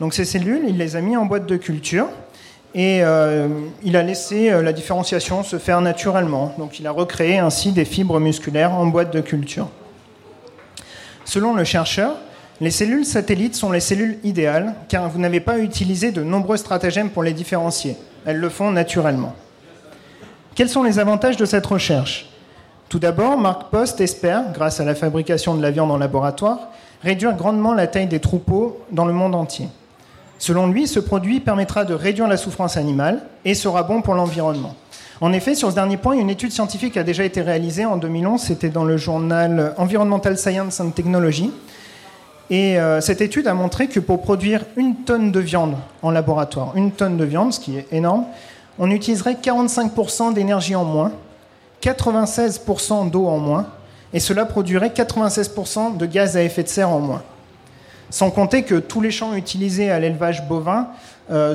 Donc 0.00 0.14
ces 0.14 0.24
cellules, 0.24 0.62
il 0.66 0.78
les 0.78 0.96
a 0.96 1.00
mis 1.00 1.16
en 1.16 1.26
boîte 1.26 1.46
de 1.46 1.56
culture 1.56 2.08
et 2.74 3.04
euh, 3.04 3.46
il 3.84 3.96
a 3.96 4.02
laissé 4.02 4.50
euh, 4.50 4.62
la 4.62 4.72
différenciation 4.72 5.44
se 5.44 5.58
faire 5.60 5.80
naturellement. 5.80 6.52
Donc 6.58 6.80
il 6.80 6.88
a 6.88 6.90
recréé 6.90 7.38
ainsi 7.38 7.70
des 7.70 7.84
fibres 7.84 8.18
musculaires 8.18 8.72
en 8.72 8.86
boîte 8.86 9.12
de 9.12 9.20
culture. 9.20 9.68
Selon 11.24 11.54
le 11.54 11.62
chercheur, 11.62 12.16
les 12.60 12.70
cellules 12.70 13.06
satellites 13.06 13.54
sont 13.54 13.70
les 13.70 13.80
cellules 13.80 14.18
idéales 14.22 14.74
car 14.88 15.08
vous 15.08 15.18
n'avez 15.18 15.40
pas 15.40 15.58
utilisé 15.58 16.12
de 16.12 16.22
nombreux 16.22 16.58
stratagèmes 16.58 17.10
pour 17.10 17.22
les 17.22 17.32
différencier. 17.32 17.96
Elles 18.26 18.36
le 18.36 18.50
font 18.50 18.70
naturellement. 18.70 19.34
Quels 20.54 20.68
sont 20.68 20.82
les 20.82 20.98
avantages 20.98 21.38
de 21.38 21.46
cette 21.46 21.64
recherche? 21.64 22.28
Tout 22.90 22.98
d'abord, 22.98 23.38
Mark 23.38 23.70
Post 23.70 24.00
espère, 24.00 24.52
grâce 24.52 24.80
à 24.80 24.84
la 24.84 24.94
fabrication 24.94 25.54
de 25.54 25.62
la 25.62 25.70
viande 25.70 25.90
en 25.90 25.96
laboratoire, 25.96 26.68
réduire 27.02 27.34
grandement 27.34 27.72
la 27.72 27.86
taille 27.86 28.08
des 28.08 28.20
troupeaux 28.20 28.78
dans 28.90 29.06
le 29.06 29.12
monde 29.14 29.34
entier. 29.34 29.68
Selon 30.38 30.66
lui, 30.66 30.86
ce 30.86 31.00
produit 31.00 31.40
permettra 31.40 31.84
de 31.84 31.94
réduire 31.94 32.28
la 32.28 32.36
souffrance 32.36 32.76
animale 32.76 33.22
et 33.44 33.54
sera 33.54 33.84
bon 33.84 34.02
pour 34.02 34.14
l'environnement. 34.14 34.74
En 35.22 35.32
effet, 35.32 35.54
sur 35.54 35.70
ce 35.70 35.74
dernier 35.74 35.98
point, 35.98 36.14
une 36.14 36.30
étude 36.30 36.50
scientifique 36.50 36.96
a 36.96 37.04
déjà 37.04 37.24
été 37.24 37.42
réalisée 37.42 37.84
en 37.84 37.96
2011. 37.96 38.40
C'était 38.40 38.70
dans 38.70 38.84
le 38.84 38.96
journal 38.96 39.74
Environmental 39.76 40.36
Science 40.36 40.80
and 40.80 40.90
Technology. 40.90 41.52
Et 42.50 42.78
euh, 42.78 43.00
cette 43.00 43.20
étude 43.20 43.46
a 43.46 43.54
montré 43.54 43.86
que 43.86 44.00
pour 44.00 44.22
produire 44.22 44.64
une 44.76 44.96
tonne 44.96 45.30
de 45.30 45.40
viande 45.40 45.76
en 46.02 46.10
laboratoire, 46.10 46.76
une 46.76 46.90
tonne 46.90 47.16
de 47.16 47.24
viande, 47.24 47.52
ce 47.52 47.60
qui 47.60 47.78
est 47.78 47.86
énorme, 47.92 48.24
on 48.78 48.90
utiliserait 48.90 49.34
45% 49.34 50.34
d'énergie 50.34 50.74
en 50.74 50.84
moins, 50.84 51.12
96% 51.82 53.08
d'eau 53.10 53.26
en 53.26 53.38
moins, 53.38 53.66
et 54.12 54.18
cela 54.18 54.44
produirait 54.44 54.88
96% 54.88 55.96
de 55.96 56.06
gaz 56.06 56.36
à 56.36 56.42
effet 56.42 56.64
de 56.64 56.68
serre 56.68 56.90
en 56.90 56.98
moins. 56.98 57.22
Sans 58.10 58.30
compter 58.30 58.64
que 58.64 58.74
tous 58.74 59.00
les 59.00 59.12
champs 59.12 59.34
utilisés 59.34 59.90
à 59.90 60.00
l'élevage 60.00 60.48
bovin 60.48 60.88
euh, 61.30 61.54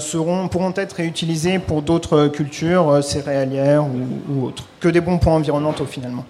pourront 0.49 0.73
être 0.77 0.93
réutilisés 0.93 1.59
pour 1.59 1.81
d'autres 1.81 2.27
cultures 2.27 2.89
euh, 2.89 3.01
céréalières 3.01 3.83
ou, 3.85 4.45
autres. 4.45 4.63
Que 4.79 4.87
des 4.87 5.01
bons 5.01 5.17
points 5.17 5.33
environnementaux 5.33 5.85
finalement. 5.85 6.23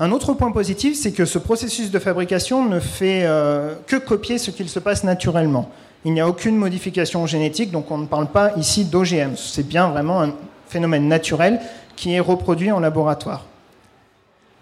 Un 0.00 0.10
autre 0.10 0.32
point 0.32 0.50
positif, 0.50 0.96
c'est 0.96 1.12
que 1.12 1.24
ce 1.24 1.38
processus 1.38 1.92
de 1.92 1.98
fabrication 1.98 2.64
ne 2.64 2.80
fait 2.80 3.22
euh, 3.24 3.74
que 3.86 3.96
copier 3.96 4.38
ce 4.38 4.50
qu'il 4.50 4.68
se 4.68 4.80
passe 4.80 5.04
naturellement. 5.04 5.70
Il 6.04 6.14
n'y 6.14 6.20
a 6.20 6.26
aucune 6.26 6.56
modification 6.56 7.26
génétique, 7.26 7.70
donc 7.70 7.90
on 7.90 7.98
ne 7.98 8.06
parle 8.06 8.26
pas 8.28 8.52
ici 8.56 8.86
d'OGM. 8.86 9.36
C'est 9.36 9.68
bien 9.68 9.90
vraiment 9.90 10.22
un 10.22 10.32
phénomène 10.66 11.06
naturel 11.06 11.60
qui 11.94 12.14
est 12.14 12.20
reproduit 12.20 12.72
en 12.72 12.80
laboratoire. 12.80 13.44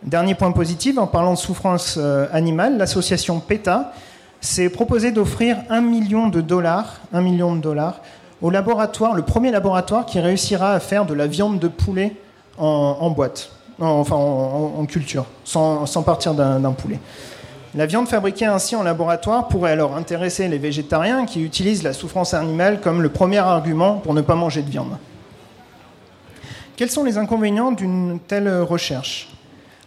Dernier 0.02 0.34
point 0.34 0.52
positif, 0.52 0.98
en 0.98 1.06
parlant 1.06 1.32
de 1.34 1.38
souffrance 1.38 1.98
animale, 2.32 2.76
l'association 2.76 3.40
PETA 3.40 3.92
c'est 4.40 4.68
proposer 4.68 5.10
d'offrir 5.10 5.58
un 5.68 5.80
million 5.80 6.28
de 6.28 6.40
dollars, 6.40 7.00
un 7.12 7.20
million 7.20 7.54
de 7.54 7.60
dollars 7.60 8.00
au 8.40 8.50
laboratoire, 8.50 9.14
le 9.14 9.22
premier 9.22 9.50
laboratoire 9.50 10.06
qui 10.06 10.20
réussira 10.20 10.72
à 10.72 10.80
faire 10.80 11.06
de 11.06 11.14
la 11.14 11.26
viande 11.26 11.58
de 11.58 11.66
poulet 11.66 12.14
en, 12.56 13.10
boîte, 13.10 13.50
enfin 13.80 14.16
en, 14.16 14.84
culture, 14.86 15.26
sans, 15.44 16.02
partir 16.04 16.34
d'un 16.34 16.72
poulet. 16.72 16.98
La 17.74 17.86
viande 17.86 18.08
fabriquée 18.08 18.46
ainsi 18.46 18.74
en 18.76 18.82
laboratoire 18.82 19.48
pourrait 19.48 19.72
alors 19.72 19.94
intéresser 19.94 20.48
les 20.48 20.58
végétariens 20.58 21.26
qui 21.26 21.44
utilisent 21.44 21.82
la 21.82 21.92
souffrance 21.92 22.34
animale 22.34 22.80
comme 22.80 23.02
le 23.02 23.10
premier 23.10 23.38
argument 23.38 23.94
pour 23.96 24.14
ne 24.14 24.22
pas 24.22 24.34
manger 24.34 24.62
de 24.62 24.70
viande. 24.70 24.96
Quels 26.76 26.90
sont 26.90 27.04
les 27.04 27.18
inconvénients 27.18 27.72
d'une 27.72 28.18
telle 28.26 28.48
recherche? 28.62 29.28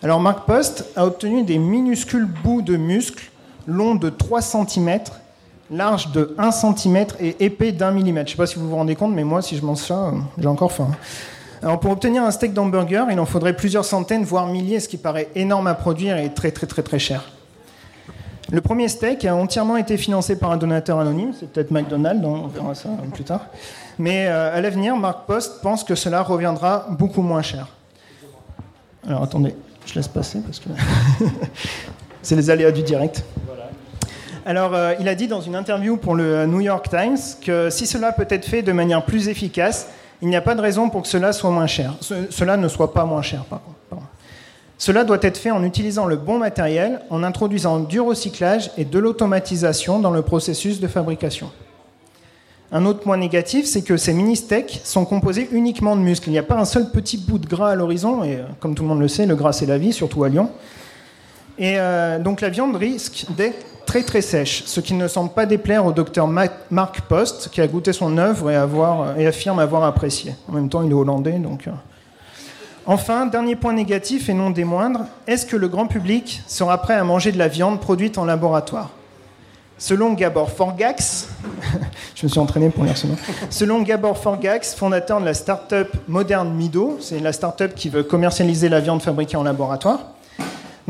Alors 0.04 0.20
Mark 0.20 0.46
Post 0.46 0.86
a 0.96 1.06
obtenu 1.06 1.44
des 1.44 1.58
minuscules 1.58 2.26
bouts 2.26 2.62
de 2.62 2.76
muscles 2.76 3.32
long 3.68 3.96
de 3.96 4.10
3 4.10 4.42
cm, 4.42 5.00
large 5.70 6.12
de 6.12 6.36
1 6.38 6.52
cm 6.52 7.06
et 7.20 7.46
épais 7.46 7.72
d'un 7.72 7.92
millimètre. 7.92 8.30
Je 8.30 8.34
ne 8.34 8.38
sais 8.38 8.44
pas 8.44 8.48
si 8.48 8.60
vous 8.60 8.70
vous 8.70 8.76
rendez 8.76 8.96
compte, 8.96 9.14
mais 9.14 9.24
moi, 9.24 9.42
si 9.42 9.56
je 9.58 9.66
mange 9.66 9.80
ça, 9.80 10.08
euh, 10.08 10.12
j'ai 10.38 10.48
encore 10.48 10.72
faim. 10.72 10.90
Alors, 11.64 11.80
pour 11.80 11.92
obtenir 11.92 12.24
un 12.24 12.32
steak 12.32 12.54
d'hamburger, 12.54 13.06
il 13.12 13.20
en 13.20 13.26
faudrait 13.26 13.56
plusieurs 13.56 13.86
centaines, 13.86 14.24
voire 14.24 14.48
milliers, 14.48 14.80
ce 14.80 14.90
qui 14.90 14.98
paraît 14.98 15.30
énorme 15.36 15.68
à 15.68 15.76
produire 15.76 16.18
et 16.18 16.34
très, 16.34 16.52
très, 16.52 16.66
très, 16.66 16.82
très 16.82 16.98
cher. 16.98 17.24
Le 18.52 18.62
premier 18.62 18.88
steak 18.88 19.24
a 19.26 19.36
entièrement 19.36 19.78
été 19.78 19.96
financé 19.96 20.38
par 20.38 20.52
un 20.52 20.58
donateur 20.58 21.00
anonyme, 21.00 21.34
c'est 21.40 21.50
peut-être 21.52 21.72
McDonald's, 21.72 22.26
on 22.26 22.48
verra 22.48 22.74
ça 22.74 22.90
plus 23.14 23.24
tard. 23.24 23.46
Mais 24.00 24.26
euh, 24.28 24.54
à 24.54 24.60
l'avenir, 24.60 24.98
Mark 24.98 25.28
Post 25.28 25.62
pense 25.62 25.84
que 25.84 25.94
cela 25.94 26.24
reviendra 26.24 26.88
beaucoup 26.90 27.22
moins 27.22 27.44
cher. 27.44 27.68
Alors 29.08 29.24
attendez, 29.24 29.56
je 29.86 29.94
laisse 29.96 30.08
passer 30.08 30.40
parce 30.40 30.60
que 30.60 30.70
c'est 32.24 32.36
les 32.36 32.50
aléas 32.50 32.72
du 32.72 32.82
direct. 32.82 33.24
Alors, 34.46 34.74
euh, 34.74 34.96
il 35.00 35.08
a 35.08 35.14
dit 35.14 35.28
dans 35.28 35.42
une 35.42 35.56
interview 35.56 35.96
pour 35.96 36.16
le 36.16 36.48
New 36.48 36.62
York 36.62 36.90
Times 36.90 37.20
que 37.46 37.70
si 37.70 37.86
cela 37.86 38.12
peut 38.12 38.28
être 38.30 38.46
fait 38.46 38.64
de 38.64 38.72
manière 38.72 39.06
plus 39.06 39.30
efficace, 39.30 39.88
il 40.22 40.30
n'y 40.30 40.36
a 40.36 40.42
pas 40.42 40.56
de 40.56 40.62
raison 40.62 40.90
pour 40.90 41.02
que 41.02 41.08
cela 41.08 41.34
soit 41.34 41.50
moins 41.52 41.68
cher. 41.68 41.94
cela 42.30 42.58
ne 42.58 42.68
soit 42.68 42.94
pas 42.94 43.06
moins 43.06 43.22
cher, 43.22 43.44
par 43.46 43.62
contre. 43.62 43.78
Cela 44.82 45.04
doit 45.04 45.20
être 45.22 45.38
fait 45.38 45.52
en 45.52 45.64
utilisant 45.64 46.08
le 46.08 46.16
bon 46.16 46.40
matériel, 46.40 47.02
en 47.12 47.22
introduisant 47.22 47.82
du 47.82 48.00
recyclage 48.00 48.72
et 48.78 48.84
de 48.84 48.98
l'automatisation 48.98 50.00
dans 50.00 50.10
le 50.10 50.24
processus 50.24 50.80
de 50.80 50.88
fabrication. 50.88 51.52
Un 52.72 52.88
autre 52.88 53.02
point 53.02 53.18
négatif, 53.18 53.68
c'est 53.68 53.84
que 53.84 53.96
ces 53.96 54.12
mini-steaks 54.12 54.82
sont 54.84 55.06
composés 55.06 55.48
uniquement 55.52 55.96
de 55.96 56.02
muscles. 56.02 56.30
Il 56.30 56.32
n'y 56.32 56.40
a 56.40 56.44
pas 56.44 56.58
un 56.58 56.66
seul 56.66 56.90
petit 56.90 57.20
bout 57.20 57.38
de 57.38 57.46
gras 57.46 57.70
à 57.70 57.76
l'horizon, 57.76 58.24
et 58.24 58.38
euh, 58.38 58.44
comme 58.60 58.74
tout 58.74 58.82
le 58.82 58.90
monde 58.90 59.02
le 59.02 59.08
sait, 59.08 59.28
le 59.28 59.36
gras 59.36 59.54
c'est 59.54 59.68
la 59.68 59.78
vie, 59.78 59.94
surtout 59.94 60.24
à 60.24 60.30
Lyon. 60.30 60.50
Et 61.60 61.76
euh, 61.78 62.18
donc 62.18 62.42
la 62.42 62.50
viande 62.50 62.76
risque 62.76 63.28
d'être 63.38 63.64
très 63.86 64.04
très 64.04 64.22
sèche, 64.22 64.64
ce 64.66 64.80
qui 64.80 64.94
ne 64.94 65.08
semble 65.08 65.32
pas 65.32 65.46
déplaire 65.46 65.86
au 65.86 65.92
docteur 65.92 66.28
Mark 66.28 67.02
Post, 67.08 67.50
qui 67.52 67.62
a 67.62 67.68
goûté 67.68 67.94
son 67.94 68.18
œuvre 68.18 68.50
et, 69.18 69.26
affirme 69.26 69.60
avoir 69.60 69.84
apprécié. 69.84 70.36
En 70.50 70.54
même 70.54 70.70
temps, 70.70 70.84
il 70.84 70.92
est 70.92 70.96
hollandais, 70.96 71.40
donc... 71.40 71.68
Euh. 71.68 71.72
Enfin, 72.88 73.28
dernier 73.28 73.56
point 73.56 73.74
négatif 73.74 74.28
et 74.28 74.34
non 74.34 74.50
des 74.50 74.64
moindres, 74.64 75.06
est-ce 75.28 75.46
que 75.46 75.56
le 75.56 75.68
grand 75.68 75.86
public 75.86 76.42
sera 76.48 76.82
prêt 76.82 76.96
à 76.96 77.04
manger 77.04 77.32
de 77.32 77.38
la 77.38 77.48
viande 77.48 77.80
produite 77.80 78.18
en 78.18 78.26
laboratoire? 78.26 78.90
Selon 79.78 80.14
Gabor 80.14 80.52
Forgax, 80.52 81.30
je 82.16 82.26
me 82.26 82.30
suis 82.30 82.40
entraîné 82.40 82.70
pour. 82.70 82.86
Selon 83.50 83.82
Gabor 83.82 84.18
Forgax, 84.18 84.76
fondateur 84.76 85.20
de 85.20 85.26
la 85.26 85.34
start-up 85.34 85.96
Modern 86.08 86.52
Mido, 86.54 86.98
c'est 87.02 87.20
la 87.20 87.34
start-up 87.34 87.74
qui 87.76 87.90
veut 87.90 88.04
commercialiser 88.04 88.70
la 88.70 88.80
viande 88.80 89.02
fabriquée 89.02 89.38
en 89.38 89.44
laboratoire. 89.44 90.00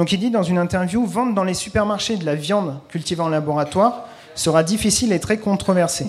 Donc 0.02 0.12
il 0.12 0.20
dit 0.20 0.32
dans 0.32 0.42
une 0.42 0.58
interview 0.58 1.06
Vendre 1.06 1.36
dans 1.36 1.44
les 1.44 1.54
supermarchés 1.54 2.18
de 2.18 2.26
la 2.26 2.34
viande 2.34 2.80
cultivée 2.90 3.22
en 3.22 3.30
laboratoire 3.30 4.08
sera 4.34 4.64
difficile 4.64 5.14
et 5.14 5.20
très 5.20 5.38
controversé. 5.38 6.08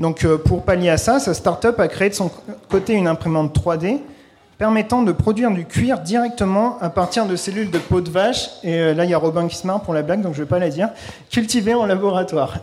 Donc 0.00 0.24
euh, 0.24 0.36
pour 0.36 0.64
pallier 0.64 0.90
à 0.90 0.96
ça, 0.96 1.20
sa 1.20 1.32
start-up 1.32 1.78
a 1.78 1.86
créé 1.86 2.08
de 2.08 2.14
son 2.14 2.28
côté 2.68 2.94
une 2.94 3.06
imprimante 3.06 3.56
3D 3.56 4.00
permettant 4.58 5.02
de 5.04 5.12
produire 5.12 5.52
du 5.52 5.64
cuir 5.64 6.00
directement 6.00 6.76
à 6.80 6.90
partir 6.90 7.26
de 7.26 7.36
cellules 7.36 7.70
de 7.70 7.78
peau 7.78 8.00
de 8.00 8.10
vache. 8.10 8.48
Et 8.64 8.74
euh, 8.74 8.94
là, 8.94 9.04
il 9.04 9.12
y 9.12 9.14
a 9.14 9.18
Robin 9.18 9.46
qui 9.46 9.54
se 9.54 9.64
marre 9.64 9.82
pour 9.82 9.94
la 9.94 10.02
blague, 10.02 10.20
donc 10.20 10.34
je 10.34 10.40
ne 10.40 10.44
vais 10.44 10.50
pas 10.50 10.58
la 10.58 10.68
dire. 10.68 10.88
Cultivées 11.30 11.74
en 11.74 11.86
laboratoire. 11.86 12.58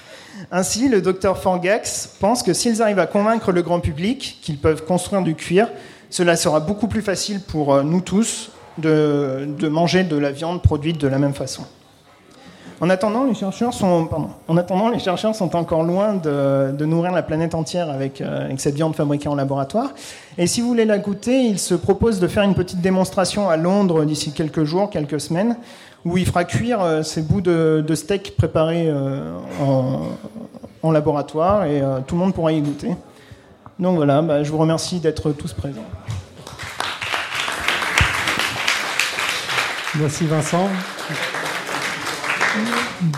Ainsi, 0.52 0.88
le 0.88 1.02
docteur 1.02 1.36
Forgax 1.36 2.16
pense 2.20 2.44
que 2.44 2.52
s'ils 2.52 2.80
arrivent 2.80 3.00
à 3.00 3.08
convaincre 3.08 3.50
le 3.50 3.62
grand 3.62 3.80
public 3.80 4.38
qu'ils 4.40 4.58
peuvent 4.58 4.84
construire 4.84 5.22
du 5.22 5.34
cuir, 5.34 5.66
cela 6.10 6.36
sera 6.36 6.60
beaucoup 6.60 6.86
plus 6.86 7.02
facile 7.02 7.40
pour 7.40 7.74
euh, 7.74 7.82
nous 7.82 8.02
tous 8.02 8.52
de, 8.78 9.68
manger 9.68 10.04
de 10.04 10.16
la 10.16 10.30
viande 10.30 10.62
produite 10.62 11.00
de 11.00 11.08
la 11.08 11.18
même 11.18 11.34
façon. 11.34 11.62
En 12.80 12.90
attendant, 12.90 13.24
les 13.24 13.34
chercheurs 13.34 13.72
sont, 13.72 14.08
en 14.48 14.56
attendant, 14.56 14.88
les 14.88 14.98
chercheurs 14.98 15.34
sont 15.34 15.54
encore 15.54 15.84
loin 15.84 16.14
de, 16.14 16.84
nourrir 16.84 17.12
la 17.12 17.22
planète 17.22 17.54
entière 17.54 17.88
avec, 17.88 18.20
euh, 18.20 18.46
avec, 18.46 18.60
cette 18.60 18.74
viande 18.74 18.96
fabriquée 18.96 19.28
en 19.28 19.36
laboratoire. 19.36 19.90
Et 20.38 20.46
si 20.46 20.60
vous 20.60 20.68
voulez 20.68 20.84
la 20.84 20.98
goûter, 20.98 21.44
il 21.44 21.58
se 21.58 21.74
propose 21.74 22.18
de 22.18 22.26
faire 22.26 22.42
une 22.42 22.54
petite 22.54 22.80
démonstration 22.80 23.48
à 23.48 23.56
Londres 23.56 24.04
d'ici 24.04 24.32
quelques 24.32 24.64
jours, 24.64 24.90
quelques 24.90 25.20
semaines, 25.20 25.56
où 26.04 26.18
il 26.18 26.26
fera 26.26 26.44
cuire 26.44 26.82
euh, 26.82 27.02
ces 27.02 27.22
bouts 27.22 27.40
de, 27.40 27.94
steak 27.94 28.36
préparés 28.36 28.88
euh, 28.88 29.38
en, 30.82 30.90
laboratoire 30.90 31.64
et 31.64 31.82
tout 32.06 32.14
le 32.14 32.20
monde 32.20 32.34
pourra 32.34 32.52
y 32.52 32.60
goûter. 32.60 32.90
Donc 33.78 33.96
voilà, 33.96 34.20
bah, 34.20 34.42
je 34.42 34.50
vous 34.50 34.58
remercie 34.58 35.00
d'être 35.00 35.32
tous 35.32 35.54
présents. 35.54 35.80
Merci 40.00 40.26
Vincent. 40.26 40.68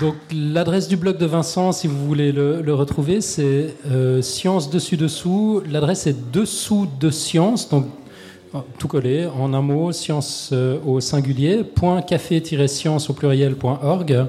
Donc 0.01 0.15
l'adresse 0.31 0.89
du 0.89 0.97
blog 0.97 1.17
de 1.17 1.25
Vincent, 1.25 1.73
si 1.73 1.87
vous 1.87 2.07
voulez 2.07 2.33
le, 2.33 2.75
retrouver, 2.75 3.23
c'est 3.23 3.75
euh, 3.91 4.21
science 4.21 4.69
dessus 4.69 4.99
dessous. 4.99 5.63
L'adresse 5.71 6.07
est 6.07 6.31
dessous 6.33 6.87
de 7.01 7.11
science, 7.11 7.71
donc 7.71 7.87
tout 8.79 8.89
collé 8.89 9.27
en 9.27 9.55
un 9.55 9.63
mot, 9.63 9.91
science 9.93 10.51
euh, 10.53 10.79
au 10.85 11.01
singulier, 11.01 11.65
point 11.65 12.03
café-science 12.03 13.09
au 13.09 13.15
pluriel.org. 13.15 14.27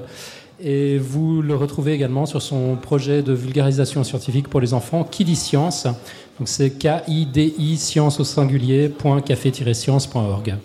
Et 0.60 0.98
vous 0.98 1.42
le 1.42 1.54
retrouvez 1.54 1.92
également 1.92 2.24
sur 2.24 2.40
son 2.40 2.76
projet 2.76 3.22
de 3.22 3.32
vulgarisation 3.32 4.02
scientifique 4.04 4.48
pour 4.48 4.60
les 4.60 4.72
enfants, 4.72 5.04
Kidi 5.04 5.36
Science. 5.36 5.84
Donc 6.38 6.48
c'est 6.48 6.70
K-I-D-I 6.70 7.76
science 7.76 8.20
au 8.20 8.24
singulier, 8.24 8.88
point 8.88 9.20
café-science.org. 9.20 10.56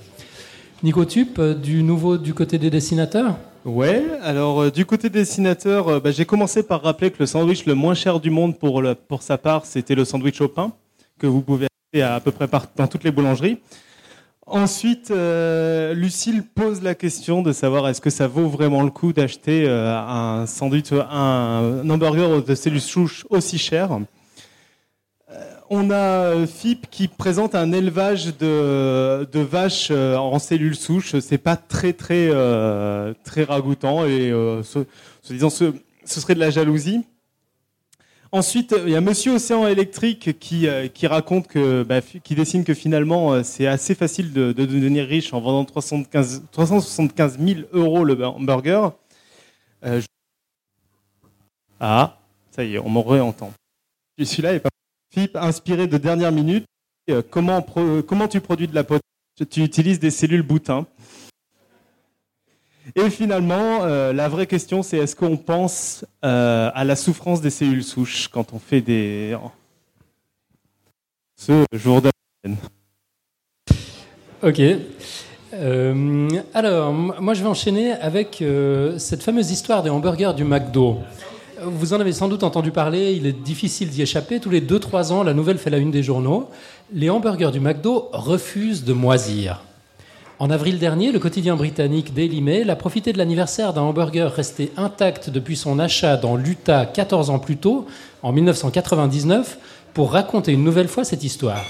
Nico 0.83 1.05
Tup, 1.05 1.39
euh, 1.39 1.53
du 1.53 1.81
nouveau 1.81 2.17
du 2.17 2.33
côté 2.33 2.57
des 2.57 2.69
dessinateurs 2.69 3.37
Ouais, 3.63 4.03
alors 4.21 4.63
euh, 4.63 4.69
du 4.69 4.85
côté 4.85 5.09
dessinateur, 5.09 5.87
euh, 5.87 5.99
bah, 6.01 6.11
j'ai 6.11 6.25
commencé 6.25 6.61
par 6.61 6.81
rappeler 6.81 7.09
que 7.09 7.15
le 7.21 7.25
sandwich 7.25 7.65
le 7.65 7.73
moins 7.73 7.93
cher 7.93 8.19
du 8.19 8.29
monde 8.29 8.59
pour, 8.59 8.83
pour 9.07 9.21
sa 9.21 9.37
part, 9.37 9.65
c'était 9.65 9.95
le 9.95 10.03
sandwich 10.03 10.41
au 10.41 10.49
pain, 10.49 10.73
que 11.17 11.25
vous 11.25 11.39
pouvez 11.39 11.67
acheter 11.93 12.03
à, 12.03 12.19
peu 12.19 12.31
près 12.31 12.49
dans 12.75 12.87
toutes 12.87 13.05
les 13.05 13.11
boulangeries. 13.11 13.59
Ensuite, 14.45 15.09
euh, 15.11 15.93
Lucille 15.93 16.43
pose 16.43 16.81
la 16.81 16.95
question 16.95 17.41
de 17.41 17.53
savoir 17.53 17.87
est-ce 17.87 18.01
que 18.01 18.09
ça 18.09 18.27
vaut 18.27 18.49
vraiment 18.49 18.83
le 18.83 18.91
coup 18.91 19.13
d'acheter 19.13 19.65
un 19.69 20.45
sandwich, 20.45 20.91
un, 20.91 21.89
hamburger 21.89 22.43
de 22.43 22.55
cellules 22.55 22.81
souches 22.81 23.25
aussi 23.29 23.57
cher 23.57 23.99
on 25.73 25.89
a 25.89 25.95
euh, 25.95 26.45
FIP 26.45 26.87
qui 26.89 27.07
présente 27.07 27.55
un 27.55 27.71
élevage 27.71 28.37
de, 28.37 29.27
vaches 29.33 29.89
euh, 29.91 30.15
en 30.17 30.37
cellules 30.37 30.75
souches. 30.75 31.17
C'est 31.19 31.39
pas 31.39 31.55
très 31.55 31.93
très 31.93 32.29
euh, 32.29 33.13
très 33.23 33.43
ragoûtant 33.43 34.05
et 34.05 34.31
ce, 34.63 34.85
ce, 35.23 36.19
serait 36.19 36.35
de 36.35 36.39
la 36.39 36.51
jalousie. 36.51 37.05
Ensuite, 38.31 38.75
il 38.85 38.91
y 38.91 38.95
a 38.95 39.01
Monsieur 39.01 39.33
Océan 39.33 39.67
Électrique 39.67 40.39
qui, 40.39 40.67
qui 40.93 41.07
raconte 41.07 41.47
que, 41.47 41.83
bah, 41.83 42.01
qui 42.01 42.33
dessine 42.33 42.63
que 42.63 42.73
finalement 42.73 43.43
c'est 43.43 43.67
assez 43.67 43.93
facile 43.93 44.33
de, 44.33 44.51
devenir 44.53 45.07
riche 45.07 45.33
en 45.33 45.41
vendant 45.41 45.65
375, 45.65 46.43
375 46.51 47.37
000 47.39 47.59
euros 47.73 48.03
le 48.03 48.25
hamburger. 48.25 48.93
Ah, 51.79 52.17
ça 52.51 52.63
y 52.63 52.75
est, 52.75 52.79
on 52.79 52.89
m'en 52.89 53.03
réentend. 53.03 53.51
Celui-là 54.17 54.53
est 54.53 54.59
pas 54.59 54.69
FIP 55.13 55.35
inspiré 55.35 55.87
de 55.87 55.97
dernière 55.97 56.31
minute. 56.31 56.65
Euh, 57.09 57.21
comment, 57.29 58.27
tu 58.27 58.41
produis 58.41 58.67
de 58.67 58.75
la 58.75 58.83
potasse 58.83 59.01
Tu 59.49 59.61
utilises 59.63 59.99
des 59.99 60.11
cellules 60.11 60.41
boutins. 60.41 60.85
Et 62.95 63.09
finalement, 63.09 63.83
euh, 63.83 64.11
la 64.11 64.27
vraie 64.27 64.47
question, 64.47 64.83
c'est 64.83 64.97
est-ce 64.97 65.15
qu'on 65.15 65.37
pense 65.37 66.05
euh, 66.25 66.69
à 66.73 66.83
la 66.83 66.95
souffrance 66.95 67.41
des 67.41 67.49
cellules 67.49 67.83
souches 67.83 68.27
quand 68.27 68.53
on 68.53 68.59
fait 68.59 68.81
des... 68.81 69.37
Ce 71.35 71.65
jour 71.73 72.01
de 72.01 72.09
Ok. 74.41 74.61
alors, 76.53 76.93
moi, 76.93 77.33
je 77.33 77.41
vais 77.41 77.49
enchaîner 77.49 77.91
avec 77.93 78.43
cette 78.97 79.23
fameuse 79.23 79.51
histoire 79.51 79.83
des 79.83 79.89
hamburgers 79.89 80.33
du 80.35 80.43
McDo. 80.43 80.99
Vous 81.65 81.93
en 81.93 81.99
avez 81.99 82.11
sans 82.11 82.27
doute 82.27 82.43
entendu 82.43 82.71
parler, 82.71 83.13
il 83.13 83.25
est 83.25 83.31
difficile 83.31 83.89
d'y 83.89 84.01
échapper. 84.01 84.39
Tous 84.39 84.49
les 84.49 84.59
2-3 84.59 85.11
ans, 85.11 85.23
la 85.23 85.33
nouvelle 85.33 85.57
fait 85.57 85.69
la 85.69 85.77
une 85.77 85.91
des 85.91 86.03
journaux. 86.03 86.49
Les 86.93 87.09
hamburgers 87.09 87.51
du 87.51 87.59
McDo 87.59 88.09
refusent 88.11 88.83
de 88.83 88.91
moisir. 88.91 89.63
En 90.39 90.49
avril 90.49 90.77
dernier, 90.77 91.11
le 91.11 91.19
quotidien 91.19 91.55
britannique 91.55 92.13
Daily 92.13 92.41
Mail 92.41 92.69
a 92.69 92.75
profité 92.75 93.13
de 93.13 93.17
l'anniversaire 93.17 93.73
d'un 93.73 93.81
hamburger 93.81 94.33
resté 94.33 94.71
intact 94.75 95.29
depuis 95.29 95.55
son 95.55 95.79
achat 95.79 96.17
dans 96.17 96.35
l'Utah 96.35 96.85
14 96.85 97.29
ans 97.29 97.39
plus 97.39 97.57
tôt, 97.57 97.85
en 98.23 98.33
1999, 98.33 99.57
pour 99.93 100.11
raconter 100.11 100.51
une 100.51 100.63
nouvelle 100.63 100.89
fois 100.89 101.05
cette 101.05 101.23
histoire. 101.23 101.63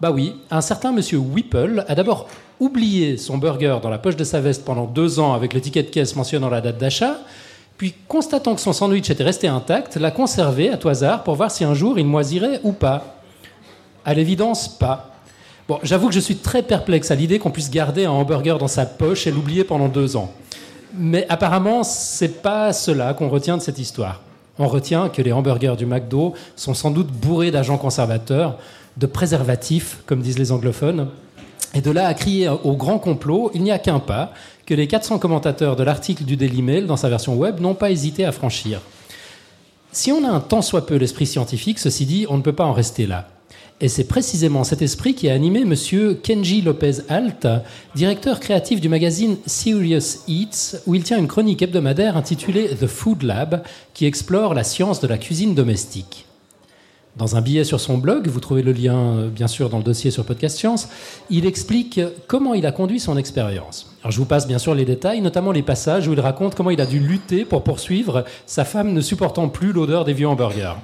Bah 0.00 0.10
oui, 0.10 0.34
un 0.50 0.60
certain 0.60 0.90
monsieur 0.90 1.18
Whipple 1.18 1.84
a 1.86 1.94
d'abord 1.94 2.28
oublié 2.58 3.16
son 3.16 3.38
burger 3.38 3.78
dans 3.82 3.90
la 3.90 3.98
poche 3.98 4.16
de 4.16 4.24
sa 4.24 4.40
veste 4.40 4.64
pendant 4.64 4.86
deux 4.86 5.20
ans 5.20 5.34
avec 5.34 5.52
l'étiquette 5.52 5.86
de 5.86 5.90
caisse 5.90 6.16
mentionnant 6.16 6.48
la 6.48 6.60
date 6.60 6.78
d'achat, 6.78 7.18
puis, 7.78 7.94
constatant 8.08 8.56
que 8.56 8.60
son 8.60 8.72
sandwich 8.72 9.08
était 9.08 9.22
resté 9.22 9.46
intact, 9.46 9.94
l'a 9.94 10.10
conservé 10.10 10.68
à 10.68 10.76
tout 10.76 10.88
hasard 10.88 11.22
pour 11.22 11.36
voir 11.36 11.52
si 11.52 11.62
un 11.62 11.74
jour 11.74 11.96
il 11.96 12.04
moisirait 12.04 12.58
ou 12.64 12.72
pas. 12.72 13.20
À 14.04 14.14
l'évidence, 14.14 14.66
pas. 14.66 15.14
Bon, 15.68 15.78
j'avoue 15.84 16.08
que 16.08 16.14
je 16.14 16.18
suis 16.18 16.38
très 16.38 16.64
perplexe 16.64 17.12
à 17.12 17.14
l'idée 17.14 17.38
qu'on 17.38 17.52
puisse 17.52 17.70
garder 17.70 18.04
un 18.04 18.10
hamburger 18.10 18.58
dans 18.58 18.66
sa 18.66 18.84
poche 18.84 19.28
et 19.28 19.30
l'oublier 19.30 19.62
pendant 19.62 19.86
deux 19.86 20.16
ans. 20.16 20.32
Mais 20.92 21.24
apparemment, 21.28 21.84
c'est 21.84 22.42
pas 22.42 22.72
cela 22.72 23.14
qu'on 23.14 23.28
retient 23.28 23.56
de 23.56 23.62
cette 23.62 23.78
histoire. 23.78 24.22
On 24.58 24.66
retient 24.66 25.08
que 25.08 25.22
les 25.22 25.30
hamburgers 25.30 25.76
du 25.78 25.86
McDo 25.86 26.34
sont 26.56 26.74
sans 26.74 26.90
doute 26.90 27.12
bourrés 27.12 27.52
d'agents 27.52 27.78
conservateurs, 27.78 28.58
de 28.96 29.06
préservatifs, 29.06 29.98
comme 30.04 30.20
disent 30.20 30.38
les 30.38 30.50
anglophones. 30.50 31.10
Et 31.74 31.80
de 31.80 31.92
là 31.92 32.08
à 32.08 32.14
crier 32.14 32.48
au 32.48 32.74
grand 32.74 32.98
complot, 32.98 33.52
il 33.54 33.62
n'y 33.62 33.70
a 33.70 33.78
qu'un 33.78 34.00
pas, 34.00 34.32
que 34.68 34.74
les 34.74 34.86
400 34.86 35.18
commentateurs 35.18 35.76
de 35.76 35.82
l'article 35.82 36.24
du 36.24 36.36
Daily 36.36 36.60
Mail 36.60 36.86
dans 36.86 36.98
sa 36.98 37.08
version 37.08 37.34
web 37.36 37.58
n'ont 37.58 37.74
pas 37.74 37.90
hésité 37.90 38.26
à 38.26 38.32
franchir. 38.32 38.82
Si 39.92 40.12
on 40.12 40.22
a 40.24 40.28
un 40.28 40.40
tant 40.40 40.60
soit 40.60 40.84
peu 40.84 40.96
l'esprit 40.96 41.24
scientifique, 41.24 41.78
ceci 41.78 42.04
dit, 42.04 42.26
on 42.28 42.36
ne 42.36 42.42
peut 42.42 42.52
pas 42.52 42.66
en 42.66 42.74
rester 42.74 43.06
là. 43.06 43.30
Et 43.80 43.88
c'est 43.88 44.04
précisément 44.04 44.64
cet 44.64 44.82
esprit 44.82 45.14
qui 45.14 45.30
a 45.30 45.32
animé 45.32 45.62
M. 45.62 45.74
Kenji 46.22 46.60
Lopez 46.60 46.96
Alt, 47.08 47.48
directeur 47.94 48.40
créatif 48.40 48.82
du 48.82 48.90
magazine 48.90 49.38
Serious 49.46 50.18
Eats, 50.28 50.82
où 50.86 50.94
il 50.94 51.02
tient 51.02 51.18
une 51.18 51.28
chronique 51.28 51.62
hebdomadaire 51.62 52.18
intitulée 52.18 52.68
The 52.68 52.88
Food 52.88 53.22
Lab, 53.22 53.62
qui 53.94 54.04
explore 54.04 54.52
la 54.52 54.64
science 54.64 55.00
de 55.00 55.06
la 55.06 55.16
cuisine 55.16 55.54
domestique. 55.54 56.27
Dans 57.18 57.34
un 57.34 57.40
billet 57.40 57.64
sur 57.64 57.80
son 57.80 57.98
blog, 57.98 58.28
vous 58.28 58.38
trouvez 58.38 58.62
le 58.62 58.70
lien 58.70 58.96
euh, 58.96 59.28
bien 59.28 59.48
sûr 59.48 59.68
dans 59.70 59.78
le 59.78 59.82
dossier 59.82 60.12
sur 60.12 60.24
Podcast 60.24 60.56
Science, 60.56 60.88
il 61.30 61.46
explique 61.46 62.00
comment 62.28 62.54
il 62.54 62.64
a 62.64 62.70
conduit 62.70 63.00
son 63.00 63.16
expérience. 63.16 63.92
Alors 64.02 64.12
je 64.12 64.18
vous 64.18 64.24
passe 64.24 64.46
bien 64.46 64.58
sûr 64.58 64.72
les 64.72 64.84
détails, 64.84 65.20
notamment 65.20 65.50
les 65.50 65.62
passages 65.62 66.06
où 66.06 66.12
il 66.12 66.20
raconte 66.20 66.54
comment 66.54 66.70
il 66.70 66.80
a 66.80 66.86
dû 66.86 67.00
lutter 67.00 67.44
pour 67.44 67.64
poursuivre 67.64 68.24
sa 68.46 68.64
femme 68.64 68.92
ne 68.92 69.00
supportant 69.00 69.48
plus 69.48 69.72
l'odeur 69.72 70.04
des 70.04 70.12
vieux 70.12 70.28
hamburgers. 70.28 70.74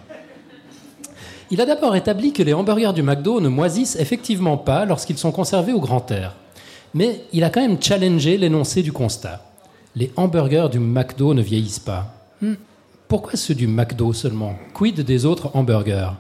Il 1.53 1.61
a 1.61 1.67
d'abord 1.67 1.95
établi 1.95 2.33
que 2.33 2.43
les 2.43 2.53
hamburgers 2.53 2.95
du 2.95 3.05
McDo 3.05 3.41
ne 3.41 3.49
moisissent 3.49 3.97
effectivement 4.01 4.57
pas 4.57 4.87
lorsqu'ils 4.87 5.19
sont 5.19 5.31
conservés 5.31 5.73
au 5.73 5.81
grand 5.81 6.11
air. 6.11 6.35
Mais 6.95 7.21
il 7.33 7.45
a 7.45 7.51
quand 7.51 7.61
même 7.61 7.81
challengé 7.81 8.39
l'énoncé 8.39 8.83
du 8.83 8.91
constat. 8.91 9.41
Les 9.95 10.11
hamburgers 10.17 10.69
du 10.73 10.81
McDo 10.81 11.33
ne 11.33 11.43
vieillissent 11.43 11.79
pas. 11.79 12.13
Hmm. 12.43 12.55
Pourquoi 13.07 13.37
ceux 13.37 13.55
du 13.55 13.69
McDo 13.69 14.13
seulement? 14.13 14.57
Quid 14.73 15.01
des 15.03 15.27
autres 15.27 15.51
hamburgers? 15.55 16.11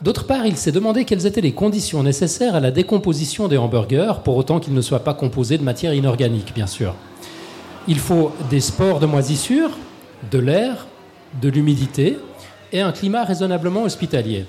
D'autre 0.00 0.26
part, 0.26 0.46
il 0.46 0.56
s'est 0.56 0.70
demandé 0.70 1.04
quelles 1.04 1.26
étaient 1.26 1.40
les 1.40 1.52
conditions 1.52 2.04
nécessaires 2.04 2.54
à 2.54 2.60
la 2.60 2.70
décomposition 2.70 3.48
des 3.48 3.58
hamburgers, 3.58 4.20
pour 4.22 4.36
autant 4.36 4.60
qu'ils 4.60 4.74
ne 4.74 4.80
soient 4.80 5.02
pas 5.02 5.14
composés 5.14 5.58
de 5.58 5.64
matière 5.64 5.92
inorganique, 5.92 6.54
bien 6.54 6.68
sûr. 6.68 6.94
Il 7.88 7.98
faut 7.98 8.30
des 8.48 8.60
spores 8.60 9.00
de 9.00 9.06
moisissure, 9.06 9.70
de 10.30 10.38
l'air, 10.38 10.86
de 11.42 11.48
l'humidité 11.48 12.16
et 12.72 12.80
un 12.80 12.92
climat 12.92 13.24
raisonnablement 13.24 13.82
hospitalier. 13.82 14.46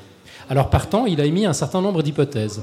Alors 0.49 0.69
partant, 0.69 1.05
il 1.07 1.19
a 1.19 1.25
émis 1.25 1.45
un 1.45 1.53
certain 1.53 1.81
nombre 1.81 2.03
d'hypothèses. 2.03 2.61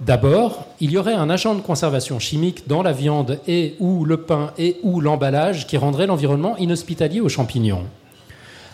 D'abord, 0.00 0.64
il 0.80 0.90
y 0.90 0.98
aurait 0.98 1.14
un 1.14 1.28
agent 1.30 1.54
de 1.54 1.60
conservation 1.60 2.18
chimique 2.18 2.66
dans 2.66 2.82
la 2.82 2.92
viande 2.92 3.38
et 3.46 3.76
ou 3.78 4.04
le 4.04 4.16
pain 4.16 4.52
et 4.58 4.78
ou 4.82 5.00
l'emballage 5.00 5.66
qui 5.66 5.76
rendrait 5.76 6.06
l'environnement 6.06 6.56
inhospitalier 6.56 7.20
aux 7.20 7.28
champignons. 7.28 7.84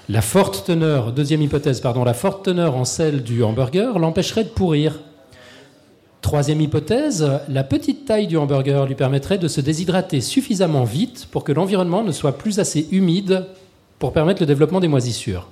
La 0.09 0.23
forte 0.23 0.65
teneur, 0.65 1.11
deuxième 1.11 1.43
hypothèse, 1.43 1.81
pardon, 1.81 2.05
la 2.05 2.15
forte 2.15 2.45
teneur 2.45 2.77
en 2.77 2.85
sel 2.85 3.25
du 3.25 3.43
hamburger 3.43 3.99
l'empêcherait 3.99 4.45
de 4.45 4.49
pourrir. 4.49 5.01
Troisième 6.21 6.61
hypothèse, 6.61 7.29
la 7.49 7.65
petite 7.65 8.05
taille 8.05 8.29
du 8.29 8.37
hamburger 8.37 8.87
lui 8.87 8.95
permettrait 8.95 9.39
de 9.39 9.49
se 9.49 9.61
déshydrater 9.61 10.21
suffisamment 10.21 10.85
vite 10.85 11.27
pour 11.33 11.43
que 11.43 11.51
l'environnement 11.51 12.05
ne 12.05 12.13
soit 12.13 12.39
plus 12.39 12.61
assez 12.61 12.87
humide 12.93 13.47
pour 13.99 14.13
permettre 14.13 14.43
le 14.43 14.47
développement 14.47 14.79
des 14.79 14.87
moisissures. 14.87 15.49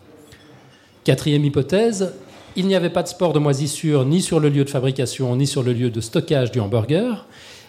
Quatrième 1.03 1.45
hypothèse, 1.45 2.13
il 2.55 2.69
n'y 2.69 2.77
avait 2.77 2.91
pas 2.91 3.03
de 3.03 3.09
sport 3.09 3.33
de 3.33 3.41
moisissure 3.41 4.05
ni 4.05 4.23
sur 4.23 4.39
le 4.39 4.51
lieu 4.51 4.65
de 4.65 4.71
fabrication 4.71 5.35
ni 5.35 5.49
sur 5.49 5.65
le 5.65 5.73
lieu 5.73 5.91
de 5.91 6.01
stockage 6.01 6.53
du 6.53 6.61
hamburger. 6.61 7.27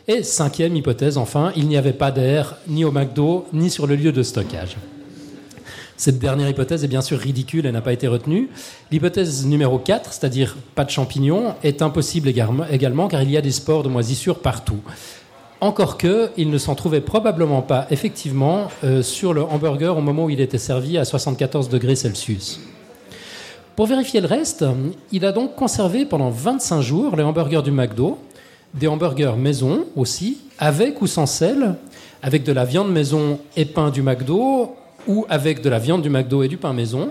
Et 0.07 0.21
cinquième 0.21 0.75
hypothèse, 0.75 1.17
enfin, 1.17 1.51
il 1.55 1.67
n'y 1.67 1.77
avait 1.77 1.93
pas 1.93 2.11
d'air 2.11 2.57
ni 2.67 2.85
au 2.85 2.91
McDo 2.91 3.47
ni 3.53 3.71
sur 3.71 3.87
le 3.87 3.95
lieu 3.95 4.11
de 4.11 4.21
stockage. 4.21 4.77
Cette 5.97 6.19
dernière 6.19 6.49
hypothèse 6.49 6.83
est 6.83 6.89
bien 6.89 7.01
sûr 7.01 7.17
ridicule 7.17 7.65
et 7.65 7.71
n'a 7.71 7.81
pas 7.81 7.93
été 7.93 8.07
retenue. 8.07 8.49
L'hypothèse 8.91 9.45
numéro 9.45 9.79
4, 9.79 10.11
c'est-à-dire 10.11 10.57
pas 10.75 10.83
de 10.83 10.89
champignons, 10.89 11.55
est 11.63 11.81
impossible 11.81 12.27
également 12.27 13.07
car 13.07 13.21
il 13.21 13.31
y 13.31 13.37
a 13.37 13.41
des 13.41 13.51
spores 13.51 13.83
de 13.83 13.89
moisissure 13.89 14.39
partout. 14.39 14.81
Encore 15.61 15.97
que, 15.97 16.29
il 16.35 16.49
ne 16.49 16.57
s'en 16.57 16.75
trouvait 16.75 16.99
probablement 16.99 17.61
pas 17.61 17.87
effectivement 17.89 18.67
euh, 18.83 19.01
sur 19.01 19.33
le 19.33 19.41
hamburger 19.41 19.97
au 19.97 20.01
moment 20.01 20.25
où 20.25 20.29
il 20.29 20.41
était 20.41 20.57
servi 20.57 20.97
à 20.97 21.05
74 21.05 21.69
degrés 21.69 21.95
Celsius. 21.95 22.59
Pour 23.75 23.87
vérifier 23.87 24.19
le 24.19 24.27
reste, 24.27 24.65
il 25.11 25.25
a 25.25 25.31
donc 25.31 25.55
conservé 25.55 26.05
pendant 26.05 26.29
25 26.29 26.81
jours 26.81 27.15
les 27.15 27.23
hamburgers 27.23 27.61
du 27.63 27.71
McDo, 27.71 28.17
des 28.73 28.87
hamburgers 28.87 29.33
maison 29.37 29.85
aussi, 29.95 30.39
avec 30.59 31.01
ou 31.01 31.07
sans 31.07 31.25
sel, 31.25 31.75
avec 32.21 32.43
de 32.43 32.51
la 32.51 32.65
viande 32.65 32.91
maison 32.91 33.39
et 33.55 33.65
pain 33.65 33.89
du 33.89 34.01
McDo, 34.01 34.75
ou 35.07 35.25
avec 35.29 35.61
de 35.61 35.69
la 35.69 35.79
viande 35.79 36.01
du 36.01 36.09
McDo 36.09 36.43
et 36.43 36.47
du 36.47 36.57
pain 36.57 36.73
maison, 36.73 37.09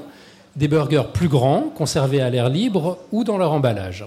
des 0.56 0.68
burgers 0.68 1.08
plus 1.12 1.28
grands, 1.28 1.72
conservés 1.74 2.20
à 2.20 2.30
l'air 2.30 2.48
libre 2.48 2.98
ou 3.12 3.24
dans 3.24 3.38
leur 3.38 3.52
emballage. 3.52 4.06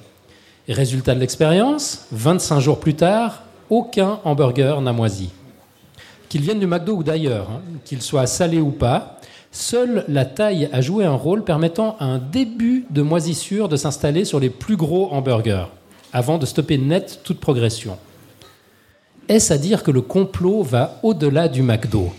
résultat 0.67 1.15
de 1.15 1.19
l'expérience, 1.19 2.07
25 2.11 2.59
jours 2.59 2.79
plus 2.79 2.95
tard, 2.95 3.43
aucun 3.69 4.19
hamburger 4.23 4.81
n'a 4.81 4.93
moisi. 4.93 5.29
Qu'il 6.29 6.41
vienne 6.41 6.59
du 6.59 6.67
McDo 6.67 6.93
ou 6.93 7.03
d'ailleurs, 7.03 7.47
hein, 7.51 7.61
qu'il 7.85 8.01
soit 8.01 8.27
salé 8.27 8.59
ou 8.59 8.71
pas, 8.71 9.17
Seule 9.51 10.05
la 10.07 10.25
taille 10.25 10.69
a 10.71 10.81
joué 10.81 11.05
un 11.05 11.15
rôle 11.15 11.43
permettant 11.43 11.95
à 11.99 12.05
un 12.05 12.19
début 12.19 12.85
de 12.89 13.01
moisissure 13.01 13.69
de 13.69 13.75
s'installer 13.75 14.25
sur 14.25 14.39
les 14.39 14.49
plus 14.49 14.75
gros 14.75 15.11
hamburgers, 15.11 15.67
avant 16.13 16.37
de 16.37 16.45
stopper 16.45 16.77
net 16.77 17.21
toute 17.23 17.39
progression. 17.39 17.97
Est-ce 19.27 19.51
à 19.51 19.57
dire 19.57 19.83
que 19.83 19.91
le 19.91 20.01
complot 20.01 20.63
va 20.63 20.99
au-delà 21.01 21.47
du 21.47 21.63
McDo? 21.63 22.11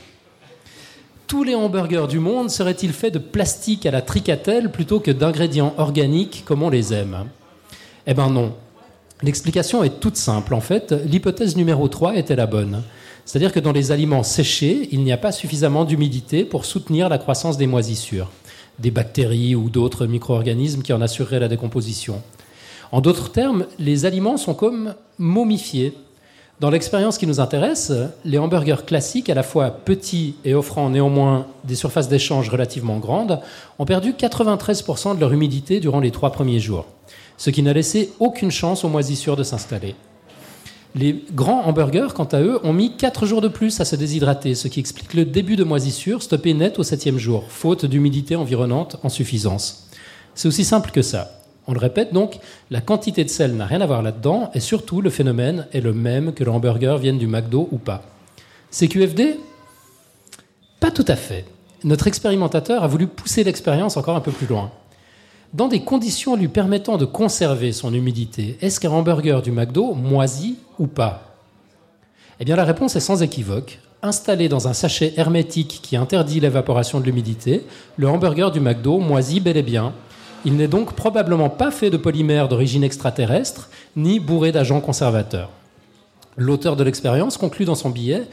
Tous 1.28 1.44
les 1.44 1.54
hamburgers 1.54 2.06
du 2.08 2.20
monde 2.20 2.48
seraient-ils 2.48 2.94
faits 2.94 3.12
de 3.12 3.18
plastique 3.18 3.84
à 3.84 3.90
la 3.90 4.00
tricatelle 4.00 4.72
plutôt 4.72 4.98
que 4.98 5.10
d'ingrédients 5.10 5.74
organiques 5.76 6.42
comme 6.46 6.62
on 6.62 6.70
les 6.70 6.94
aime? 6.94 7.26
Eh 8.06 8.14
bien 8.14 8.30
non. 8.30 8.54
L'explication 9.22 9.84
est 9.84 10.00
toute 10.00 10.16
simple. 10.16 10.54
En 10.54 10.62
fait, 10.62 10.92
l'hypothèse 11.04 11.54
numéro 11.54 11.86
3 11.86 12.16
était 12.16 12.34
la 12.34 12.46
bonne. 12.46 12.82
C'est-à-dire 13.26 13.52
que 13.52 13.60
dans 13.60 13.72
les 13.72 13.92
aliments 13.92 14.22
séchés, 14.22 14.88
il 14.90 15.04
n'y 15.04 15.12
a 15.12 15.18
pas 15.18 15.30
suffisamment 15.30 15.84
d'humidité 15.84 16.46
pour 16.46 16.64
soutenir 16.64 17.10
la 17.10 17.18
croissance 17.18 17.58
des 17.58 17.66
moisissures, 17.66 18.30
des 18.78 18.90
bactéries 18.90 19.54
ou 19.54 19.68
d'autres 19.68 20.06
micro-organismes 20.06 20.80
qui 20.80 20.94
en 20.94 21.02
assureraient 21.02 21.40
la 21.40 21.48
décomposition. 21.48 22.22
En 22.90 23.02
d'autres 23.02 23.30
termes, 23.30 23.66
les 23.78 24.06
aliments 24.06 24.38
sont 24.38 24.54
comme 24.54 24.94
momifiés. 25.18 25.92
Dans 26.60 26.70
l'expérience 26.70 27.18
qui 27.18 27.26
nous 27.28 27.38
intéresse, 27.38 27.92
les 28.24 28.36
hamburgers 28.36 28.84
classiques, 28.84 29.30
à 29.30 29.34
la 29.34 29.44
fois 29.44 29.70
petits 29.70 30.34
et 30.44 30.54
offrant 30.54 30.90
néanmoins 30.90 31.46
des 31.62 31.76
surfaces 31.76 32.08
d'échange 32.08 32.48
relativement 32.48 32.98
grandes, 32.98 33.38
ont 33.78 33.84
perdu 33.84 34.12
93% 34.12 35.14
de 35.14 35.20
leur 35.20 35.32
humidité 35.32 35.78
durant 35.78 36.00
les 36.00 36.10
trois 36.10 36.32
premiers 36.32 36.58
jours, 36.58 36.86
ce 37.36 37.50
qui 37.50 37.62
n'a 37.62 37.72
laissé 37.72 38.10
aucune 38.18 38.50
chance 38.50 38.82
aux 38.82 38.88
moisissures 38.88 39.36
de 39.36 39.44
s'installer. 39.44 39.94
Les 40.96 41.22
grands 41.32 41.64
hamburgers, 41.64 42.08
quant 42.12 42.24
à 42.24 42.40
eux, 42.40 42.58
ont 42.64 42.72
mis 42.72 42.96
4 42.96 43.24
jours 43.24 43.40
de 43.40 43.46
plus 43.46 43.80
à 43.80 43.84
se 43.84 43.94
déshydrater, 43.94 44.56
ce 44.56 44.66
qui 44.66 44.80
explique 44.80 45.14
le 45.14 45.24
début 45.24 45.54
de 45.54 45.62
moisissure 45.62 46.24
stoppé 46.24 46.54
net 46.54 46.80
au 46.80 46.82
septième 46.82 47.18
jour, 47.18 47.44
faute 47.48 47.84
d'humidité 47.84 48.34
environnante 48.34 48.96
en 49.04 49.08
suffisance. 49.08 49.88
C'est 50.34 50.48
aussi 50.48 50.64
simple 50.64 50.90
que 50.90 51.02
ça. 51.02 51.38
On 51.68 51.74
le 51.74 51.78
répète 51.78 52.14
donc, 52.14 52.40
la 52.70 52.80
quantité 52.80 53.22
de 53.24 53.28
sel 53.28 53.54
n'a 53.54 53.66
rien 53.66 53.82
à 53.82 53.86
voir 53.86 54.02
là-dedans, 54.02 54.50
et 54.54 54.60
surtout 54.60 55.02
le 55.02 55.10
phénomène 55.10 55.66
est 55.74 55.82
le 55.82 55.92
même 55.92 56.32
que 56.32 56.42
le 56.42 56.50
hamburger 56.50 56.96
vienne 56.96 57.18
du 57.18 57.26
McDo 57.26 57.68
ou 57.70 57.76
pas. 57.76 58.02
CQFD 58.70 59.38
Pas 60.80 60.90
tout 60.90 61.04
à 61.06 61.14
fait. 61.14 61.44
Notre 61.84 62.06
expérimentateur 62.06 62.82
a 62.82 62.86
voulu 62.86 63.06
pousser 63.06 63.44
l'expérience 63.44 63.98
encore 63.98 64.16
un 64.16 64.20
peu 64.20 64.32
plus 64.32 64.46
loin. 64.46 64.72
Dans 65.52 65.68
des 65.68 65.80
conditions 65.80 66.36
lui 66.36 66.48
permettant 66.48 66.96
de 66.96 67.04
conserver 67.04 67.72
son 67.72 67.92
humidité, 67.92 68.56
est-ce 68.62 68.80
qu'un 68.80 68.90
hamburger 68.90 69.42
du 69.42 69.52
McDo 69.52 69.92
moisit 69.92 70.56
ou 70.78 70.86
pas? 70.86 71.36
Eh 72.40 72.46
bien 72.46 72.56
la 72.56 72.64
réponse 72.64 72.96
est 72.96 73.00
sans 73.00 73.22
équivoque. 73.22 73.78
Installé 74.02 74.48
dans 74.48 74.68
un 74.68 74.72
sachet 74.72 75.12
hermétique 75.16 75.80
qui 75.82 75.96
interdit 75.96 76.40
l'évaporation 76.40 76.98
de 76.98 77.04
l'humidité, 77.04 77.64
le 77.96 78.08
hamburger 78.08 78.50
du 78.50 78.60
McDo 78.60 78.98
moisit 78.98 79.40
bel 79.40 79.56
et 79.56 79.62
bien. 79.62 79.92
Il 80.44 80.56
n'est 80.56 80.68
donc 80.68 80.94
probablement 80.94 81.50
pas 81.50 81.70
fait 81.70 81.90
de 81.90 81.96
polymères 81.96 82.48
d'origine 82.48 82.84
extraterrestre, 82.84 83.70
ni 83.96 84.20
bourré 84.20 84.52
d'agents 84.52 84.80
conservateurs. 84.80 85.50
L'auteur 86.36 86.76
de 86.76 86.84
l'expérience 86.84 87.36
conclut 87.36 87.64
dans 87.64 87.74
son 87.74 87.90
billet 87.90 88.28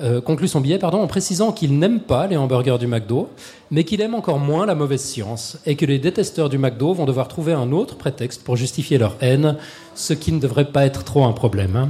euh, 0.00 0.20
conclut 0.20 0.46
son 0.46 0.60
billet 0.60 0.84
en 0.84 1.06
précisant 1.08 1.50
qu'il 1.50 1.76
n'aime 1.76 1.98
pas 1.98 2.28
les 2.28 2.36
hamburgers 2.36 2.78
du 2.78 2.86
McDo, 2.86 3.30
mais 3.72 3.82
qu'il 3.82 4.00
aime 4.00 4.14
encore 4.14 4.38
moins 4.38 4.64
la 4.64 4.76
mauvaise 4.76 5.02
science, 5.02 5.58
et 5.66 5.74
que 5.74 5.84
les 5.84 5.98
détesteurs 5.98 6.48
du 6.48 6.56
McDo 6.56 6.94
vont 6.94 7.04
devoir 7.04 7.26
trouver 7.26 7.52
un 7.52 7.72
autre 7.72 7.96
prétexte 7.96 8.44
pour 8.44 8.54
justifier 8.54 8.96
leur 8.96 9.16
haine, 9.20 9.56
ce 9.96 10.12
qui 10.12 10.30
ne 10.30 10.38
devrait 10.38 10.66
pas 10.66 10.86
être 10.86 11.02
trop 11.02 11.24
un 11.24 11.32
problème. 11.32 11.88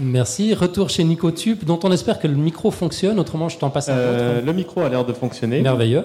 Merci. 0.00 0.54
Retour 0.54 0.90
chez 0.90 1.04
Nicotube, 1.04 1.64
dont 1.64 1.78
on 1.82 1.92
espère 1.92 2.18
que 2.18 2.26
le 2.26 2.34
micro 2.34 2.70
fonctionne, 2.70 3.18
autrement 3.18 3.48
je 3.48 3.58
t'en 3.58 3.70
passe 3.70 3.88
un 3.88 3.92
euh, 3.92 4.36
autre. 4.38 4.46
Le 4.46 4.52
micro 4.52 4.80
a 4.82 4.88
l'air 4.88 5.04
de 5.04 5.12
fonctionner. 5.12 5.60
Merveilleux. 5.60 6.04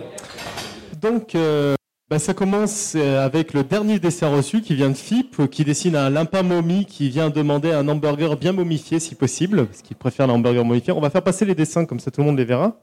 Donc, 1.02 1.36
euh, 1.36 1.76
bah, 2.10 2.20
ça 2.20 2.34
commence 2.34 2.94
euh, 2.96 3.26
avec 3.26 3.54
le 3.54 3.64
dernier 3.64 4.00
dessert 4.00 4.32
reçu 4.32 4.62
qui 4.62 4.76
vient 4.76 4.90
de 4.90 4.96
FIP, 4.96 5.40
euh, 5.40 5.48
qui 5.48 5.64
dessine 5.64 5.96
un 5.96 6.10
limpin 6.10 6.44
momie 6.44 6.86
qui 6.86 7.10
vient 7.10 7.30
demander 7.30 7.72
un 7.72 7.88
hamburger 7.88 8.38
bien 8.38 8.52
momifié 8.52 9.00
si 9.00 9.16
possible, 9.16 9.66
parce 9.66 9.82
qu'il 9.82 9.98
préfère 9.98 10.28
l'hamburger 10.28 10.64
momifié. 10.64 10.94
On 10.94 11.02
va 11.02 11.10
faire 11.10 11.24
passer 11.24 11.46
les 11.46 11.56
dessins 11.56 11.86
comme 11.86 12.00
ça 12.00 12.12
tout 12.12 12.22
le 12.22 12.28
monde 12.28 12.38
les 12.38 12.46
verra. 12.46 12.78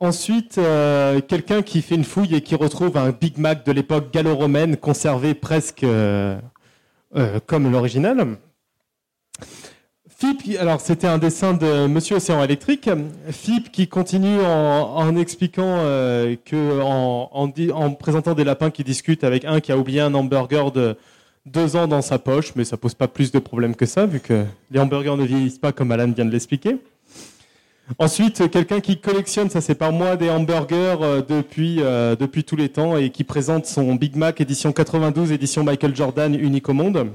Ensuite, 0.00 0.58
euh, 0.58 1.20
quelqu'un 1.20 1.62
qui 1.62 1.80
fait 1.80 1.94
une 1.94 2.04
fouille 2.04 2.34
et 2.34 2.40
qui 2.40 2.56
retrouve 2.56 2.96
un 2.96 3.10
Big 3.10 3.38
Mac 3.38 3.64
de 3.64 3.72
l'époque 3.72 4.12
gallo-romaine 4.12 4.76
conservé 4.76 5.34
presque 5.34 5.84
euh, 5.84 6.38
euh, 7.16 7.38
comme 7.46 7.70
l'original. 7.70 8.36
Philippe, 10.24 10.58
alors 10.58 10.80
c'était 10.80 11.06
un 11.06 11.18
dessin 11.18 11.52
de 11.52 11.86
Monsieur 11.86 12.16
Océan 12.16 12.42
Électrique. 12.42 12.88
Philippe 13.30 13.70
qui 13.70 13.88
continue 13.88 14.40
en, 14.40 15.16
expliquant 15.16 15.76
euh, 15.80 16.34
que 16.46 16.80
en, 16.80 17.90
présentant 17.90 18.32
des 18.32 18.44
lapins 18.44 18.70
qui 18.70 18.84
discutent 18.84 19.22
avec 19.22 19.44
un 19.44 19.60
qui 19.60 19.70
a 19.70 19.76
oublié 19.76 20.00
un 20.00 20.14
hamburger 20.14 20.72
de 20.72 20.96
deux 21.44 21.76
ans 21.76 21.86
dans 21.86 22.00
sa 22.00 22.18
poche, 22.18 22.52
mais 22.56 22.64
ça 22.64 22.78
pose 22.78 22.94
pas 22.94 23.06
plus 23.06 23.32
de 23.32 23.38
problèmes 23.38 23.76
que 23.76 23.84
ça 23.84 24.06
vu 24.06 24.18
que 24.18 24.44
les 24.70 24.80
hamburgers 24.80 25.14
ne 25.18 25.24
vieillissent 25.24 25.58
pas 25.58 25.72
comme 25.72 25.92
Alan 25.92 26.10
vient 26.10 26.24
de 26.24 26.30
l'expliquer. 26.30 26.78
Ensuite, 27.98 28.50
quelqu'un 28.50 28.80
qui 28.80 28.98
collectionne, 28.98 29.50
ça 29.50 29.60
c'est 29.60 29.74
par 29.74 29.92
moi, 29.92 30.16
des 30.16 30.30
hamburgers 30.30 30.96
euh, 31.02 31.20
euh, 31.28 32.16
depuis 32.16 32.44
tous 32.44 32.56
les 32.56 32.70
temps 32.70 32.96
et 32.96 33.10
qui 33.10 33.24
présente 33.24 33.66
son 33.66 33.94
Big 33.94 34.16
Mac 34.16 34.40
édition 34.40 34.72
92, 34.72 35.32
édition 35.32 35.64
Michael 35.64 35.94
Jordan, 35.94 36.34
unique 36.34 36.70
au 36.70 36.72
monde. 36.72 37.10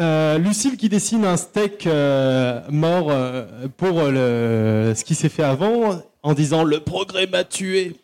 Euh, 0.00 0.38
Lucille 0.38 0.76
qui 0.76 0.88
dessine 0.88 1.24
un 1.24 1.36
steak 1.36 1.86
euh, 1.86 2.60
mort 2.68 3.10
euh, 3.10 3.68
pour 3.76 4.00
ce 4.00 5.04
qui 5.04 5.14
s'est 5.14 5.28
fait 5.28 5.44
avant 5.44 6.02
en 6.24 6.34
disant 6.34 6.64
le 6.64 6.80
progrès 6.80 7.28
m'a 7.28 7.44
tué. 7.44 7.94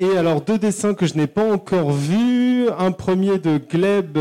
Et 0.00 0.16
alors 0.16 0.40
deux 0.40 0.58
dessins 0.58 0.94
que 0.94 1.06
je 1.06 1.14
n'ai 1.14 1.26
pas 1.26 1.44
encore 1.44 1.90
vus. 1.90 2.68
Un 2.78 2.92
premier 2.92 3.38
de 3.38 3.58
Gleb 3.58 4.16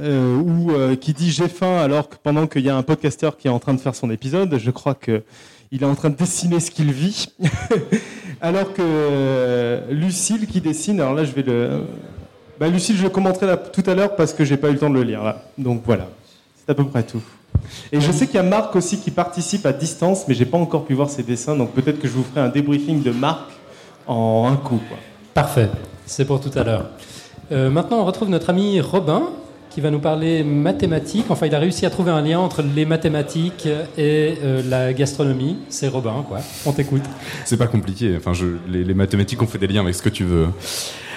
où, 0.00 0.70
qui 0.96 1.12
dit 1.12 1.30
j'ai 1.32 1.48
faim 1.48 1.78
alors 1.78 2.08
que 2.08 2.16
pendant 2.22 2.46
qu'il 2.46 2.62
y 2.62 2.68
a 2.68 2.76
un 2.76 2.82
podcasteur 2.82 3.36
qui 3.36 3.48
est 3.48 3.50
en 3.50 3.58
train 3.58 3.74
de 3.74 3.80
faire 3.80 3.96
son 3.96 4.10
épisode, 4.10 4.58
je 4.58 4.70
crois 4.70 4.94
que 4.94 5.22
il 5.72 5.82
est 5.82 5.86
en 5.86 5.94
train 5.94 6.10
de 6.10 6.16
dessiner 6.16 6.60
ce 6.60 6.70
qu'il 6.70 6.92
vit. 6.92 7.28
alors 8.40 8.72
que 8.74 9.80
Lucille 9.90 10.46
qui 10.46 10.60
dessine, 10.60 11.00
alors 11.00 11.14
là 11.14 11.24
je 11.24 11.32
vais 11.32 11.42
le 11.42 11.82
Bah, 12.60 12.68
Lucille, 12.68 12.94
je 12.94 13.04
le 13.04 13.08
commenterai 13.08 13.46
là, 13.46 13.56
tout 13.56 13.82
à 13.86 13.94
l'heure 13.94 14.14
parce 14.14 14.34
que 14.34 14.44
j'ai 14.44 14.58
pas 14.58 14.68
eu 14.68 14.74
le 14.74 14.78
temps 14.78 14.90
de 14.90 14.94
le 14.94 15.02
lire. 15.02 15.24
Là. 15.24 15.44
Donc 15.56 15.80
voilà, 15.86 16.08
c'est 16.54 16.70
à 16.70 16.74
peu 16.74 16.84
près 16.84 17.02
tout. 17.02 17.22
Et 17.90 18.02
je 18.02 18.12
sais 18.12 18.26
qu'il 18.26 18.36
y 18.36 18.38
a 18.38 18.42
Marc 18.42 18.76
aussi 18.76 18.98
qui 18.98 19.10
participe 19.10 19.64
à 19.64 19.72
distance, 19.72 20.28
mais 20.28 20.34
j'ai 20.34 20.44
pas 20.44 20.58
encore 20.58 20.84
pu 20.84 20.92
voir 20.92 21.08
ses 21.08 21.22
dessins, 21.22 21.56
donc 21.56 21.72
peut-être 21.72 21.98
que 21.98 22.06
je 22.06 22.12
vous 22.12 22.22
ferai 22.22 22.42
un 22.42 22.50
débriefing 22.50 23.02
de 23.02 23.12
Marc 23.12 23.50
en 24.06 24.46
un 24.52 24.56
coup. 24.56 24.78
Quoi. 24.88 24.98
Parfait, 25.32 25.70
c'est 26.04 26.26
pour 26.26 26.38
tout 26.38 26.50
à 26.54 26.62
l'heure. 26.62 26.90
Euh, 27.50 27.70
maintenant, 27.70 28.00
on 28.00 28.04
retrouve 28.04 28.28
notre 28.28 28.50
ami 28.50 28.78
Robin 28.78 29.22
qui 29.70 29.80
va 29.80 29.90
nous 29.90 29.98
parler 29.98 30.44
mathématiques. 30.44 31.30
Enfin, 31.30 31.46
il 31.46 31.54
a 31.54 31.58
réussi 31.58 31.86
à 31.86 31.90
trouver 31.90 32.10
un 32.10 32.20
lien 32.20 32.40
entre 32.40 32.62
les 32.62 32.84
mathématiques 32.84 33.68
et 33.96 34.34
euh, 34.44 34.62
la 34.68 34.92
gastronomie. 34.92 35.56
C'est 35.70 35.88
Robin, 35.88 36.24
quoi. 36.28 36.40
On 36.66 36.72
t'écoute. 36.72 37.04
C'est 37.46 37.56
pas 37.56 37.68
compliqué. 37.68 38.16
Enfin, 38.18 38.34
je, 38.34 38.46
les, 38.68 38.84
les 38.84 38.94
mathématiques 38.94 39.40
ont 39.40 39.46
fait 39.46 39.58
des 39.58 39.68
liens 39.68 39.80
avec 39.80 39.94
ce 39.94 40.02
que 40.02 40.08
tu 40.08 40.24
veux. 40.24 40.48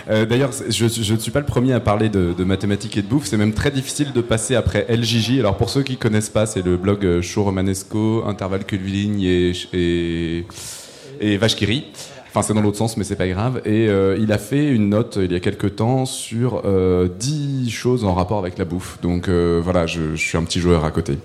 Euh, 0.09 0.25
D'ailleurs, 0.25 0.51
je, 0.69 1.13
ne 1.13 1.19
suis 1.19 1.31
pas 1.31 1.39
le 1.39 1.45
premier 1.45 1.73
à 1.73 1.79
parler 1.79 2.09
de, 2.09 2.43
mathématiques 2.43 2.97
et 2.97 3.01
de 3.01 3.07
bouffe. 3.07 3.25
C'est 3.25 3.37
même 3.37 3.53
très 3.53 3.71
difficile 3.71 4.11
de 4.13 4.21
passer 4.21 4.55
après 4.55 4.85
LJJ. 4.89 5.39
Alors 5.39 5.57
pour 5.57 5.69
ceux 5.69 5.83
qui 5.83 5.97
connaissent 5.97 6.29
pas, 6.29 6.45
c'est 6.45 6.61
le 6.61 6.77
blog 6.77 7.05
euh, 7.05 7.21
Show 7.21 7.43
Romanesco, 7.43 8.23
Intervalle 8.25 8.65
Curviligne 8.65 9.21
et, 9.21 9.53
et, 11.21 11.37
rit. 11.37 11.85
Enfin, 12.29 12.41
c'est 12.41 12.53
dans 12.53 12.61
l'autre 12.61 12.77
sens, 12.77 12.97
mais 12.97 13.03
c'est 13.03 13.15
pas 13.15 13.27
grave. 13.27 13.61
Et 13.65 13.87
euh, 13.87 14.17
il 14.19 14.31
a 14.31 14.39
fait 14.39 14.67
une 14.67 14.89
note 14.89 15.19
il 15.21 15.31
y 15.31 15.35
a 15.35 15.39
quelques 15.39 15.75
temps 15.75 16.05
sur 16.05 16.63
euh, 16.65 17.07
10 17.19 17.69
choses 17.69 18.03
en 18.05 18.13
rapport 18.13 18.39
avec 18.39 18.57
la 18.57 18.65
bouffe. 18.65 18.99
Donc 19.01 19.29
voilà, 19.29 19.85
je, 19.85 20.15
suis 20.15 20.37
un 20.37 20.43
petit 20.43 20.59
joueur 20.59 20.83
à 20.83 20.91
côté. 20.91 21.17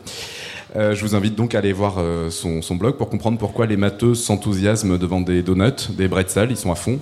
Je 0.76 1.01
vous 1.01 1.16
invite 1.16 1.35
donc 1.35 1.55
à 1.55 1.59
aller 1.59 1.72
voir 1.72 1.97
son, 2.29 2.61
son 2.61 2.76
blog 2.76 2.97
pour 2.97 3.09
comprendre 3.09 3.39
pourquoi 3.39 3.66
les 3.66 3.79
matheux 3.79 4.14
s'enthousiasment 4.14 4.99
devant 4.99 5.22
des 5.22 5.43
donuts, 5.43 5.91
des 5.97 6.09
bretzels, 6.09 6.51
ils 6.51 6.59
sont 6.59 6.70
à 6.70 6.74
fond, 6.74 7.01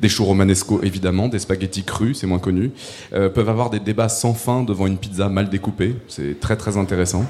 des 0.00 0.08
choux 0.08 0.24
romanesco 0.24 0.80
évidemment, 0.82 1.28
des 1.28 1.38
spaghettis 1.38 1.84
crus, 1.84 2.18
c'est 2.18 2.26
moins 2.26 2.38
connu, 2.38 2.70
euh, 3.12 3.28
peuvent 3.28 3.48
avoir 3.48 3.70
des 3.70 3.80
débats 3.80 4.08
sans 4.08 4.34
fin 4.34 4.62
devant 4.62 4.86
une 4.86 4.98
pizza 4.98 5.28
mal 5.28 5.48
découpée, 5.48 5.96
c'est 6.08 6.38
très 6.40 6.56
très 6.56 6.76
intéressant. 6.76 7.24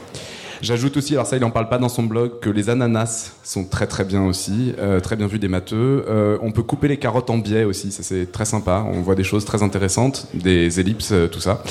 J'ajoute 0.60 0.96
aussi, 0.96 1.14
alors 1.14 1.26
ça 1.26 1.36
il 1.36 1.40
n'en 1.40 1.52
parle 1.52 1.68
pas 1.68 1.78
dans 1.78 1.88
son 1.88 2.02
blog, 2.02 2.40
que 2.40 2.50
les 2.50 2.68
ananas 2.68 3.32
sont 3.44 3.64
très 3.64 3.86
très 3.86 4.04
bien 4.04 4.24
aussi, 4.24 4.74
euh, 4.78 4.98
très 4.98 5.14
bien 5.14 5.28
vus 5.28 5.38
des 5.38 5.46
matheux. 5.46 6.04
Euh, 6.08 6.36
on 6.42 6.50
peut 6.50 6.64
couper 6.64 6.88
les 6.88 6.96
carottes 6.96 7.30
en 7.30 7.38
biais 7.38 7.64
aussi, 7.64 7.92
ça 7.92 8.02
c'est 8.02 8.32
très 8.32 8.44
sympa, 8.44 8.84
on 8.92 9.00
voit 9.00 9.14
des 9.14 9.24
choses 9.24 9.44
très 9.44 9.62
intéressantes, 9.62 10.26
des 10.34 10.80
ellipses, 10.80 11.14
tout 11.30 11.40
ça 11.40 11.62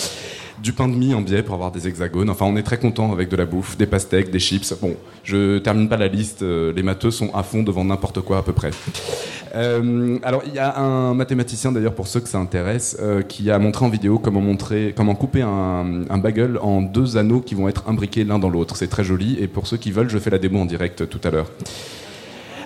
du 0.62 0.74
pain 0.74 0.88
de 0.88 0.94
mie 0.96 1.14
en 1.14 1.22
biais 1.22 1.44
pour 1.44 1.54
avoir 1.56 1.72
des 1.72 1.88
hexagones. 1.88 2.30
Enfin, 2.30 2.46
on 2.46 2.56
est 2.56 2.64
très 2.64 2.78
content 2.80 3.12
avec 3.12 3.30
de 3.30 3.36
la 3.36 3.46
bouffe, 3.46 3.78
des 3.78 3.86
pastèques, 3.86 4.32
des 4.32 4.40
chips. 4.40 4.74
Bon, 4.82 4.96
je 5.24 5.60
termine 5.60 5.88
pas 5.88 5.98
la 5.98 6.08
liste. 6.08 6.42
euh, 6.42 6.74
Les 6.74 6.84
matheux 6.84 7.12
sont 7.12 7.34
à 7.36 7.44
fond 7.44 7.64
devant 7.64 7.84
n'importe 7.84 8.22
quoi 8.22 8.40
à 8.40 8.42
peu 8.42 8.54
près. 8.54 8.72
Euh, 9.56 10.18
alors, 10.24 10.44
il 10.46 10.54
y 10.54 10.60
a 10.60 10.78
un 10.78 11.14
mathématicien 11.14 11.72
d'ailleurs 11.72 11.96
pour 11.96 12.08
ceux 12.08 12.20
que 12.20 12.30
ça 12.30 12.38
intéresse 12.38 12.98
euh, 13.00 13.22
qui 13.22 13.50
a 13.50 13.60
montré 13.60 13.86
en 13.86 13.90
vidéo 13.90 14.20
comment 14.20 14.42
montrer, 14.42 14.94
comment 14.96 15.16
couper 15.16 15.42
un, 15.42 16.04
un 16.10 16.18
bagel 16.18 16.58
en 16.62 16.82
deux 16.82 17.18
anneaux 17.18 17.40
qui 17.40 17.56
vont 17.56 17.68
être 17.68 17.84
imbriqués 17.88 18.24
l'un 18.24 18.40
dans 18.40 18.50
l'autre. 18.50 18.76
C'est 18.76 18.88
très 18.88 19.04
joli. 19.04 19.38
Et 19.40 19.48
pour 19.48 19.68
ceux 19.68 19.78
qui 19.78 19.92
veulent, 19.92 20.10
je 20.10 20.18
fais 20.18 20.30
la 20.30 20.40
démo 20.40 20.60
en 20.60 20.66
direct 20.66 21.08
tout 21.10 21.22
à 21.24 21.32
l'heure. 21.32 21.50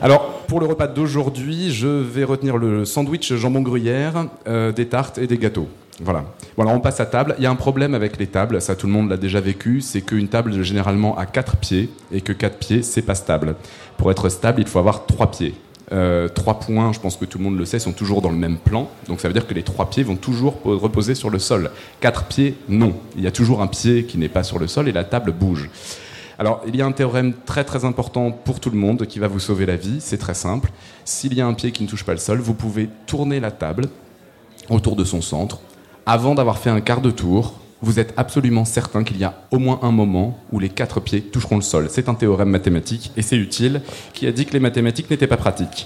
Alors, 0.02 0.40
pour 0.48 0.60
le 0.60 0.66
repas 0.66 0.88
d'aujourd'hui, 0.88 1.72
je 1.72 1.88
vais 1.88 2.24
retenir 2.24 2.58
le 2.58 2.86
sandwich 2.86 3.34
jambon 3.36 3.62
gruyère, 3.62 4.26
euh, 4.48 4.72
des 4.72 4.88
tartes 4.88 5.20
et 5.20 5.28
des 5.28 5.38
gâteaux. 5.38 5.68
Voilà. 6.04 6.26
Voilà, 6.56 6.72
on 6.72 6.80
passe 6.80 7.00
à 7.00 7.06
table. 7.06 7.36
Il 7.38 7.44
y 7.44 7.46
a 7.46 7.52
un 7.52 7.56
problème 7.56 7.94
avec 7.94 8.18
les 8.18 8.26
tables, 8.26 8.60
ça 8.62 8.76
tout 8.76 8.88
le 8.88 8.94
monde 8.94 9.10
l'a 9.10 9.18
déjà 9.18 9.40
vécu, 9.40 9.80
c'est 9.82 10.02
qu'une 10.02 10.28
table 10.28 10.64
généralement 10.64 11.16
a 11.18 11.28
quatre 11.28 11.58
pieds 11.58 11.90
et 12.12 12.22
que 12.22 12.34
quatre 12.34 12.58
pieds, 12.58 12.82
c'est 12.82 13.04
pas 13.04 13.14
stable. 13.14 13.56
Pour 13.98 14.10
être 14.10 14.28
stable, 14.30 14.62
il 14.62 14.68
faut 14.68 14.80
avoir 14.80 15.06
trois 15.06 15.30
pieds. 15.30 15.54
Euh, 15.92 16.28
trois 16.30 16.60
points, 16.60 16.94
je 16.94 17.00
pense 17.00 17.18
que 17.18 17.26
tout 17.26 17.38
le 17.38 17.44
monde 17.44 17.58
le 17.60 17.66
sait, 17.66 17.78
sont 17.78 17.92
toujours 17.92 18.22
dans 18.24 18.30
le 18.32 18.38
même 18.38 18.58
plan. 18.58 18.90
Donc 19.08 19.20
ça 19.20 19.28
veut 19.28 19.34
dire 19.36 19.46
que 19.46 19.54
les 19.54 19.62
trois 19.62 19.90
pieds 19.90 20.04
vont 20.04 20.16
toujours 20.16 20.56
po- 20.56 20.80
reposer 20.80 21.14
sur 21.14 21.30
le 21.30 21.38
sol. 21.38 21.70
Quatre 22.00 22.24
pieds, 22.24 22.56
non. 22.68 22.94
Il 23.18 23.24
y 23.24 23.28
a 23.28 23.32
toujours 23.32 23.62
un 23.62 23.68
pied 23.68 24.06
qui 24.06 24.18
n'est 24.18 24.30
pas 24.30 24.42
sur 24.42 24.58
le 24.58 24.66
sol 24.68 24.88
et 24.90 24.94
la 24.94 25.04
table 25.04 25.32
bouge. 25.32 25.70
Alors, 26.42 26.60
il 26.66 26.76
y 26.76 26.82
a 26.82 26.88
un 26.88 26.92
théorème 26.92 27.34
très 27.46 27.64
très 27.64 27.86
important 27.86 28.32
pour 28.32 28.60
tout 28.60 28.72
le 28.72 28.76
monde 28.76 29.06
qui 29.06 29.20
va 29.20 29.28
vous 29.28 29.38
sauver 29.38 29.68
la 29.68 29.76
vie. 29.76 29.98
C'est 30.00 30.18
très 30.18 30.34
simple. 30.34 30.72
S'il 31.06 31.36
y 31.36 31.42
a 31.42 31.46
un 31.46 31.54
pied 31.54 31.72
qui 31.72 31.84
ne 31.84 31.88
touche 31.88 32.04
pas 32.04 32.14
le 32.14 32.18
sol, 32.18 32.40
vous 32.40 32.56
pouvez 32.56 32.90
tourner 33.06 33.40
la 33.40 33.52
table 33.52 33.90
autour 34.68 34.96
de 34.96 35.04
son 35.04 35.22
centre. 35.22 35.60
Avant 36.08 36.34
d'avoir 36.34 36.58
fait 36.58 36.72
un 36.72 36.82
quart 36.82 37.02
de 37.02 37.12
tour, 37.12 37.60
vous 37.84 38.00
êtes 38.00 38.16
absolument 38.18 38.66
certain 38.66 39.04
qu'il 39.04 39.18
y 39.18 39.24
a 39.24 39.36
au 39.52 39.60
moins 39.60 39.78
un 39.84 39.92
moment 39.92 40.40
où 40.52 40.58
les 40.58 40.70
quatre 40.70 41.00
pieds 41.00 41.22
toucheront 41.22 41.58
le 41.58 41.62
sol. 41.62 41.90
C'est 41.92 42.10
un 42.10 42.16
théorème 42.16 42.50
mathématique 42.50 43.12
et 43.16 43.22
c'est 43.22 43.38
utile 43.38 43.84
qui 44.16 44.26
a 44.26 44.32
dit 44.32 44.48
que 44.48 44.54
les 44.54 44.60
mathématiques 44.60 45.12
n'étaient 45.12 45.28
pas 45.28 45.38
pratiques. 45.38 45.86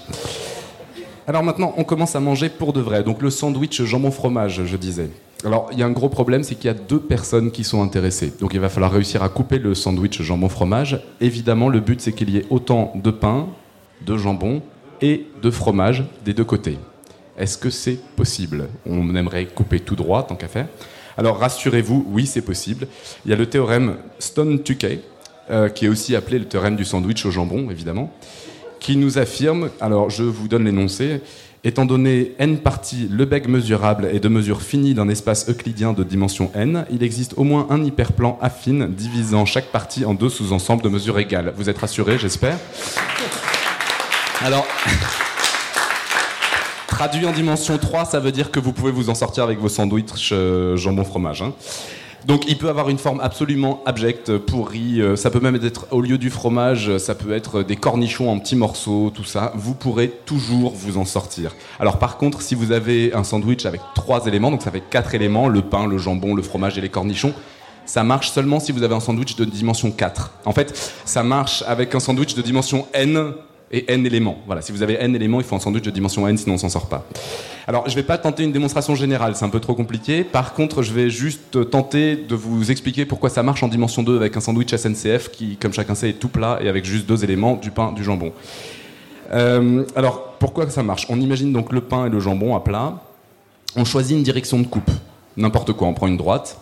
Alors 1.27 1.43
maintenant, 1.43 1.73
on 1.75 1.83
commence 1.83 2.15
à 2.15 2.21
manger 2.21 2.47
pour 2.47 2.71
de 2.71 2.79
vrai. 2.79 3.03
Donc 3.03 3.21
le 3.21 3.29
sandwich 3.29 3.81
jambon-fromage, 3.81 4.63
je 4.63 4.77
disais. 4.77 5.09
Alors 5.45 5.69
il 5.71 5.79
y 5.79 5.83
a 5.83 5.85
un 5.85 5.91
gros 5.91 6.09
problème, 6.09 6.43
c'est 6.43 6.55
qu'il 6.55 6.65
y 6.65 6.69
a 6.69 6.73
deux 6.73 6.99
personnes 6.99 7.51
qui 7.51 7.63
sont 7.63 7.83
intéressées. 7.83 8.33
Donc 8.39 8.55
il 8.55 8.59
va 8.59 8.69
falloir 8.69 8.91
réussir 8.91 9.21
à 9.21 9.29
couper 9.29 9.59
le 9.59 9.75
sandwich 9.75 10.21
jambon-fromage. 10.21 10.99
Évidemment, 11.21 11.69
le 11.69 11.79
but 11.79 12.01
c'est 12.01 12.13
qu'il 12.13 12.31
y 12.31 12.37
ait 12.37 12.45
autant 12.49 12.91
de 12.95 13.11
pain, 13.11 13.47
de 14.01 14.17
jambon 14.17 14.63
et 15.01 15.27
de 15.41 15.51
fromage 15.51 16.03
des 16.23 16.33
deux 16.33 16.43
côtés. 16.43 16.79
Est-ce 17.37 17.57
que 17.59 17.69
c'est 17.69 17.99
possible? 18.15 18.69
On 18.87 19.15
aimerait 19.15 19.45
couper 19.45 19.79
tout 19.79 19.95
droit, 19.95 20.23
tant 20.23 20.35
qu'à 20.35 20.47
faire. 20.47 20.67
Alors 21.17 21.37
rassurez-vous, 21.37 22.07
oui, 22.09 22.25
c'est 22.25 22.41
possible. 22.41 22.87
Il 23.25 23.31
y 23.31 23.33
a 23.33 23.37
le 23.37 23.45
théorème 23.45 23.97
Stone-Tukey, 24.19 25.01
euh, 25.51 25.69
qui 25.69 25.85
est 25.85 25.89
aussi 25.89 26.15
appelé 26.15 26.39
le 26.39 26.45
théorème 26.45 26.75
du 26.75 26.85
sandwich 26.85 27.25
au 27.25 27.31
jambon, 27.31 27.69
évidemment, 27.69 28.11
qui 28.79 28.97
nous 28.97 29.17
affirme, 29.17 29.69
alors 29.79 30.09
je 30.09 30.23
vous 30.23 30.47
donne 30.47 30.65
l'énoncé, 30.65 31.21
étant 31.65 31.85
donné 31.85 32.33
n 32.37 32.59
parties 32.59 33.09
Lebesgue 33.11 33.47
mesurable 33.47 34.07
et 34.13 34.19
de 34.19 34.29
mesure 34.29 34.61
finie 34.61 34.93
d'un 34.93 35.09
espace 35.09 35.49
euclidien 35.49 35.93
de 35.93 36.03
dimension 36.03 36.51
n, 36.53 36.85
il 36.91 37.03
existe 37.03 37.33
au 37.37 37.43
moins 37.43 37.67
un 37.71 37.83
hyperplan 37.83 38.37
affine 38.39 38.87
divisant 38.87 39.45
chaque 39.45 39.65
partie 39.65 40.05
en 40.05 40.13
deux 40.13 40.29
sous-ensembles 40.29 40.83
de 40.83 40.89
mesure 40.89 41.17
égale. 41.17 41.53
Vous 41.57 41.69
êtes 41.69 41.79
rassurés, 41.79 42.19
j'espère 42.19 42.57
Alors, 44.41 44.65
traduit 46.87 47.25
en 47.25 47.31
dimension 47.31 47.77
3, 47.79 48.05
ça 48.05 48.19
veut 48.19 48.31
dire 48.31 48.51
que 48.51 48.59
vous 48.59 48.71
pouvez 48.71 48.91
vous 48.91 49.09
en 49.09 49.15
sortir 49.15 49.43
avec 49.43 49.57
vos 49.59 49.69
sandwichs 49.69 50.29
euh, 50.31 50.77
jambon-fromage. 50.77 51.41
hein. 51.41 51.53
Donc 52.25 52.45
il 52.47 52.57
peut 52.57 52.69
avoir 52.69 52.89
une 52.89 52.97
forme 52.97 53.19
absolument 53.19 53.83
abjecte, 53.85 54.37
pourrie, 54.37 54.99
euh, 54.99 55.15
ça 55.15 55.29
peut 55.29 55.39
même 55.39 55.59
être 55.63 55.85
au 55.91 56.01
lieu 56.01 56.17
du 56.17 56.31
fromage, 56.31 56.97
ça 56.97 57.13
peut 57.13 57.31
être 57.31 57.61
des 57.61 57.75
cornichons 57.75 58.31
en 58.31 58.39
petits 58.39 58.55
morceaux, 58.55 59.11
tout 59.13 59.23
ça, 59.23 59.53
vous 59.55 59.75
pourrez 59.75 60.09
toujours 60.25 60.73
vous 60.73 60.97
en 60.97 61.05
sortir. 61.05 61.55
Alors 61.79 61.99
par 61.99 62.17
contre, 62.17 62.41
si 62.41 62.55
vous 62.55 62.71
avez 62.71 63.13
un 63.13 63.23
sandwich 63.23 63.67
avec 63.67 63.81
trois 63.93 64.25
éléments, 64.25 64.49
donc 64.49 64.63
ça 64.63 64.71
fait 64.71 64.81
quatre 64.89 65.13
éléments, 65.13 65.47
le 65.47 65.61
pain, 65.61 65.85
le 65.85 65.99
jambon, 65.99 66.33
le 66.33 66.41
fromage 66.41 66.79
et 66.79 66.81
les 66.81 66.89
cornichons, 66.89 67.33
ça 67.85 68.03
marche 68.03 68.31
seulement 68.31 68.59
si 68.59 68.71
vous 68.71 68.81
avez 68.81 68.95
un 68.95 68.99
sandwich 68.99 69.35
de 69.35 69.45
dimension 69.45 69.91
4. 69.91 70.31
En 70.45 70.51
fait, 70.51 70.93
ça 71.05 71.21
marche 71.21 71.63
avec 71.67 71.93
un 71.93 71.99
sandwich 71.99 72.33
de 72.33 72.41
dimension 72.41 72.87
n 72.93 73.33
et 73.71 73.91
n 73.91 74.05
éléments. 74.05 74.37
Voilà, 74.45 74.61
si 74.61 74.71
vous 74.71 74.83
avez 74.83 74.95
n 74.95 75.15
éléments, 75.15 75.39
il 75.39 75.45
faut 75.45 75.55
un 75.55 75.59
sandwich 75.59 75.83
de 75.83 75.91
dimension 75.91 76.27
n, 76.27 76.37
sinon 76.37 76.55
on 76.55 76.57
s'en 76.57 76.69
sort 76.69 76.87
pas. 76.87 77.05
Alors, 77.67 77.89
je 77.89 77.95
vais 77.95 78.03
pas 78.03 78.17
tenter 78.17 78.43
une 78.43 78.51
démonstration 78.51 78.93
générale, 78.95 79.35
c'est 79.35 79.45
un 79.45 79.49
peu 79.49 79.59
trop 79.59 79.73
compliqué. 79.73 80.23
Par 80.23 80.53
contre, 80.53 80.83
je 80.83 80.93
vais 80.93 81.09
juste 81.09 81.69
tenter 81.71 82.15
de 82.15 82.35
vous 82.35 82.69
expliquer 82.69 83.05
pourquoi 83.05 83.29
ça 83.29 83.41
marche 83.41 83.63
en 83.63 83.67
dimension 83.67 84.03
2 84.03 84.15
avec 84.17 84.37
un 84.37 84.39
sandwich 84.39 84.75
SNCF 84.75 85.31
qui, 85.31 85.57
comme 85.57 85.73
chacun 85.73 85.95
sait, 85.95 86.09
est 86.11 86.19
tout 86.19 86.29
plat 86.29 86.59
et 86.61 86.69
avec 86.69 86.85
juste 86.85 87.07
deux 87.07 87.23
éléments, 87.23 87.55
du 87.55 87.71
pain, 87.71 87.91
du 87.91 88.03
jambon. 88.03 88.33
Euh, 89.33 89.83
alors, 89.95 90.35
pourquoi 90.39 90.69
ça 90.69 90.83
marche? 90.83 91.07
On 91.09 91.19
imagine 91.19 91.51
donc 91.51 91.71
le 91.71 91.81
pain 91.81 92.05
et 92.05 92.09
le 92.09 92.19
jambon 92.19 92.55
à 92.55 92.59
plat. 92.59 93.01
On 93.75 93.83
choisit 93.83 94.15
une 94.15 94.23
direction 94.23 94.59
de 94.59 94.67
coupe, 94.67 94.91
n'importe 95.35 95.73
quoi, 95.73 95.87
on 95.87 95.93
prend 95.93 96.07
une 96.07 96.17
droite. 96.17 96.57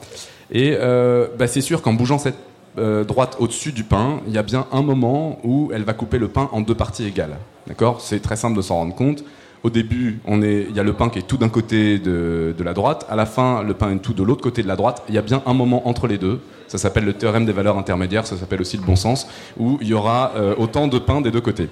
Et 0.51 0.75
euh, 0.79 1.27
bah, 1.37 1.47
c'est 1.47 1.61
sûr 1.61 1.81
qu'en 1.81 1.93
bougeant 1.93 2.17
cette 2.17 2.37
euh, 2.77 3.03
droite 3.03 3.37
au-dessus 3.39 3.71
du 3.71 3.83
pain, 3.83 4.21
il 4.27 4.33
y 4.33 4.37
a 4.37 4.43
bien 4.43 4.65
un 4.71 4.81
moment 4.81 5.39
où 5.43 5.71
elle 5.73 5.83
va 5.83 5.93
couper 5.93 6.17
le 6.17 6.27
pain 6.27 6.49
en 6.51 6.61
deux 6.61 6.75
parties 6.75 7.05
égales. 7.05 7.37
D'accord? 7.67 8.01
C'est 8.01 8.21
très 8.21 8.35
simple 8.35 8.57
de 8.57 8.61
s'en 8.61 8.75
rendre 8.75 8.95
compte. 8.95 9.23
Au 9.63 9.69
début, 9.69 10.19
il 10.27 10.75
y 10.75 10.79
a 10.79 10.83
le 10.83 10.93
pain 10.93 11.07
qui 11.07 11.19
est 11.19 11.27
tout 11.27 11.37
d'un 11.37 11.47
côté 11.47 11.97
de, 11.97 12.53
de 12.57 12.63
la 12.63 12.73
droite. 12.73 13.05
À 13.09 13.15
la 13.15 13.25
fin, 13.25 13.63
le 13.63 13.73
pain 13.73 13.91
est 13.91 13.99
tout 13.99 14.13
de 14.13 14.21
l'autre 14.21 14.41
côté 14.41 14.61
de 14.61 14.67
la 14.67 14.75
droite. 14.75 15.03
Il 15.07 15.15
y 15.15 15.17
a 15.17 15.21
bien 15.21 15.41
un 15.45 15.53
moment 15.53 15.87
entre 15.87 16.07
les 16.07 16.17
deux. 16.17 16.41
Ça 16.67 16.77
s'appelle 16.77 17.05
le 17.05 17.13
théorème 17.13 17.45
des 17.45 17.53
valeurs 17.53 17.77
intermédiaires. 17.77 18.27
Ça 18.27 18.35
s'appelle 18.35 18.59
aussi 18.59 18.75
le 18.75 18.83
bon 18.83 18.97
sens, 18.97 19.25
où 19.57 19.77
il 19.79 19.87
y 19.87 19.93
aura 19.93 20.33
euh, 20.35 20.53
autant 20.57 20.89
de 20.89 20.99
pain 20.99 21.21
des 21.21 21.31
deux 21.31 21.39
côtés. 21.39 21.69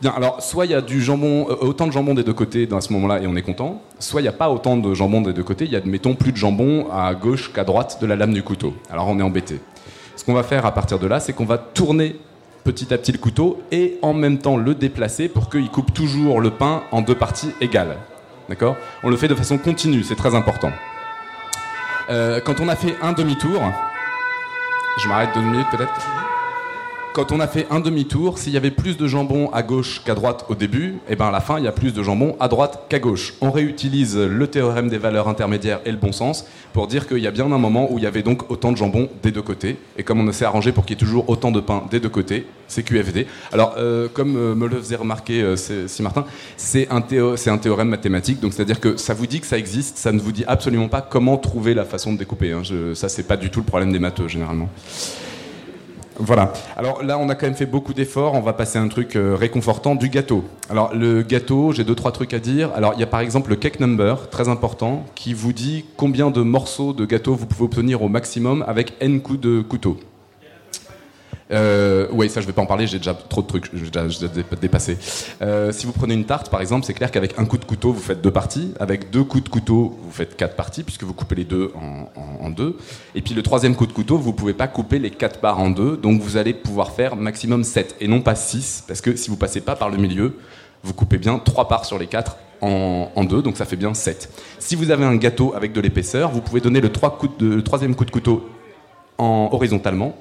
Bien, 0.00 0.12
alors, 0.16 0.42
soit 0.42 0.66
il 0.66 0.72
y 0.72 0.74
a 0.74 0.80
du 0.80 1.00
jambon, 1.00 1.46
euh, 1.48 1.54
autant 1.60 1.86
de 1.86 1.92
jambon 1.92 2.14
des 2.14 2.24
deux 2.24 2.32
côtés 2.32 2.66
dans 2.66 2.80
ce 2.80 2.92
moment-là 2.92 3.22
et 3.22 3.26
on 3.28 3.36
est 3.36 3.42
content, 3.42 3.80
soit 4.00 4.20
il 4.20 4.24
n'y 4.24 4.28
a 4.28 4.32
pas 4.32 4.50
autant 4.50 4.76
de 4.76 4.92
jambon 4.92 5.20
des 5.20 5.32
deux 5.32 5.44
côtés, 5.44 5.66
il 5.66 5.70
y 5.70 5.76
a, 5.76 5.80
mettons, 5.84 6.14
plus 6.14 6.32
de 6.32 6.36
jambon 6.36 6.88
à 6.92 7.14
gauche 7.14 7.52
qu'à 7.52 7.62
droite 7.62 7.98
de 8.00 8.06
la 8.06 8.16
lame 8.16 8.34
du 8.34 8.42
couteau. 8.42 8.74
Alors 8.90 9.08
on 9.08 9.18
est 9.18 9.22
embêté. 9.22 9.60
Ce 10.24 10.26
qu'on 10.26 10.36
va 10.36 10.42
faire 10.42 10.64
à 10.64 10.72
partir 10.72 10.98
de 10.98 11.06
là, 11.06 11.20
c'est 11.20 11.34
qu'on 11.34 11.44
va 11.44 11.58
tourner 11.58 12.16
petit 12.64 12.94
à 12.94 12.96
petit 12.96 13.12
le 13.12 13.18
couteau 13.18 13.62
et 13.70 13.98
en 14.00 14.14
même 14.14 14.38
temps 14.38 14.56
le 14.56 14.74
déplacer 14.74 15.28
pour 15.28 15.50
qu'il 15.50 15.68
coupe 15.68 15.92
toujours 15.92 16.40
le 16.40 16.48
pain 16.48 16.82
en 16.92 17.02
deux 17.02 17.14
parties 17.14 17.50
égales. 17.60 17.98
D'accord? 18.48 18.74
On 19.02 19.10
le 19.10 19.18
fait 19.18 19.28
de 19.28 19.34
façon 19.34 19.58
continue, 19.58 20.02
c'est 20.02 20.16
très 20.16 20.34
important. 20.34 20.72
Euh, 22.08 22.40
quand 22.42 22.60
on 22.60 22.70
a 22.70 22.74
fait 22.74 22.96
un 23.02 23.12
demi-tour, 23.12 23.60
je 25.02 25.08
m'arrête 25.08 25.28
deux 25.34 25.42
minutes 25.42 25.66
peut-être. 25.70 25.92
Quand 27.14 27.30
on 27.30 27.38
a 27.38 27.46
fait 27.46 27.68
un 27.70 27.78
demi-tour, 27.78 28.38
s'il 28.38 28.52
y 28.52 28.56
avait 28.56 28.72
plus 28.72 28.96
de 28.96 29.06
jambon 29.06 29.48
à 29.52 29.62
gauche 29.62 30.02
qu'à 30.04 30.16
droite 30.16 30.46
au 30.48 30.56
début, 30.56 30.98
et 31.08 31.14
ben 31.14 31.26
à 31.26 31.30
la 31.30 31.40
fin, 31.40 31.58
il 31.58 31.64
y 31.64 31.68
a 31.68 31.72
plus 31.72 31.94
de 31.94 32.02
jambon 32.02 32.36
à 32.40 32.48
droite 32.48 32.86
qu'à 32.88 32.98
gauche. 32.98 33.34
On 33.40 33.52
réutilise 33.52 34.18
le 34.18 34.46
théorème 34.48 34.88
des 34.88 34.98
valeurs 34.98 35.28
intermédiaires 35.28 35.80
et 35.84 35.92
le 35.92 35.96
bon 35.96 36.10
sens 36.10 36.44
pour 36.72 36.88
dire 36.88 37.06
qu'il 37.06 37.18
y 37.18 37.28
a 37.28 37.30
bien 37.30 37.44
un 37.44 37.58
moment 37.58 37.86
où 37.92 37.98
il 37.98 38.04
y 38.04 38.06
avait 38.08 38.24
donc 38.24 38.50
autant 38.50 38.72
de 38.72 38.76
jambon 38.76 39.08
des 39.22 39.30
deux 39.30 39.42
côtés. 39.42 39.76
Et 39.96 40.02
comme 40.02 40.28
on 40.28 40.32
s'est 40.32 40.44
arrangé 40.44 40.72
pour 40.72 40.84
qu'il 40.84 40.96
y 40.96 40.98
ait 40.98 41.06
toujours 41.06 41.28
autant 41.28 41.52
de 41.52 41.60
pain 41.60 41.84
des 41.88 42.00
deux 42.00 42.08
côtés, 42.08 42.46
c'est 42.66 42.82
QFD. 42.82 43.28
Alors, 43.52 43.76
euh, 43.78 44.08
comme 44.12 44.36
euh, 44.36 44.56
me 44.56 44.66
le 44.66 44.78
faisait 44.78 44.96
remarquer 44.96 45.40
euh, 45.40 45.54
si 45.54 46.02
Martin, 46.02 46.24
c'est 46.56 46.88
un, 46.90 47.00
théorème 47.00 47.90
mathématique, 47.90 48.40
donc 48.40 48.54
c'est-à-dire 48.54 48.80
que 48.80 48.96
ça 48.96 49.14
vous 49.14 49.28
dit 49.28 49.38
que 49.38 49.46
ça 49.46 49.56
existe, 49.56 49.98
ça 49.98 50.10
ne 50.10 50.18
vous 50.18 50.32
dit 50.32 50.44
absolument 50.48 50.88
pas 50.88 51.00
comment 51.00 51.36
trouver 51.36 51.74
la 51.74 51.84
façon 51.84 52.12
de 52.12 52.18
découper. 52.18 52.50
Hein. 52.50 52.62
Je, 52.64 52.92
ça, 52.94 53.08
c'est 53.08 53.22
pas 53.28 53.36
du 53.36 53.50
tout 53.50 53.60
le 53.60 53.66
problème 53.66 53.92
des 53.92 54.00
matheux, 54.00 54.26
généralement. 54.26 54.68
Voilà. 56.18 56.52
Alors 56.76 57.02
là, 57.02 57.18
on 57.18 57.28
a 57.28 57.34
quand 57.34 57.46
même 57.46 57.56
fait 57.56 57.66
beaucoup 57.66 57.92
d'efforts. 57.92 58.34
On 58.34 58.40
va 58.40 58.52
passer 58.52 58.78
à 58.78 58.82
un 58.82 58.88
truc 58.88 59.16
euh, 59.16 59.34
réconfortant 59.34 59.94
du 59.94 60.08
gâteau. 60.08 60.44
Alors 60.70 60.94
le 60.94 61.22
gâteau, 61.22 61.72
j'ai 61.72 61.84
deux 61.84 61.94
trois 61.94 62.12
trucs 62.12 62.34
à 62.34 62.38
dire. 62.38 62.70
Alors 62.74 62.92
il 62.94 63.00
y 63.00 63.02
a 63.02 63.06
par 63.06 63.20
exemple 63.20 63.50
le 63.50 63.56
cake 63.56 63.80
number, 63.80 64.28
très 64.30 64.48
important, 64.48 65.04
qui 65.14 65.34
vous 65.34 65.52
dit 65.52 65.84
combien 65.96 66.30
de 66.30 66.42
morceaux 66.42 66.92
de 66.92 67.04
gâteau 67.04 67.34
vous 67.34 67.46
pouvez 67.46 67.64
obtenir 67.64 68.02
au 68.02 68.08
maximum 68.08 68.64
avec 68.68 68.94
n 69.00 69.20
coups 69.20 69.40
de 69.40 69.60
couteau. 69.60 69.98
Euh, 71.50 72.06
oui, 72.10 72.30
ça 72.30 72.40
je 72.40 72.46
vais 72.46 72.52
pas 72.52 72.62
en 72.62 72.66
parler, 72.66 72.86
j'ai 72.86 72.98
déjà 72.98 73.14
trop 73.14 73.42
de 73.42 73.46
trucs, 73.46 73.70
j'ai 73.74 73.90
déjà, 73.90 74.28
dépassé. 74.60 74.96
Euh, 75.42 75.72
si 75.72 75.84
vous 75.86 75.92
prenez 75.92 76.14
une 76.14 76.24
tarte 76.24 76.50
par 76.50 76.60
exemple, 76.60 76.86
c'est 76.86 76.94
clair 76.94 77.10
qu'avec 77.10 77.38
un 77.38 77.44
coup 77.44 77.58
de 77.58 77.64
couteau 77.64 77.92
vous 77.92 78.00
faites 78.00 78.22
deux 78.22 78.30
parties, 78.30 78.72
avec 78.80 79.10
deux 79.10 79.24
coups 79.24 79.44
de 79.44 79.48
couteau 79.50 79.98
vous 80.02 80.10
faites 80.10 80.36
quatre 80.36 80.56
parties 80.56 80.82
puisque 80.82 81.04
vous 81.04 81.12
coupez 81.12 81.34
les 81.34 81.44
deux 81.44 81.72
en, 82.40 82.50
deux. 82.50 82.76
Et 83.14 83.22
puis 83.22 83.34
le 83.34 83.42
troisième 83.42 83.74
coup 83.74 83.86
de 83.86 83.92
couteau, 83.92 84.16
vous 84.16 84.32
pouvez 84.32 84.54
pas 84.54 84.68
couper 84.68 84.98
les 84.98 85.10
quatre 85.10 85.40
barres 85.40 85.58
en 85.58 85.70
deux, 85.70 85.96
donc 85.96 86.20
vous 86.20 86.36
allez 86.36 86.54
pouvoir 86.54 86.92
faire 86.92 87.16
maximum 87.16 87.64
7 87.64 87.96
et 88.00 88.08
non 88.08 88.20
pas 88.20 88.36
6 88.36 88.84
parce 88.86 89.00
que 89.00 89.16
si 89.16 89.28
vous 89.28 89.36
passez 89.36 89.60
pas 89.60 89.74
par 89.74 89.90
le 89.90 89.96
milieu, 89.96 90.38
vous 90.82 90.94
coupez 90.94 91.18
bien 91.18 91.38
trois 91.38 91.68
parts 91.68 91.84
sur 91.84 91.98
les 91.98 92.06
quatre 92.06 92.36
en, 92.60 93.24
deux, 93.24 93.42
donc 93.42 93.58
ça 93.58 93.66
fait 93.66 93.76
bien 93.76 93.92
7. 93.92 94.30
Si 94.58 94.74
vous 94.74 94.90
avez 94.90 95.04
un 95.04 95.16
gâteau 95.16 95.52
avec 95.54 95.72
de 95.72 95.80
l'épaisseur, 95.82 96.30
vous 96.30 96.40
pouvez 96.40 96.62
donner 96.62 96.80
le, 96.80 96.90
troisième 96.90 97.94
coup 97.94 98.06
de 98.06 98.10
couteau 98.10 98.48
en, 99.18 99.50
horizontalement 99.52 100.16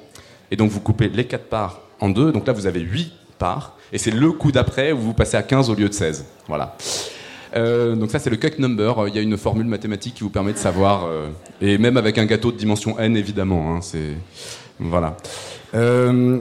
et 0.54 0.56
donc 0.56 0.70
vous 0.70 0.80
coupez 0.80 1.10
les 1.10 1.26
4 1.26 1.46
parts 1.46 1.82
en 2.00 2.10
deux. 2.10 2.32
Donc 2.32 2.46
là, 2.46 2.54
vous 2.54 2.68
avez 2.68 2.80
8 2.80 3.12
parts. 3.40 3.76
Et 3.92 3.98
c'est 3.98 4.12
le 4.12 4.32
coup 4.32 4.52
d'après 4.52 4.92
où 4.92 5.00
vous 5.00 5.14
passez 5.16 5.36
à 5.36 5.42
15 5.42 5.72
au 5.72 5.74
lieu 5.74 5.90
de 5.90 5.94
16. 5.94 6.26
Voilà. 6.48 6.78
Euh, 7.56 7.96
donc 7.96 8.12
ça 8.12 8.20
c'est 8.20 8.30
le 8.30 8.36
cake 8.36 8.60
number. 8.60 9.08
Il 9.08 9.16
y 9.16 9.18
a 9.18 9.22
une 9.24 9.36
formule 9.36 9.66
mathématique 9.66 10.14
qui 10.14 10.24
vous 10.24 10.30
permet 10.30 10.54
de 10.54 10.60
savoir, 10.60 11.06
euh, 11.06 11.30
et 11.60 11.80
même 11.80 11.98
avec 11.98 12.20
un 12.20 12.26
gâteau 12.26 12.52
de 12.52 12.58
dimension 12.58 13.00
n 13.00 13.18
évidemment. 13.18 13.74
Hein, 13.76 13.82
c'est 13.82 14.12
voilà. 14.78 15.18
Euh, 15.74 16.40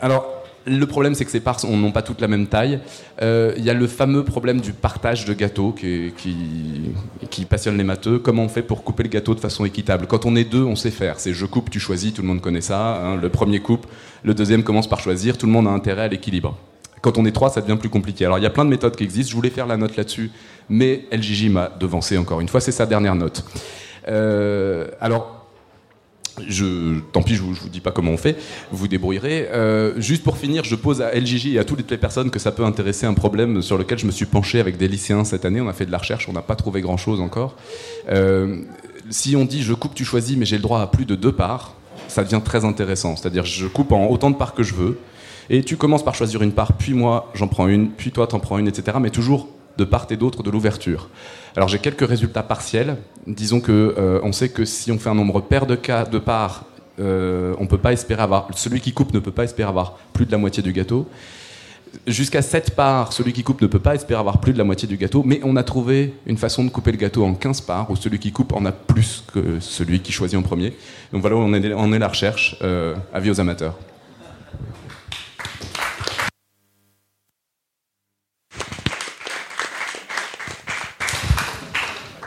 alors 0.00 0.41
le 0.66 0.86
problème, 0.86 1.14
c'est 1.14 1.24
que 1.24 1.30
ces 1.30 1.40
parts 1.40 1.58
n'ont 1.66 1.92
pas 1.92 2.02
toutes 2.02 2.20
la 2.20 2.28
même 2.28 2.46
taille. 2.46 2.78
Euh, 3.20 3.52
il 3.56 3.64
y 3.64 3.70
a 3.70 3.74
le 3.74 3.86
fameux 3.86 4.24
problème 4.24 4.60
du 4.60 4.72
partage 4.72 5.24
de 5.24 5.34
gâteau 5.34 5.72
qui, 5.72 6.12
qui, 7.30 7.44
passionne 7.44 7.76
les 7.76 7.84
matheux. 7.84 8.18
Comment 8.18 8.44
on 8.44 8.48
fait 8.48 8.62
pour 8.62 8.84
couper 8.84 9.02
le 9.02 9.08
gâteau 9.08 9.34
de 9.34 9.40
façon 9.40 9.64
équitable? 9.64 10.06
Quand 10.06 10.24
on 10.26 10.36
est 10.36 10.44
deux, 10.44 10.62
on 10.62 10.76
sait 10.76 10.90
faire. 10.90 11.18
C'est 11.18 11.34
je 11.34 11.46
coupe, 11.46 11.70
tu 11.70 11.80
choisis, 11.80 12.14
tout 12.14 12.22
le 12.22 12.28
monde 12.28 12.40
connaît 12.40 12.60
ça. 12.60 12.96
Hein. 12.96 13.16
Le 13.16 13.28
premier 13.28 13.60
coupe, 13.60 13.86
le 14.22 14.34
deuxième 14.34 14.62
commence 14.62 14.88
par 14.88 15.00
choisir. 15.00 15.36
Tout 15.36 15.46
le 15.46 15.52
monde 15.52 15.66
a 15.66 15.70
intérêt 15.70 16.02
à 16.02 16.08
l'équilibre. 16.08 16.56
Quand 17.02 17.18
on 17.18 17.26
est 17.26 17.32
trois, 17.32 17.50
ça 17.50 17.60
devient 17.60 17.76
plus 17.76 17.88
compliqué. 17.88 18.24
Alors 18.24 18.38
il 18.38 18.42
y 18.42 18.46
a 18.46 18.50
plein 18.50 18.64
de 18.64 18.70
méthodes 18.70 18.94
qui 18.94 19.04
existent. 19.04 19.30
Je 19.30 19.36
voulais 19.36 19.50
faire 19.50 19.66
la 19.66 19.76
note 19.76 19.96
là-dessus, 19.96 20.30
mais 20.68 21.06
LJJ 21.10 21.48
m'a 21.48 21.68
devancé 21.68 22.16
encore 22.16 22.40
une 22.40 22.48
fois. 22.48 22.60
C'est 22.60 22.72
sa 22.72 22.86
dernière 22.86 23.16
note. 23.16 23.44
Euh, 24.08 24.86
alors 25.00 25.41
je, 26.48 27.00
tant 27.12 27.22
pis, 27.22 27.34
je 27.34 27.42
vous, 27.42 27.52
vous 27.54 27.68
dis 27.68 27.80
pas 27.80 27.90
comment 27.90 28.12
on 28.12 28.16
fait, 28.16 28.36
vous 28.70 28.88
débrouillerez. 28.88 29.48
Euh, 29.52 30.00
juste 30.00 30.22
pour 30.22 30.36
finir, 30.36 30.64
je 30.64 30.74
pose 30.74 31.02
à 31.02 31.12
LJJ 31.14 31.46
et 31.48 31.58
à 31.58 31.64
toutes 31.64 31.90
les 31.90 31.98
personnes 31.98 32.30
que 32.30 32.38
ça 32.38 32.52
peut 32.52 32.64
intéresser 32.64 33.06
un 33.06 33.14
problème 33.14 33.62
sur 33.62 33.78
lequel 33.78 33.98
je 33.98 34.06
me 34.06 34.12
suis 34.12 34.26
penché 34.26 34.60
avec 34.60 34.76
des 34.76 34.88
lycéens 34.88 35.24
cette 35.24 35.44
année. 35.44 35.60
On 35.60 35.68
a 35.68 35.72
fait 35.72 35.86
de 35.86 35.92
la 35.92 35.98
recherche, 35.98 36.28
on 36.28 36.32
n'a 36.32 36.42
pas 36.42 36.56
trouvé 36.56 36.80
grand 36.80 36.96
chose 36.96 37.20
encore. 37.20 37.56
Euh, 38.08 38.62
si 39.10 39.36
on 39.36 39.44
dit 39.44 39.62
je 39.62 39.74
coupe, 39.74 39.94
tu 39.94 40.04
choisis, 40.04 40.36
mais 40.36 40.46
j'ai 40.46 40.56
le 40.56 40.62
droit 40.62 40.80
à 40.80 40.86
plus 40.86 41.04
de 41.04 41.14
deux 41.14 41.32
parts, 41.32 41.74
ça 42.08 42.24
devient 42.24 42.40
très 42.44 42.64
intéressant. 42.64 43.16
C'est-à-dire 43.16 43.44
je 43.44 43.66
coupe 43.66 43.92
en 43.92 44.06
autant 44.08 44.30
de 44.30 44.36
parts 44.36 44.54
que 44.54 44.62
je 44.62 44.74
veux, 44.74 44.98
et 45.50 45.62
tu 45.62 45.76
commences 45.76 46.04
par 46.04 46.14
choisir 46.14 46.42
une 46.42 46.52
part, 46.52 46.74
puis 46.74 46.94
moi 46.94 47.30
j'en 47.34 47.48
prends 47.48 47.68
une, 47.68 47.90
puis 47.90 48.10
toi 48.10 48.26
t'en 48.26 48.40
prends 48.40 48.58
une, 48.58 48.68
etc. 48.68 48.98
Mais 49.00 49.10
toujours 49.10 49.48
de 49.78 49.84
part 49.84 50.06
et 50.10 50.16
d'autre 50.16 50.42
de 50.42 50.50
l'ouverture. 50.50 51.08
Alors 51.56 51.68
j'ai 51.68 51.78
quelques 51.78 52.06
résultats 52.06 52.42
partiels. 52.42 52.96
Disons 53.26 53.60
que 53.60 53.94
euh, 53.98 54.20
on 54.22 54.32
sait 54.32 54.48
que 54.48 54.64
si 54.64 54.90
on 54.90 54.98
fait 54.98 55.10
un 55.10 55.14
nombre 55.14 55.40
pair 55.40 55.66
de, 55.66 55.76
cas, 55.76 56.04
de 56.04 56.18
parts, 56.18 56.64
euh, 56.98 57.54
on 57.58 57.66
peut 57.66 57.78
pas 57.78 57.92
espérer 57.92 58.22
avoir. 58.22 58.48
Celui 58.54 58.80
qui 58.80 58.92
coupe 58.92 59.12
ne 59.12 59.18
peut 59.18 59.32
pas 59.32 59.44
espérer 59.44 59.68
avoir 59.68 59.98
plus 60.12 60.26
de 60.26 60.32
la 60.32 60.38
moitié 60.38 60.62
du 60.62 60.72
gâteau. 60.72 61.06
Jusqu'à 62.06 62.40
7 62.40 62.74
parts, 62.74 63.12
celui 63.12 63.34
qui 63.34 63.42
coupe 63.42 63.60
ne 63.60 63.66
peut 63.66 63.78
pas 63.78 63.94
espérer 63.94 64.18
avoir 64.18 64.40
plus 64.40 64.54
de 64.54 64.58
la 64.58 64.64
moitié 64.64 64.88
du 64.88 64.96
gâteau, 64.96 65.22
mais 65.26 65.40
on 65.44 65.56
a 65.56 65.62
trouvé 65.62 66.14
une 66.26 66.38
façon 66.38 66.64
de 66.64 66.70
couper 66.70 66.90
le 66.90 66.96
gâteau 66.96 67.22
en 67.22 67.34
15 67.34 67.60
parts, 67.60 67.90
où 67.90 67.96
celui 67.96 68.18
qui 68.18 68.32
coupe 68.32 68.54
en 68.54 68.64
a 68.64 68.72
plus 68.72 69.22
que 69.32 69.60
celui 69.60 70.00
qui 70.00 70.10
choisit 70.10 70.38
en 70.38 70.42
premier. 70.42 70.72
Donc 71.12 71.20
voilà 71.20 71.36
où 71.36 71.40
on 71.40 71.52
est, 71.52 71.74
on 71.74 71.92
est 71.92 71.98
la 71.98 72.08
recherche. 72.08 72.56
Euh, 72.62 72.94
avis 73.12 73.30
aux 73.30 73.40
amateurs. 73.40 73.76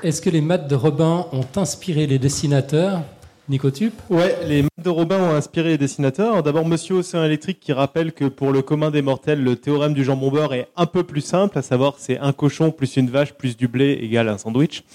Est-ce 0.05 0.21
que 0.21 0.29
les 0.29 0.41
maths 0.41 0.67
de 0.67 0.75
Robin 0.75 1.25
ont 1.31 1.47
inspiré 1.55 2.05
les 2.05 2.19
dessinateurs 2.19 3.01
Nicotup 3.49 3.91
Ouais, 4.11 4.37
les 4.45 4.61
maths 4.61 4.83
de 4.83 4.89
Robin 4.91 5.17
ont 5.17 5.33
inspiré 5.33 5.69
les 5.69 5.77
dessinateurs. 5.79 6.43
D'abord, 6.43 6.63
Monsieur 6.67 6.97
Océan 6.97 7.23
Électrique 7.23 7.59
qui 7.59 7.73
rappelle 7.73 8.13
que 8.13 8.25
pour 8.25 8.51
le 8.51 8.61
commun 8.61 8.91
des 8.91 9.01
mortels, 9.01 9.43
le 9.43 9.55
théorème 9.55 9.95
du 9.95 10.03
jambon 10.03 10.29
beurre 10.29 10.53
est 10.53 10.67
un 10.75 10.85
peu 10.85 11.01
plus 11.01 11.21
simple, 11.21 11.57
à 11.57 11.63
savoir 11.63 11.95
c'est 11.97 12.19
un 12.19 12.33
cochon 12.33 12.69
plus 12.69 12.97
une 12.97 13.09
vache 13.09 13.33
plus 13.33 13.57
du 13.57 13.67
blé 13.67 13.93
égale 13.93 14.29
un 14.29 14.37
sandwich. 14.37 14.83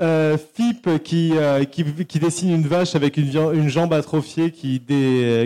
Euh, 0.00 0.36
Fip 0.54 1.02
qui, 1.02 1.32
euh, 1.34 1.64
qui, 1.64 1.84
qui, 2.04 2.18
dessine 2.18 2.50
une 2.50 2.66
vache 2.66 2.94
avec 2.94 3.16
une, 3.16 3.68
jambe 3.68 3.92
atrophiée 3.92 4.50
qui, 4.50 4.82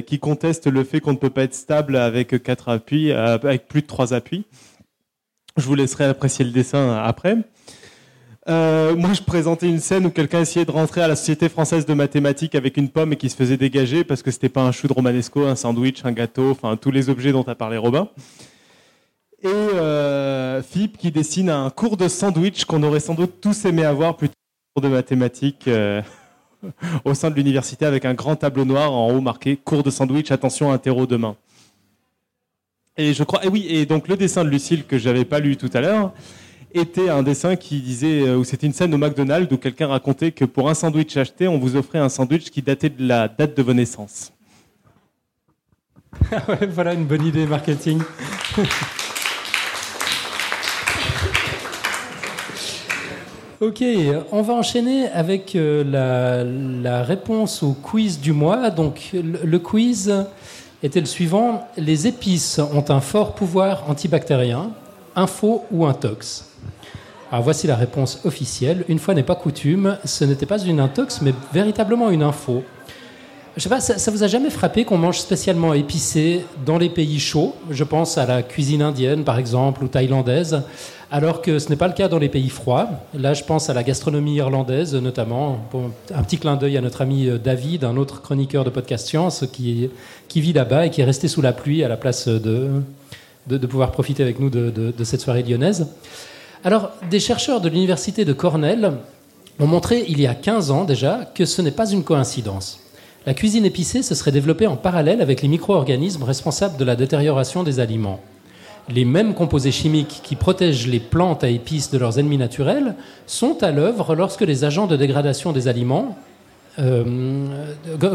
qui 0.07 0.19
conteste 0.19 0.67
le 0.67 0.85
fait 0.85 1.01
qu'on 1.01 1.13
ne 1.13 1.17
peut 1.17 1.31
pas 1.31 1.45
être 1.45 1.55
stable 1.55 1.97
avec 1.97 2.43
quatre 2.43 2.69
appuis, 2.69 3.13
euh, 3.13 3.39
avec 3.39 3.69
plus 3.69 3.83
de 3.83 3.87
trois 3.87 4.13
appuis. 4.13 4.45
Je 5.57 5.67
vous 5.67 5.75
laisserai 5.75 6.05
apprécier 6.05 6.45
le 6.45 6.51
dessin 6.51 7.03
après. 7.05 7.37
Euh, 8.49 8.97
moi, 8.97 9.13
je 9.13 9.23
présentais 9.23 9.69
une 9.69 9.79
scène 9.79 10.07
où 10.07 10.11
quelqu'un 10.11 10.41
essayait 10.41 10.65
de 10.65 10.71
rentrer 10.71 11.01
à 11.01 11.09
la 11.09 11.15
Société 11.15 11.49
française 11.49 11.87
de 11.87 11.95
mathématiques 11.95 12.55
avec 12.55 12.77
une 12.77 12.89
pomme 12.89 13.13
et 13.13 13.17
qui 13.17 13.31
se 13.31 13.37
faisait 13.37 13.57
dégager 13.57 14.03
parce 14.03 14.23
que 14.23 14.31
c'était 14.31 14.49
pas 14.49 14.63
un 14.63 14.73
chou 14.73 14.89
de 14.89 14.93
romanesco, 14.93 15.45
un 15.45 15.55
sandwich, 15.55 16.05
un 16.05 16.13
gâteau, 16.13 16.51
enfin 16.51 16.77
tous 16.77 16.91
les 16.91 17.09
objets 17.09 17.33
dont 17.33 17.43
a 17.43 17.55
parlé 17.55 17.77
Robin. 17.77 18.09
Et 19.43 19.49
euh, 19.49 20.63
Philippe 20.63 20.99
qui 20.99 21.11
dessine 21.11 21.51
un 21.51 21.71
cours 21.71 21.97
de 21.97 22.09
sandwich 22.09 22.65
qu'on 22.65 22.83
aurait 22.83 23.01
sans 23.01 23.15
doute 23.15 23.41
tous 23.41 23.65
aimé 23.65 23.85
avoir 23.85 24.17
plutôt 24.17 24.35
cours 24.75 24.83
de 24.83 24.89
mathématiques 24.89 25.69
euh, 25.69 26.03
au 27.05 27.15
sein 27.15 27.31
de 27.31 27.37
l'université 27.37 27.85
avec 27.85 28.05
un 28.05 28.15
grand 28.15 28.37
tableau 28.37 28.65
noir 28.65 28.93
en 28.93 29.11
haut 29.13 29.21
marqué 29.21 29.57
cours 29.57 29.83
de 29.83 29.91
sandwich, 29.91 30.31
attention 30.31 30.73
interro 30.73 31.07
demain. 31.07 31.37
Et 32.99 33.15
je 33.15 33.25
crois, 33.25 33.43
et 33.45 33.49
oui, 33.49 33.67
et 33.71 33.87
donc 33.87 34.07
le 34.07 34.17
dessin 34.19 34.45
de 34.45 34.51
Lucille 34.51 34.85
que 34.85 34.99
j'avais 34.99 35.25
pas 35.25 35.39
lu 35.39 35.57
tout 35.57 35.71
à 35.73 35.81
l'heure 35.81 36.13
était 36.75 37.09
un 37.09 37.23
dessin 37.23 37.57
qui 37.57 37.81
disait, 37.81 38.21
euh, 38.21 38.37
où 38.37 38.45
c'était 38.45 38.67
une 38.67 38.75
scène 38.75 38.93
au 38.95 38.99
McDonald's 38.99 39.51
où 39.53 39.57
quelqu'un 39.57 39.87
racontait 39.87 40.31
que 40.33 40.45
pour 40.45 40.69
un 40.69 40.75
sandwich 40.75 41.17
acheté, 41.17 41.49
on 41.49 41.59
vous 41.59 41.77
offrait 41.77 41.99
un 41.99 42.11
sandwich 42.11 42.51
qui 42.51 42.61
datait 42.61 42.91
de 42.91 43.07
la 43.07 43.29
date 43.29 43.57
de 43.57 43.63
vos 43.63 43.73
naissances. 43.73 44.31
voilà 46.69 46.93
une 46.93 47.07
bonne 47.07 47.25
idée 47.25 47.47
marketing. 47.47 48.03
ok, 53.61 53.83
on 54.33 54.43
va 54.43 54.53
enchaîner 54.53 55.09
avec 55.09 55.57
euh, 55.57 56.83
la, 56.83 57.03
réponse 57.03 57.63
au 57.63 57.73
quiz 57.73 58.21
du 58.21 58.33
mois. 58.33 58.69
Donc 58.69 59.13
le 59.15 59.59
quiz 59.59 60.13
était 60.83 61.01
le 61.01 61.07
suivant 61.07 61.69
les 61.77 62.07
épices 62.07 62.59
ont 62.59 62.85
un 62.89 63.01
fort 63.01 63.35
pouvoir 63.35 63.89
antibactérien, 63.89 64.71
faux 65.27 65.65
ou 65.71 65.87
un 65.87 65.95
tox 65.95 66.47
Alors 67.31 67.45
voici 67.45 67.67
la 67.67 67.77
réponse 67.77 68.21
officielle. 68.25 68.85
Une 68.89 68.99
fois 68.99 69.15
n'est 69.15 69.23
pas 69.23 69.35
coutume, 69.37 69.99
ce 70.05 70.25
n'était 70.25 70.47
pas 70.47 70.59
une 70.59 70.81
intox, 70.81 71.21
mais 71.23 71.35
véritablement 71.53 72.11
une 72.11 72.23
info. 72.23 72.65
Je 73.57 73.63
sais 73.63 73.69
pas, 73.69 73.81
ça, 73.81 74.11
vous 74.11 74.23
a 74.23 74.29
jamais 74.29 74.49
frappé 74.49 74.85
qu'on 74.85 74.97
mange 74.97 75.19
spécialement 75.19 75.75
épicé 75.75 76.47
dans 76.65 76.79
les 76.79 76.89
pays 76.89 77.21
chauds? 77.21 77.55
Je 77.71 77.85
pense 77.85 78.17
à 78.17 78.25
la 78.25 78.43
cuisine 78.43 78.81
indienne, 78.81 79.25
par 79.25 79.39
exemple, 79.39 79.85
ou 79.85 79.89
thaïlandaise 79.89 80.63
alors 81.13 81.43
que 81.43 81.59
ce 81.59 81.69
n'est 81.69 81.77
pas 81.77 81.89
le 81.89 81.93
cas 81.93 82.09
dans 82.09 82.19
les 82.19 82.31
pays 82.31 82.49
froids. 82.49 82.89
Là, 83.13 83.35
je 83.35 83.45
pense 83.45 83.69
à 83.69 83.75
la 83.75 83.83
gastronomie 83.83 84.37
irlandaise, 84.37 84.95
notamment. 84.95 85.59
un 86.15 86.23
petit 86.23 86.39
clin 86.39 86.57
d'œil 86.57 86.79
à 86.79 86.81
notre 86.81 87.03
ami 87.03 87.29
euh, 87.29 87.37
David, 87.37 87.85
un 87.85 87.99
autre 87.99 88.23
chroniqueur 88.23 88.65
de 88.65 88.71
podcast 88.71 89.07
science 89.07 89.45
qui, 89.53 89.91
vit 90.35 90.53
là-bas 90.55 90.87
et 90.87 90.91
qui 90.91 91.03
est 91.03 91.05
resté 91.05 91.29
sous 91.29 91.43
la 91.43 91.53
pluie 91.53 91.85
à 91.85 91.89
la 91.89 91.99
place 91.99 92.29
de, 92.29 92.71
de, 93.47 93.67
pouvoir 93.67 93.93
profiter 93.93 94.23
avec 94.23 94.41
nous 94.41 94.49
de, 94.49 94.71
de, 94.71 95.05
cette 95.05 95.21
soirée 95.21 95.43
lyonnaise. 95.43 95.87
Alors, 96.65 96.91
des 97.11 97.21
chercheurs 97.21 97.61
de 97.61 97.69
l'université 97.69 98.25
de 98.25 98.33
Cornell 98.33 98.93
ont 99.61 99.67
montré 99.67 100.07
il 100.09 100.19
y 100.19 100.27
a 100.27 100.35
15 100.35 100.71
ans 100.71 100.85
déjà 100.85 101.31
que 101.35 101.45
ce 101.45 101.61
n'est 101.61 101.73
pas 101.73 101.91
une 101.91 102.05
coïncidence. 102.05 102.81
La 103.27 103.35
cuisine 103.35 103.65
épicée 103.65 104.03
se 104.03 104.15
serait 104.15 104.33
développée 104.33 104.67
en 104.67 104.77
parallèle 104.77 105.23
avec 105.23 105.43
les 105.43 105.49
micro-organismes 105.49 106.25
responsables 106.25 106.77
de 106.77 106.85
la 106.85 106.97
détérioration 106.97 107.63
des 107.63 107.79
aliments. 107.79 108.21
Les 108.89 109.05
mêmes 109.05 109.35
composés 109.35 109.71
chimiques 109.71 110.21
qui 110.25 110.35
protègent 110.35 110.89
les 110.89 110.99
plantes 110.99 111.45
à 111.45 111.49
épices 111.49 111.91
de 111.91 111.99
leurs 111.99 112.19
ennemis 112.19 112.39
naturels 112.39 112.97
sont 113.27 113.63
à 113.63 113.71
l'œuvre 113.71 114.17
lorsque 114.17 114.41
les 114.41 114.65
agents 114.65 114.89
de 114.89 114.97
dégradation 114.97 115.53
des 115.53 115.69
aliments 115.69 116.17
euh, 116.79 117.45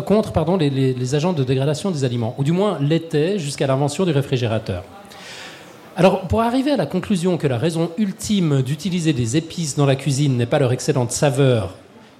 contre 0.05 0.33
les, 0.59 1.15
agents 1.15 1.33
de 1.33 1.43
dégradation 1.43 1.91
des 1.91 2.03
aliments, 2.03 2.35
ou 2.37 2.43
du 2.43 2.51
moins 2.51 2.79
l'étaient 2.81 3.39
jusqu'à 3.39 3.67
l'invention 3.67 4.03
du 4.03 4.11
réfrigérateur. 4.11 4.83
Alors, 5.95 6.21
pour 6.21 6.41
arriver 6.41 6.71
à 6.71 6.77
la 6.77 6.85
conclusion 6.85 7.37
que 7.37 7.47
la 7.47 7.57
raison 7.57 7.91
ultime 7.97 8.61
d'utiliser 8.61 9.13
des 9.13 9.37
épices 9.37 9.75
dans 9.75 9.85
la 9.85 9.95
cuisine 9.95 10.37
n'est 10.37 10.45
pas 10.45 10.59
leur 10.59 10.73
excellente 10.73 11.11
saveur, 11.11 11.75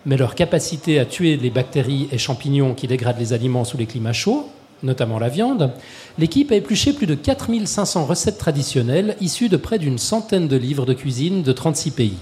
mais 0.08 0.16
leur 0.16 0.36
capacité 0.36 1.00
à 1.00 1.06
tuer 1.06 1.36
les 1.36 1.50
bactéries 1.50 2.08
et 2.14 2.18
champignons 2.18 2.74
qui 2.74 2.88
dégradent 2.88 3.20
les 3.20 3.34
aliments 3.34 3.66
sous 3.66 3.78
les 3.78 3.86
climats 3.86 4.14
chauds, 4.14 4.50
notamment 4.82 5.20
la 5.20 5.28
viande, 5.28 5.74
l'équipe 6.18 6.50
a 6.52 6.56
épluché 6.56 6.94
plus 6.94 7.08
de 7.08 7.14
4500 7.14 8.06
recettes 8.06 8.38
traditionnelles 8.38 9.18
issues 9.20 9.50
de 9.50 9.58
près 9.58 9.78
d'une 9.78 9.98
centaine 9.98 10.48
de 10.48 10.56
livres 10.56 10.86
de 10.86 10.94
cuisine 10.94 11.44
de 11.44 11.52
36 11.52 11.92
pays. 11.92 12.18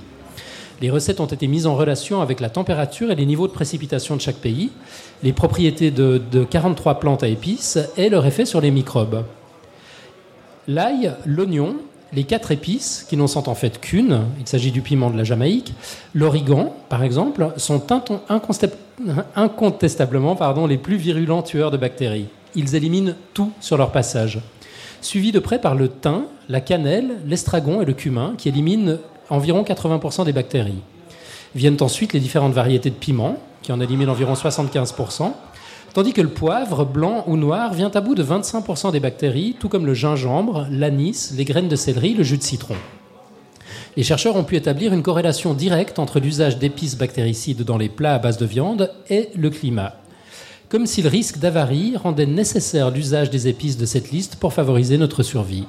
Les 0.81 0.89
recettes 0.89 1.19
ont 1.19 1.27
été 1.27 1.45
mises 1.45 1.67
en 1.67 1.75
relation 1.75 2.21
avec 2.21 2.39
la 2.39 2.49
température 2.49 3.11
et 3.11 3.15
les 3.15 3.25
niveaux 3.27 3.47
de 3.47 3.53
précipitation 3.53 4.15
de 4.15 4.21
chaque 4.21 4.37
pays, 4.37 4.71
les 5.21 5.31
propriétés 5.31 5.91
de, 5.91 6.19
de 6.31 6.43
43 6.43 6.99
plantes 6.99 7.23
à 7.23 7.27
épices 7.27 7.77
et 7.97 8.09
leur 8.09 8.25
effet 8.25 8.45
sur 8.45 8.61
les 8.61 8.71
microbes. 8.71 9.23
L'ail, 10.67 11.13
l'oignon, 11.27 11.75
les 12.15 12.23
quatre 12.23 12.51
épices, 12.51 13.05
qui 13.09 13.17
n'en 13.17 13.27
sont 13.27 13.49
en 13.49 13.55
fait 13.55 13.81
qu'une, 13.81 14.21
il 14.39 14.47
s'agit 14.47 14.71
du 14.71 14.81
piment 14.81 15.09
de 15.09 15.17
la 15.17 15.23
Jamaïque, 15.23 15.73
l'origan, 16.13 16.73
par 16.89 17.03
exemple, 17.03 17.51
sont 17.57 17.83
incontestablement 19.35 20.37
les 20.67 20.77
plus 20.77 20.95
virulents 20.95 21.43
tueurs 21.43 21.71
de 21.71 21.77
bactéries. 21.77 22.27
Ils 22.55 22.75
éliminent 22.75 23.15
tout 23.33 23.51
sur 23.59 23.77
leur 23.77 23.91
passage. 23.91 24.39
Suivis 25.01 25.33
de 25.33 25.39
près 25.39 25.59
par 25.59 25.75
le 25.75 25.89
thym, 25.89 26.23
la 26.47 26.61
cannelle, 26.61 27.17
l'estragon 27.27 27.81
et 27.81 27.85
le 27.85 27.93
cumin, 27.93 28.33
qui 28.37 28.47
éliminent 28.47 28.97
environ 29.29 29.63
80% 29.63 30.23
des 30.25 30.33
bactéries. 30.33 30.81
Viennent 31.53 31.77
ensuite 31.81 32.13
les 32.13 32.19
différentes 32.19 32.53
variétés 32.53 32.89
de 32.89 32.95
piments, 32.95 33.37
qui 33.61 33.71
en 33.71 33.81
éliminent 33.81 34.11
environ 34.11 34.33
75%, 34.33 35.33
tandis 35.95 36.11
que 36.11 36.21
le 36.21 36.27
poivre, 36.27 36.83
blanc 36.83 37.23
ou 37.25 37.37
noir, 37.37 37.73
vient 37.73 37.89
à 37.89 38.01
bout 38.01 38.15
de 38.15 38.23
25% 38.23 38.91
des 38.91 38.99
bactéries, 38.99 39.55
tout 39.57 39.69
comme 39.69 39.85
le 39.85 39.93
gingembre, 39.93 40.67
l'anis, 40.69 41.31
les 41.37 41.45
graines 41.45 41.69
de 41.69 41.77
céleri, 41.77 42.13
le 42.13 42.23
jus 42.23 42.37
de 42.37 42.43
citron. 42.43 42.75
Les 43.95 44.03
chercheurs 44.03 44.35
ont 44.35 44.43
pu 44.43 44.57
établir 44.57 44.91
une 44.91 45.03
corrélation 45.03 45.53
directe 45.53 45.97
entre 45.97 46.19
l'usage 46.19 46.57
d'épices 46.57 46.97
bactéricides 46.97 47.63
dans 47.63 47.77
les 47.77 47.87
plats 47.87 48.15
à 48.15 48.19
base 48.19 48.37
de 48.37 48.45
viande 48.45 48.91
et 49.09 49.29
le 49.37 49.49
climat. 49.49 49.95
Comme 50.67 50.85
si 50.85 51.01
le 51.01 51.07
risque 51.07 51.37
d'avarie 51.37 51.95
rendait 51.95 52.25
nécessaire 52.25 52.91
l'usage 52.91 53.29
des 53.29 53.47
épices 53.47 53.77
de 53.77 53.85
cette 53.85 54.11
liste 54.11 54.35
pour 54.35 54.51
favoriser 54.51 54.97
notre 54.97 55.23
survie. 55.23 55.65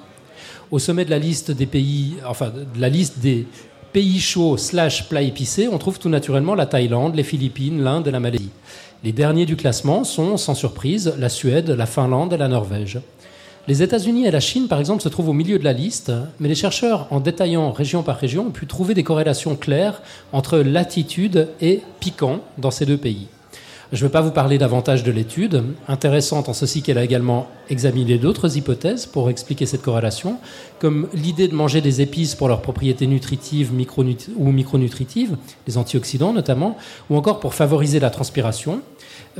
Au 0.72 0.80
sommet 0.80 1.04
de 1.04 1.10
la 1.10 1.20
liste 1.20 1.52
des 1.52 1.66
pays, 1.66 2.16
enfin 2.28 2.50
de 2.50 2.80
la 2.80 2.88
liste 2.88 3.20
des 3.20 3.46
pays 3.96 4.20
chauds 4.20 4.58
slash 4.58 5.08
plats 5.08 5.22
épicés, 5.22 5.68
on 5.68 5.78
trouve 5.78 5.98
tout 5.98 6.10
naturellement 6.10 6.54
la 6.54 6.66
Thaïlande, 6.66 7.14
les 7.14 7.22
Philippines, 7.22 7.82
l'Inde 7.82 8.06
et 8.06 8.10
la 8.10 8.20
Malaisie. 8.20 8.50
Les 9.02 9.12
derniers 9.12 9.46
du 9.46 9.56
classement 9.56 10.04
sont, 10.04 10.36
sans 10.36 10.54
surprise, 10.54 11.14
la 11.18 11.30
Suède, 11.30 11.70
la 11.70 11.86
Finlande 11.86 12.34
et 12.34 12.36
la 12.36 12.48
Norvège. 12.48 13.00
Les 13.66 13.82
États-Unis 13.82 14.26
et 14.26 14.30
la 14.30 14.40
Chine, 14.40 14.68
par 14.68 14.80
exemple, 14.80 15.02
se 15.02 15.08
trouvent 15.08 15.30
au 15.30 15.32
milieu 15.32 15.58
de 15.58 15.64
la 15.64 15.72
liste, 15.72 16.12
mais 16.40 16.48
les 16.48 16.54
chercheurs, 16.54 17.06
en 17.10 17.20
détaillant 17.20 17.72
région 17.72 18.02
par 18.02 18.18
région, 18.18 18.48
ont 18.48 18.50
pu 18.50 18.66
trouver 18.66 18.92
des 18.92 19.02
corrélations 19.02 19.56
claires 19.56 20.02
entre 20.34 20.58
latitude 20.58 21.48
et 21.62 21.80
piquant 21.98 22.40
dans 22.58 22.70
ces 22.70 22.84
deux 22.84 22.98
pays. 22.98 23.28
Je 23.92 24.02
ne 24.02 24.08
vais 24.08 24.12
pas 24.12 24.20
vous 24.20 24.32
parler 24.32 24.58
davantage 24.58 25.04
de 25.04 25.12
l'étude, 25.12 25.62
intéressante 25.86 26.48
en 26.48 26.52
ceci 26.52 26.82
qu'elle 26.82 26.98
a 26.98 27.04
également 27.04 27.46
examiné 27.70 28.18
d'autres 28.18 28.56
hypothèses 28.56 29.06
pour 29.06 29.30
expliquer 29.30 29.64
cette 29.64 29.82
corrélation, 29.82 30.38
comme 30.80 31.06
l'idée 31.14 31.46
de 31.46 31.54
manger 31.54 31.80
des 31.80 32.00
épices 32.00 32.34
pour 32.34 32.48
leurs 32.48 32.62
propriétés 32.62 33.06
nutritives 33.06 33.70
ou 34.36 34.50
micronutritives, 34.50 35.36
les 35.68 35.78
antioxydants 35.78 36.32
notamment, 36.32 36.76
ou 37.10 37.16
encore 37.16 37.38
pour 37.38 37.54
favoriser 37.54 38.00
la 38.00 38.10
transpiration. 38.10 38.80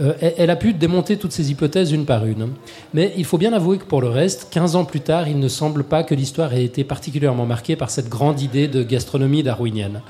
Euh, 0.01 0.13
elle 0.21 0.51
a 0.51 0.57
pu 0.57 0.73
démonter 0.75 1.17
toutes 1.17 1.33
ces 1.33 1.51
hypothèses 1.51 1.91
une 1.91 2.05
par 2.05 2.25
une. 2.25 2.51
Mais 2.95 3.13
il 3.17 3.25
faut 3.25 3.39
bien 3.39 3.53
avouer 3.53 3.79
que 3.79 3.85
pour 3.85 4.01
le 4.01 4.09
reste, 4.09 4.49
15 4.53 4.77
ans 4.77 4.85
plus 4.85 5.01
tard, 5.01 5.27
il 5.27 5.41
ne 5.41 5.49
semble 5.49 5.83
pas 5.83 6.05
que 6.05 6.15
l'histoire 6.15 6.55
ait 6.55 6.65
été 6.65 6.85
particulièrement 6.85 7.47
marquée 7.47 7.75
par 7.75 7.91
cette 7.91 8.09
grande 8.09 8.41
idée 8.41 8.69
de 8.69 8.85
gastronomie 8.85 9.43
darwinienne 9.43 10.03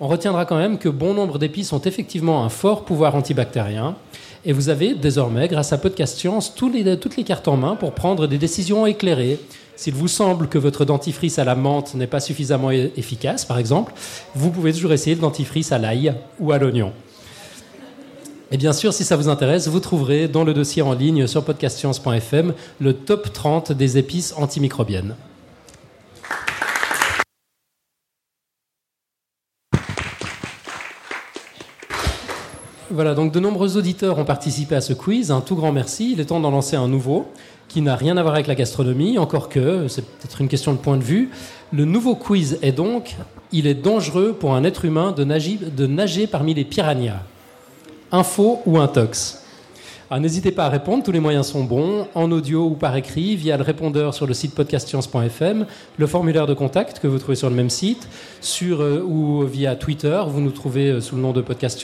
on 0.00 0.08
retiendra 0.08 0.44
quand 0.44 0.56
même 0.56 0.78
que 0.78 0.88
bon 0.88 1.14
nombre 1.14 1.38
d'épices 1.38 1.72
ont 1.72 1.80
effectivement 1.80 2.44
un 2.44 2.48
fort 2.48 2.84
pouvoir 2.84 3.14
antibactérien. 3.14 3.96
Et 4.44 4.52
vous 4.52 4.68
avez 4.68 4.94
désormais, 4.94 5.48
grâce 5.48 5.72
à 5.72 5.78
Podcast 5.78 6.18
Science, 6.18 6.54
toutes 6.54 6.74
les 7.16 7.24
cartes 7.24 7.48
en 7.48 7.56
main 7.56 7.74
pour 7.74 7.92
prendre 7.92 8.26
des 8.26 8.38
décisions 8.38 8.86
éclairées. 8.86 9.40
S'il 9.74 9.94
vous 9.94 10.08
semble 10.08 10.48
que 10.48 10.56
votre 10.56 10.84
dentifrice 10.84 11.38
à 11.38 11.44
la 11.44 11.54
menthe 11.54 11.94
n'est 11.94 12.06
pas 12.06 12.20
suffisamment 12.20 12.70
efficace, 12.70 13.44
par 13.44 13.58
exemple, 13.58 13.92
vous 14.34 14.50
pouvez 14.50 14.72
toujours 14.72 14.92
essayer 14.92 15.16
le 15.16 15.20
dentifrice 15.20 15.72
à 15.72 15.78
l'ail 15.78 16.14
ou 16.38 16.52
à 16.52 16.58
l'oignon. 16.58 16.92
Et 18.52 18.56
bien 18.56 18.72
sûr, 18.72 18.92
si 18.92 19.02
ça 19.02 19.16
vous 19.16 19.28
intéresse, 19.28 19.66
vous 19.66 19.80
trouverez 19.80 20.28
dans 20.28 20.44
le 20.44 20.54
dossier 20.54 20.80
en 20.80 20.92
ligne 20.92 21.26
sur 21.26 21.44
podcastscience.fm 21.44 22.54
le 22.80 22.92
top 22.92 23.32
30 23.32 23.72
des 23.72 23.98
épices 23.98 24.32
antimicrobiennes. 24.36 25.16
Voilà, 32.96 33.12
donc 33.12 33.30
de 33.30 33.40
nombreux 33.40 33.76
auditeurs 33.76 34.18
ont 34.18 34.24
participé 34.24 34.74
à 34.74 34.80
ce 34.80 34.94
quiz. 34.94 35.30
Un 35.30 35.42
tout 35.42 35.54
grand 35.54 35.70
merci. 35.70 36.12
Il 36.12 36.20
est 36.20 36.24
temps 36.24 36.40
d'en 36.40 36.50
lancer 36.50 36.76
un 36.76 36.88
nouveau 36.88 37.26
qui 37.68 37.82
n'a 37.82 37.94
rien 37.94 38.16
à 38.16 38.22
voir 38.22 38.32
avec 38.32 38.46
la 38.46 38.54
gastronomie, 38.54 39.18
encore 39.18 39.50
que 39.50 39.86
c'est 39.86 40.00
peut-être 40.00 40.40
une 40.40 40.48
question 40.48 40.72
de 40.72 40.78
point 40.78 40.96
de 40.96 41.04
vue. 41.04 41.28
Le 41.74 41.84
nouveau 41.84 42.14
quiz 42.14 42.58
est 42.62 42.72
donc 42.72 43.16
il 43.52 43.66
est 43.66 43.74
dangereux 43.74 44.32
pour 44.32 44.54
un 44.54 44.64
être 44.64 44.86
humain 44.86 45.12
de 45.12 45.24
nager, 45.24 46.26
parmi 46.26 46.54
les 46.54 46.64
piranhas. 46.64 47.20
Info 48.12 48.62
ou 48.64 48.78
intox? 48.78 49.42
Ah, 50.08 50.18
N'hésitez 50.18 50.50
pas 50.50 50.64
à 50.64 50.70
répondre, 50.70 51.04
tous 51.04 51.12
les 51.12 51.20
moyens 51.20 51.48
sont 51.48 51.64
bons, 51.64 52.08
en 52.14 52.32
audio 52.32 52.64
ou 52.64 52.76
par 52.76 52.96
écrit, 52.96 53.36
via 53.36 53.58
le 53.58 53.62
répondeur 53.62 54.14
sur 54.14 54.26
le 54.26 54.32
site 54.32 54.54
podcastscience.fm, 54.54 55.66
le 55.98 56.06
formulaire 56.06 56.46
de 56.46 56.54
contact 56.54 57.00
que 57.00 57.08
vous 57.08 57.18
trouvez 57.18 57.36
sur 57.36 57.50
le 57.50 57.56
même 57.56 57.68
site, 57.68 58.08
euh, 58.62 59.02
ou 59.02 59.42
via 59.42 59.76
Twitter, 59.76 60.22
vous 60.26 60.40
nous 60.40 60.52
trouvez 60.52 60.92
euh, 60.92 61.00
sous 61.02 61.16
le 61.16 61.20
nom 61.20 61.32
de 61.32 61.42
Podcast 61.42 61.78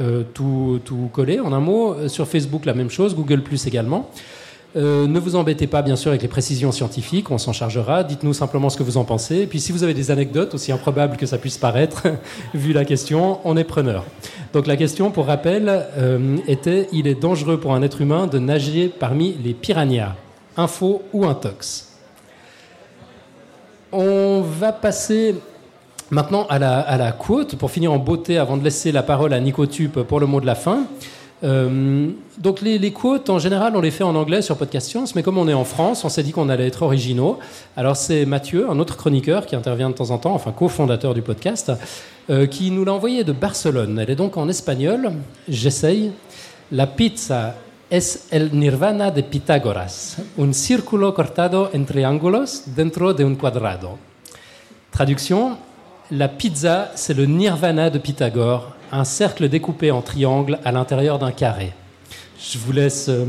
euh, 0.00 0.22
tout, 0.34 0.80
tout 0.84 1.08
collé 1.12 1.40
en 1.40 1.52
un 1.52 1.60
mot. 1.60 1.94
Euh, 1.94 2.08
sur 2.08 2.26
Facebook, 2.26 2.64
la 2.64 2.74
même 2.74 2.90
chose, 2.90 3.14
Google 3.14 3.42
Plus 3.42 3.66
également. 3.66 4.10
Euh, 4.76 5.06
ne 5.06 5.18
vous 5.18 5.36
embêtez 5.36 5.66
pas, 5.66 5.80
bien 5.82 5.96
sûr, 5.96 6.10
avec 6.10 6.22
les 6.22 6.28
précisions 6.28 6.70
scientifiques, 6.70 7.30
on 7.30 7.38
s'en 7.38 7.52
chargera. 7.52 8.04
Dites-nous 8.04 8.34
simplement 8.34 8.68
ce 8.68 8.76
que 8.76 8.82
vous 8.82 8.98
en 8.98 9.04
pensez. 9.04 9.36
Et 9.36 9.46
puis, 9.46 9.58
si 9.58 9.72
vous 9.72 9.84
avez 9.84 9.94
des 9.94 10.10
anecdotes, 10.10 10.54
aussi 10.54 10.70
improbables 10.70 11.16
que 11.16 11.24
ça 11.24 11.38
puisse 11.38 11.56
paraître, 11.56 12.02
vu 12.54 12.72
la 12.72 12.84
question, 12.84 13.38
on 13.44 13.56
est 13.56 13.64
preneur. 13.64 14.04
Donc, 14.52 14.66
la 14.66 14.76
question, 14.76 15.10
pour 15.10 15.26
rappel, 15.26 15.86
était 16.46 16.88
il 16.92 17.06
est 17.06 17.20
dangereux 17.20 17.58
pour 17.58 17.74
un 17.74 17.82
être 17.82 18.00
humain 18.00 18.26
de 18.26 18.38
nager 18.38 18.88
parmi 18.88 19.36
les 19.42 19.54
piranhas 19.54 20.14
Info 20.58 21.02
ou 21.12 21.26
intox 21.26 21.92
On 23.92 24.40
va 24.40 24.72
passer 24.72 25.34
Maintenant, 26.10 26.46
à 26.48 26.58
la, 26.58 26.80
à 26.80 27.12
quote, 27.12 27.56
pour 27.56 27.70
finir 27.70 27.92
en 27.92 27.98
beauté, 27.98 28.38
avant 28.38 28.56
de 28.56 28.64
laisser 28.64 28.92
la 28.92 29.02
parole 29.02 29.32
à 29.32 29.40
Nicotube 29.40 29.98
pour 30.02 30.20
le 30.20 30.26
mot 30.26 30.40
de 30.40 30.46
la 30.46 30.54
fin. 30.54 30.86
Euh, 31.44 32.08
donc 32.38 32.60
les, 32.60 32.78
les, 32.78 32.92
quotes, 32.92 33.28
en 33.28 33.38
général, 33.38 33.76
on 33.76 33.80
les 33.80 33.90
fait 33.90 34.04
en 34.04 34.14
anglais 34.14 34.40
sur 34.40 34.56
Podcast 34.56 34.88
Science, 34.88 35.14
mais 35.14 35.22
comme 35.22 35.36
on 35.36 35.48
est 35.48 35.54
en 35.54 35.64
France, 35.64 36.04
on 36.04 36.08
s'est 36.08 36.22
dit 36.22 36.32
qu'on 36.32 36.48
allait 36.48 36.66
être 36.66 36.82
originaux. 36.82 37.38
Alors 37.76 37.96
c'est 37.96 38.24
Mathieu, 38.24 38.70
un 38.70 38.78
autre 38.78 38.96
chroniqueur 38.96 39.46
qui 39.46 39.56
intervient 39.56 39.90
de 39.90 39.94
temps 39.94 40.10
en 40.10 40.18
temps, 40.18 40.34
enfin 40.34 40.52
cofondateur 40.52 41.12
du 41.12 41.22
podcast, 41.22 41.72
euh, 42.30 42.46
qui 42.46 42.70
nous 42.70 42.84
l'a 42.84 42.92
envoyé 42.92 43.24
de 43.24 43.32
Barcelone. 43.32 43.98
Elle 43.98 44.10
est 44.10 44.16
donc 44.16 44.36
en 44.36 44.48
espagnol. 44.48 45.12
J'essaye. 45.48 46.12
La 46.72 46.86
pizza 46.86 47.54
es 47.90 48.26
el 48.32 48.50
nirvana 48.52 49.10
de 49.12 49.22
Pitágoras, 49.22 50.16
un 50.38 50.52
círculo 50.52 51.14
cortado 51.14 51.70
en 51.72 51.84
triángulos 51.84 52.64
dentro 52.74 53.12
de 53.14 53.24
un 53.24 53.36
cuadrado. 53.36 53.98
Traduction 54.90 55.56
la 56.10 56.28
pizza, 56.28 56.92
c'est 56.94 57.14
le 57.14 57.26
nirvana 57.26 57.90
de 57.90 57.98
Pythagore, 57.98 58.72
un 58.92 59.04
cercle 59.04 59.48
découpé 59.48 59.90
en 59.90 60.02
triangle 60.02 60.58
à 60.64 60.70
l'intérieur 60.70 61.18
d'un 61.18 61.32
carré. 61.32 61.72
Je 62.38 62.58
vous 62.58 62.72
laisse 62.72 63.08
euh, 63.08 63.24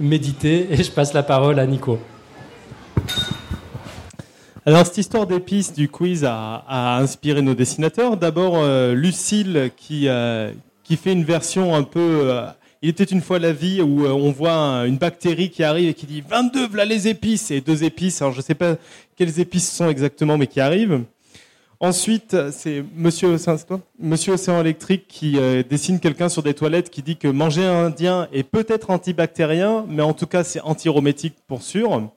méditer 0.00 0.66
et 0.72 0.82
je 0.82 0.90
passe 0.90 1.12
la 1.12 1.22
parole 1.22 1.58
à 1.60 1.66
Nico. 1.66 1.98
Alors, 4.66 4.84
cette 4.84 4.98
histoire 4.98 5.26
d'épices 5.26 5.72
du 5.72 5.88
quiz 5.88 6.24
a, 6.24 6.98
inspiré 6.98 7.42
nos 7.42 7.54
dessinateurs. 7.54 8.16
D'abord, 8.16 8.56
euh, 8.56 8.94
Lucille 8.94 9.70
qui, 9.76 10.08
euh, 10.08 10.52
qui 10.82 10.96
fait 10.96 11.12
une 11.12 11.24
version 11.24 11.74
un 11.74 11.82
peu. 11.82 12.30
il 12.82 12.90
était 12.90 13.04
une 13.04 13.22
fois 13.22 13.38
la 13.38 13.52
vie 13.52 13.80
où 13.80 14.04
on 14.06 14.32
voit 14.32 14.84
une 14.86 14.98
bactérie 14.98 15.50
qui 15.50 15.62
arrive 15.62 15.90
et 15.90 15.94
qui 15.94 16.06
dit 16.06 16.22
22, 16.28 16.68
voilà 16.68 16.84
les 16.84 17.08
épices, 17.08 17.50
et 17.50 17.60
deux 17.60 17.84
épices. 17.84 18.20
Alors, 18.20 18.32
je 18.32 18.38
ne 18.38 18.42
sais 18.42 18.54
pas 18.54 18.76
quelles 19.16 19.38
épices 19.38 19.70
sont 19.70 19.88
exactement, 19.88 20.36
mais 20.36 20.46
qui 20.46 20.60
arrivent. 20.60 21.04
Ensuite, 21.82 22.36
c'est 22.50 22.84
Monsieur, 22.94 23.36
Monsieur 23.98 24.34
Océan 24.34 24.60
Électrique 24.60 25.06
qui 25.08 25.38
euh, 25.38 25.62
dessine 25.62 25.98
quelqu'un 25.98 26.28
sur 26.28 26.42
des 26.42 26.52
toilettes 26.52 26.90
qui 26.90 27.00
dit 27.00 27.16
que 27.16 27.26
manger 27.26 27.64
un 27.64 27.86
indien 27.86 28.28
est 28.34 28.42
peut-être 28.42 28.90
antibactérien, 28.90 29.86
mais 29.88 30.02
en 30.02 30.12
tout 30.12 30.26
cas 30.26 30.44
c'est 30.44 30.60
antirométique 30.60 31.36
pour 31.46 31.62
sûr. 31.62 32.10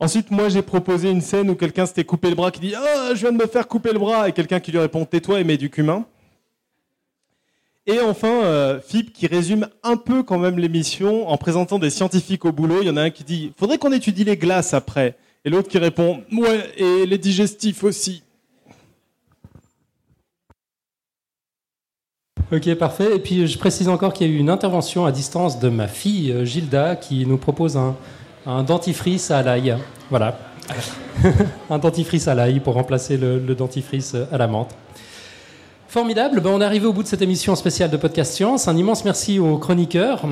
Ensuite, 0.00 0.32
moi 0.32 0.48
j'ai 0.48 0.62
proposé 0.62 1.10
une 1.12 1.20
scène 1.20 1.48
où 1.48 1.54
quelqu'un 1.54 1.86
s'était 1.86 2.02
coupé 2.02 2.28
le 2.28 2.34
bras 2.34 2.50
qui 2.50 2.58
dit 2.58 2.74
Ah, 2.74 3.10
je 3.14 3.20
viens 3.20 3.30
de 3.30 3.36
me 3.36 3.46
faire 3.46 3.68
couper 3.68 3.92
le 3.92 4.00
bras 4.00 4.28
et 4.28 4.32
quelqu'un 4.32 4.58
qui 4.58 4.72
lui 4.72 4.80
répond 4.80 5.04
Tais-toi 5.04 5.38
et 5.38 5.44
mets 5.44 5.56
du 5.56 5.70
cumin. 5.70 6.04
Et 7.86 8.00
enfin, 8.00 8.42
euh, 8.42 8.80
Philippe 8.80 9.12
qui 9.12 9.28
résume 9.28 9.68
un 9.84 9.96
peu 9.96 10.24
quand 10.24 10.38
même 10.38 10.58
l'émission 10.58 11.28
en 11.28 11.36
présentant 11.36 11.78
des 11.78 11.90
scientifiques 11.90 12.44
au 12.44 12.50
boulot. 12.50 12.78
Il 12.82 12.88
y 12.88 12.90
en 12.90 12.96
a 12.96 13.02
un 13.02 13.10
qui 13.10 13.22
dit 13.22 13.52
Faudrait 13.56 13.78
qu'on 13.78 13.92
étudie 13.92 14.24
les 14.24 14.36
glaces 14.36 14.74
après. 14.74 15.14
Et 15.44 15.50
l'autre 15.50 15.68
qui 15.68 15.78
répond 15.78 16.24
Ouais, 16.32 16.72
et 16.76 17.06
les 17.06 17.16
digestifs 17.16 17.84
aussi. 17.84 18.24
Ok, 22.52 22.74
parfait. 22.74 23.14
Et 23.14 23.18
puis 23.20 23.46
je 23.46 23.58
précise 23.58 23.88
encore 23.88 24.12
qu'il 24.12 24.26
y 24.26 24.30
a 24.30 24.32
eu 24.32 24.38
une 24.38 24.50
intervention 24.50 25.06
à 25.06 25.12
distance 25.12 25.60
de 25.60 25.68
ma 25.68 25.86
fille 25.86 26.32
euh, 26.32 26.44
Gilda 26.44 26.96
qui 26.96 27.24
nous 27.24 27.36
propose 27.36 27.76
un, 27.76 27.94
dentifrice 28.64 29.30
à 29.30 29.40
l'ail. 29.42 29.76
Voilà. 30.10 30.36
un 31.70 31.78
dentifrice 31.78 32.26
à 32.26 32.34
l'ail 32.34 32.58
pour 32.58 32.74
remplacer 32.74 33.16
le, 33.16 33.38
dentifrice 33.54 34.16
à 34.32 34.36
la 34.36 34.48
menthe. 34.48 34.74
Formidable, 35.86 36.40
ben, 36.40 36.50
on 36.50 36.60
est 36.60 36.64
arrivé 36.64 36.86
au 36.86 36.92
bout 36.92 37.04
de 37.04 37.08
cette 37.08 37.22
émission 37.22 37.54
spéciale 37.54 37.90
de 37.90 37.96
Podcast 37.96 38.34
Science. 38.34 38.66
Un 38.66 38.76
immense 38.76 39.04
merci 39.04 39.38
aux 39.38 39.58
chroniqueurs, 39.58 40.22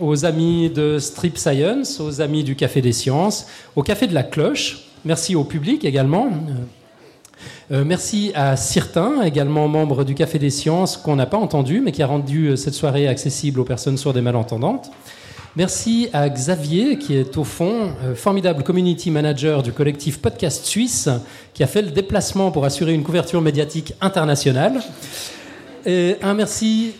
aux 0.00 0.24
amis 0.24 0.70
de 0.70 0.98
Strip 0.98 1.36
Science, 1.36 2.00
aux 2.00 2.22
amis 2.22 2.42
du 2.42 2.56
Café 2.56 2.80
des 2.80 2.92
Sciences, 2.92 3.46
au 3.74 3.82
Café 3.82 4.06
de 4.06 4.14
la 4.14 4.22
Cloche. 4.22 4.78
Merci 5.04 5.36
au 5.36 5.44
public 5.44 5.84
également. 5.84 6.30
Euh, 7.72 7.84
merci 7.84 8.32
à 8.34 8.56
Cirtin, 8.56 9.22
également 9.22 9.68
membre 9.68 10.04
du 10.04 10.14
Café 10.14 10.38
des 10.38 10.50
Sciences, 10.50 10.96
qu'on 10.96 11.16
n'a 11.16 11.26
pas 11.26 11.36
entendu, 11.36 11.80
mais 11.80 11.92
qui 11.92 12.02
a 12.02 12.06
rendu 12.06 12.48
euh, 12.48 12.56
cette 12.56 12.74
soirée 12.74 13.08
accessible 13.08 13.60
aux 13.60 13.64
personnes 13.64 13.96
sourdes 13.96 14.16
et 14.16 14.22
malentendantes. 14.22 14.90
Merci 15.56 16.10
à 16.12 16.28
Xavier, 16.28 16.98
qui 16.98 17.16
est 17.16 17.36
au 17.38 17.44
fond 17.44 17.90
euh, 18.04 18.14
formidable 18.14 18.62
community 18.62 19.10
manager 19.10 19.62
du 19.62 19.72
collectif 19.72 20.20
Podcast 20.20 20.66
Suisse, 20.66 21.08
qui 21.54 21.62
a 21.62 21.66
fait 21.66 21.82
le 21.82 21.90
déplacement 21.90 22.50
pour 22.50 22.64
assurer 22.64 22.92
une 22.92 23.02
couverture 23.02 23.40
médiatique 23.40 23.94
internationale. 24.00 24.80
Et 25.86 26.16
un 26.22 26.34
merci 26.34 26.92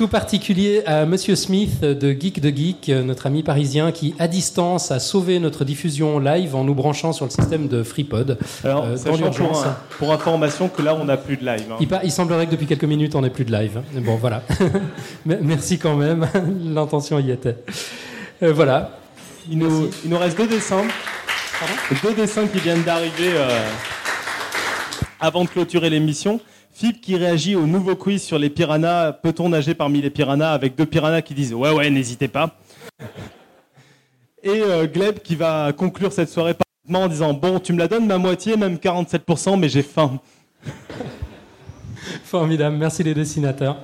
tout 0.00 0.08
particulier 0.08 0.82
à 0.86 1.04
Monsieur 1.04 1.36
Smith 1.36 1.82
de 1.82 2.12
Geek 2.18 2.40
de 2.40 2.48
Geek, 2.48 2.88
notre 2.88 3.26
ami 3.26 3.42
parisien, 3.42 3.92
qui 3.92 4.14
à 4.18 4.28
distance 4.28 4.90
a 4.90 4.98
sauvé 4.98 5.38
notre 5.38 5.62
diffusion 5.62 6.18
live 6.18 6.56
en 6.56 6.64
nous 6.64 6.74
branchant 6.74 7.12
sur 7.12 7.26
le 7.26 7.30
système 7.30 7.68
de 7.68 7.82
FreePod. 7.82 8.38
Alors, 8.64 8.86
euh, 8.86 8.96
pour, 8.96 9.66
pour, 9.98 10.12
information 10.14 10.70
que 10.70 10.80
là 10.80 10.94
on 10.94 11.04
n'a 11.04 11.18
plus 11.18 11.36
de 11.36 11.44
live. 11.44 11.66
Hein. 11.70 11.98
Il, 12.02 12.10
semblerait 12.10 12.46
que 12.46 12.52
depuis 12.52 12.64
quelques 12.64 12.84
minutes 12.84 13.14
on 13.14 13.20
n'ait 13.20 13.28
plus 13.28 13.44
de 13.44 13.52
live. 13.52 13.82
Bon 13.96 14.16
voilà. 14.16 14.42
Merci 15.26 15.78
quand 15.78 15.96
même. 15.96 16.26
L'intention 16.64 17.18
y 17.18 17.30
était. 17.30 17.56
Euh, 18.42 18.54
voilà. 18.54 18.92
Il 19.50 19.58
nous, 19.58 19.90
il 20.02 20.08
nous, 20.08 20.18
reste 20.18 20.38
deux 20.38 20.48
dessins. 20.48 20.84
deux 22.02 22.14
dessins 22.14 22.46
qui 22.46 22.60
viennent 22.60 22.84
d'arriver 22.84 23.32
euh, 23.34 23.68
avant 25.20 25.44
de 25.44 25.50
clôturer 25.50 25.90
l'émission. 25.90 26.40
Philippe 26.80 27.02
qui 27.02 27.14
réagit 27.14 27.56
au 27.56 27.66
nouveau 27.66 27.94
quiz 27.94 28.22
sur 28.22 28.38
les 28.38 28.48
piranhas. 28.48 29.12
Peut-on 29.12 29.50
nager 29.50 29.74
parmi 29.74 30.00
les 30.00 30.08
piranhas 30.08 30.54
avec 30.54 30.76
deux 30.76 30.86
piranhas 30.86 31.20
qui 31.20 31.34
disent 31.34 31.52
ouais 31.52 31.70
ouais 31.70 31.90
n'hésitez 31.90 32.26
pas. 32.26 32.56
Et 34.42 34.62
euh, 34.62 34.86
Gleb 34.86 35.18
qui 35.18 35.36
va 35.36 35.74
conclure 35.74 36.10
cette 36.10 36.30
soirée 36.30 36.54
en 36.90 37.06
disant 37.06 37.34
bon 37.34 37.60
tu 37.60 37.74
me 37.74 37.78
la 37.78 37.86
donnes 37.86 38.06
ma 38.06 38.16
moitié 38.16 38.56
même 38.56 38.76
47% 38.76 39.58
mais 39.58 39.68
j'ai 39.68 39.82
faim. 39.82 40.20
Formidable, 42.24 42.76
merci 42.76 43.02
les 43.02 43.12
dessinateurs. 43.12 43.76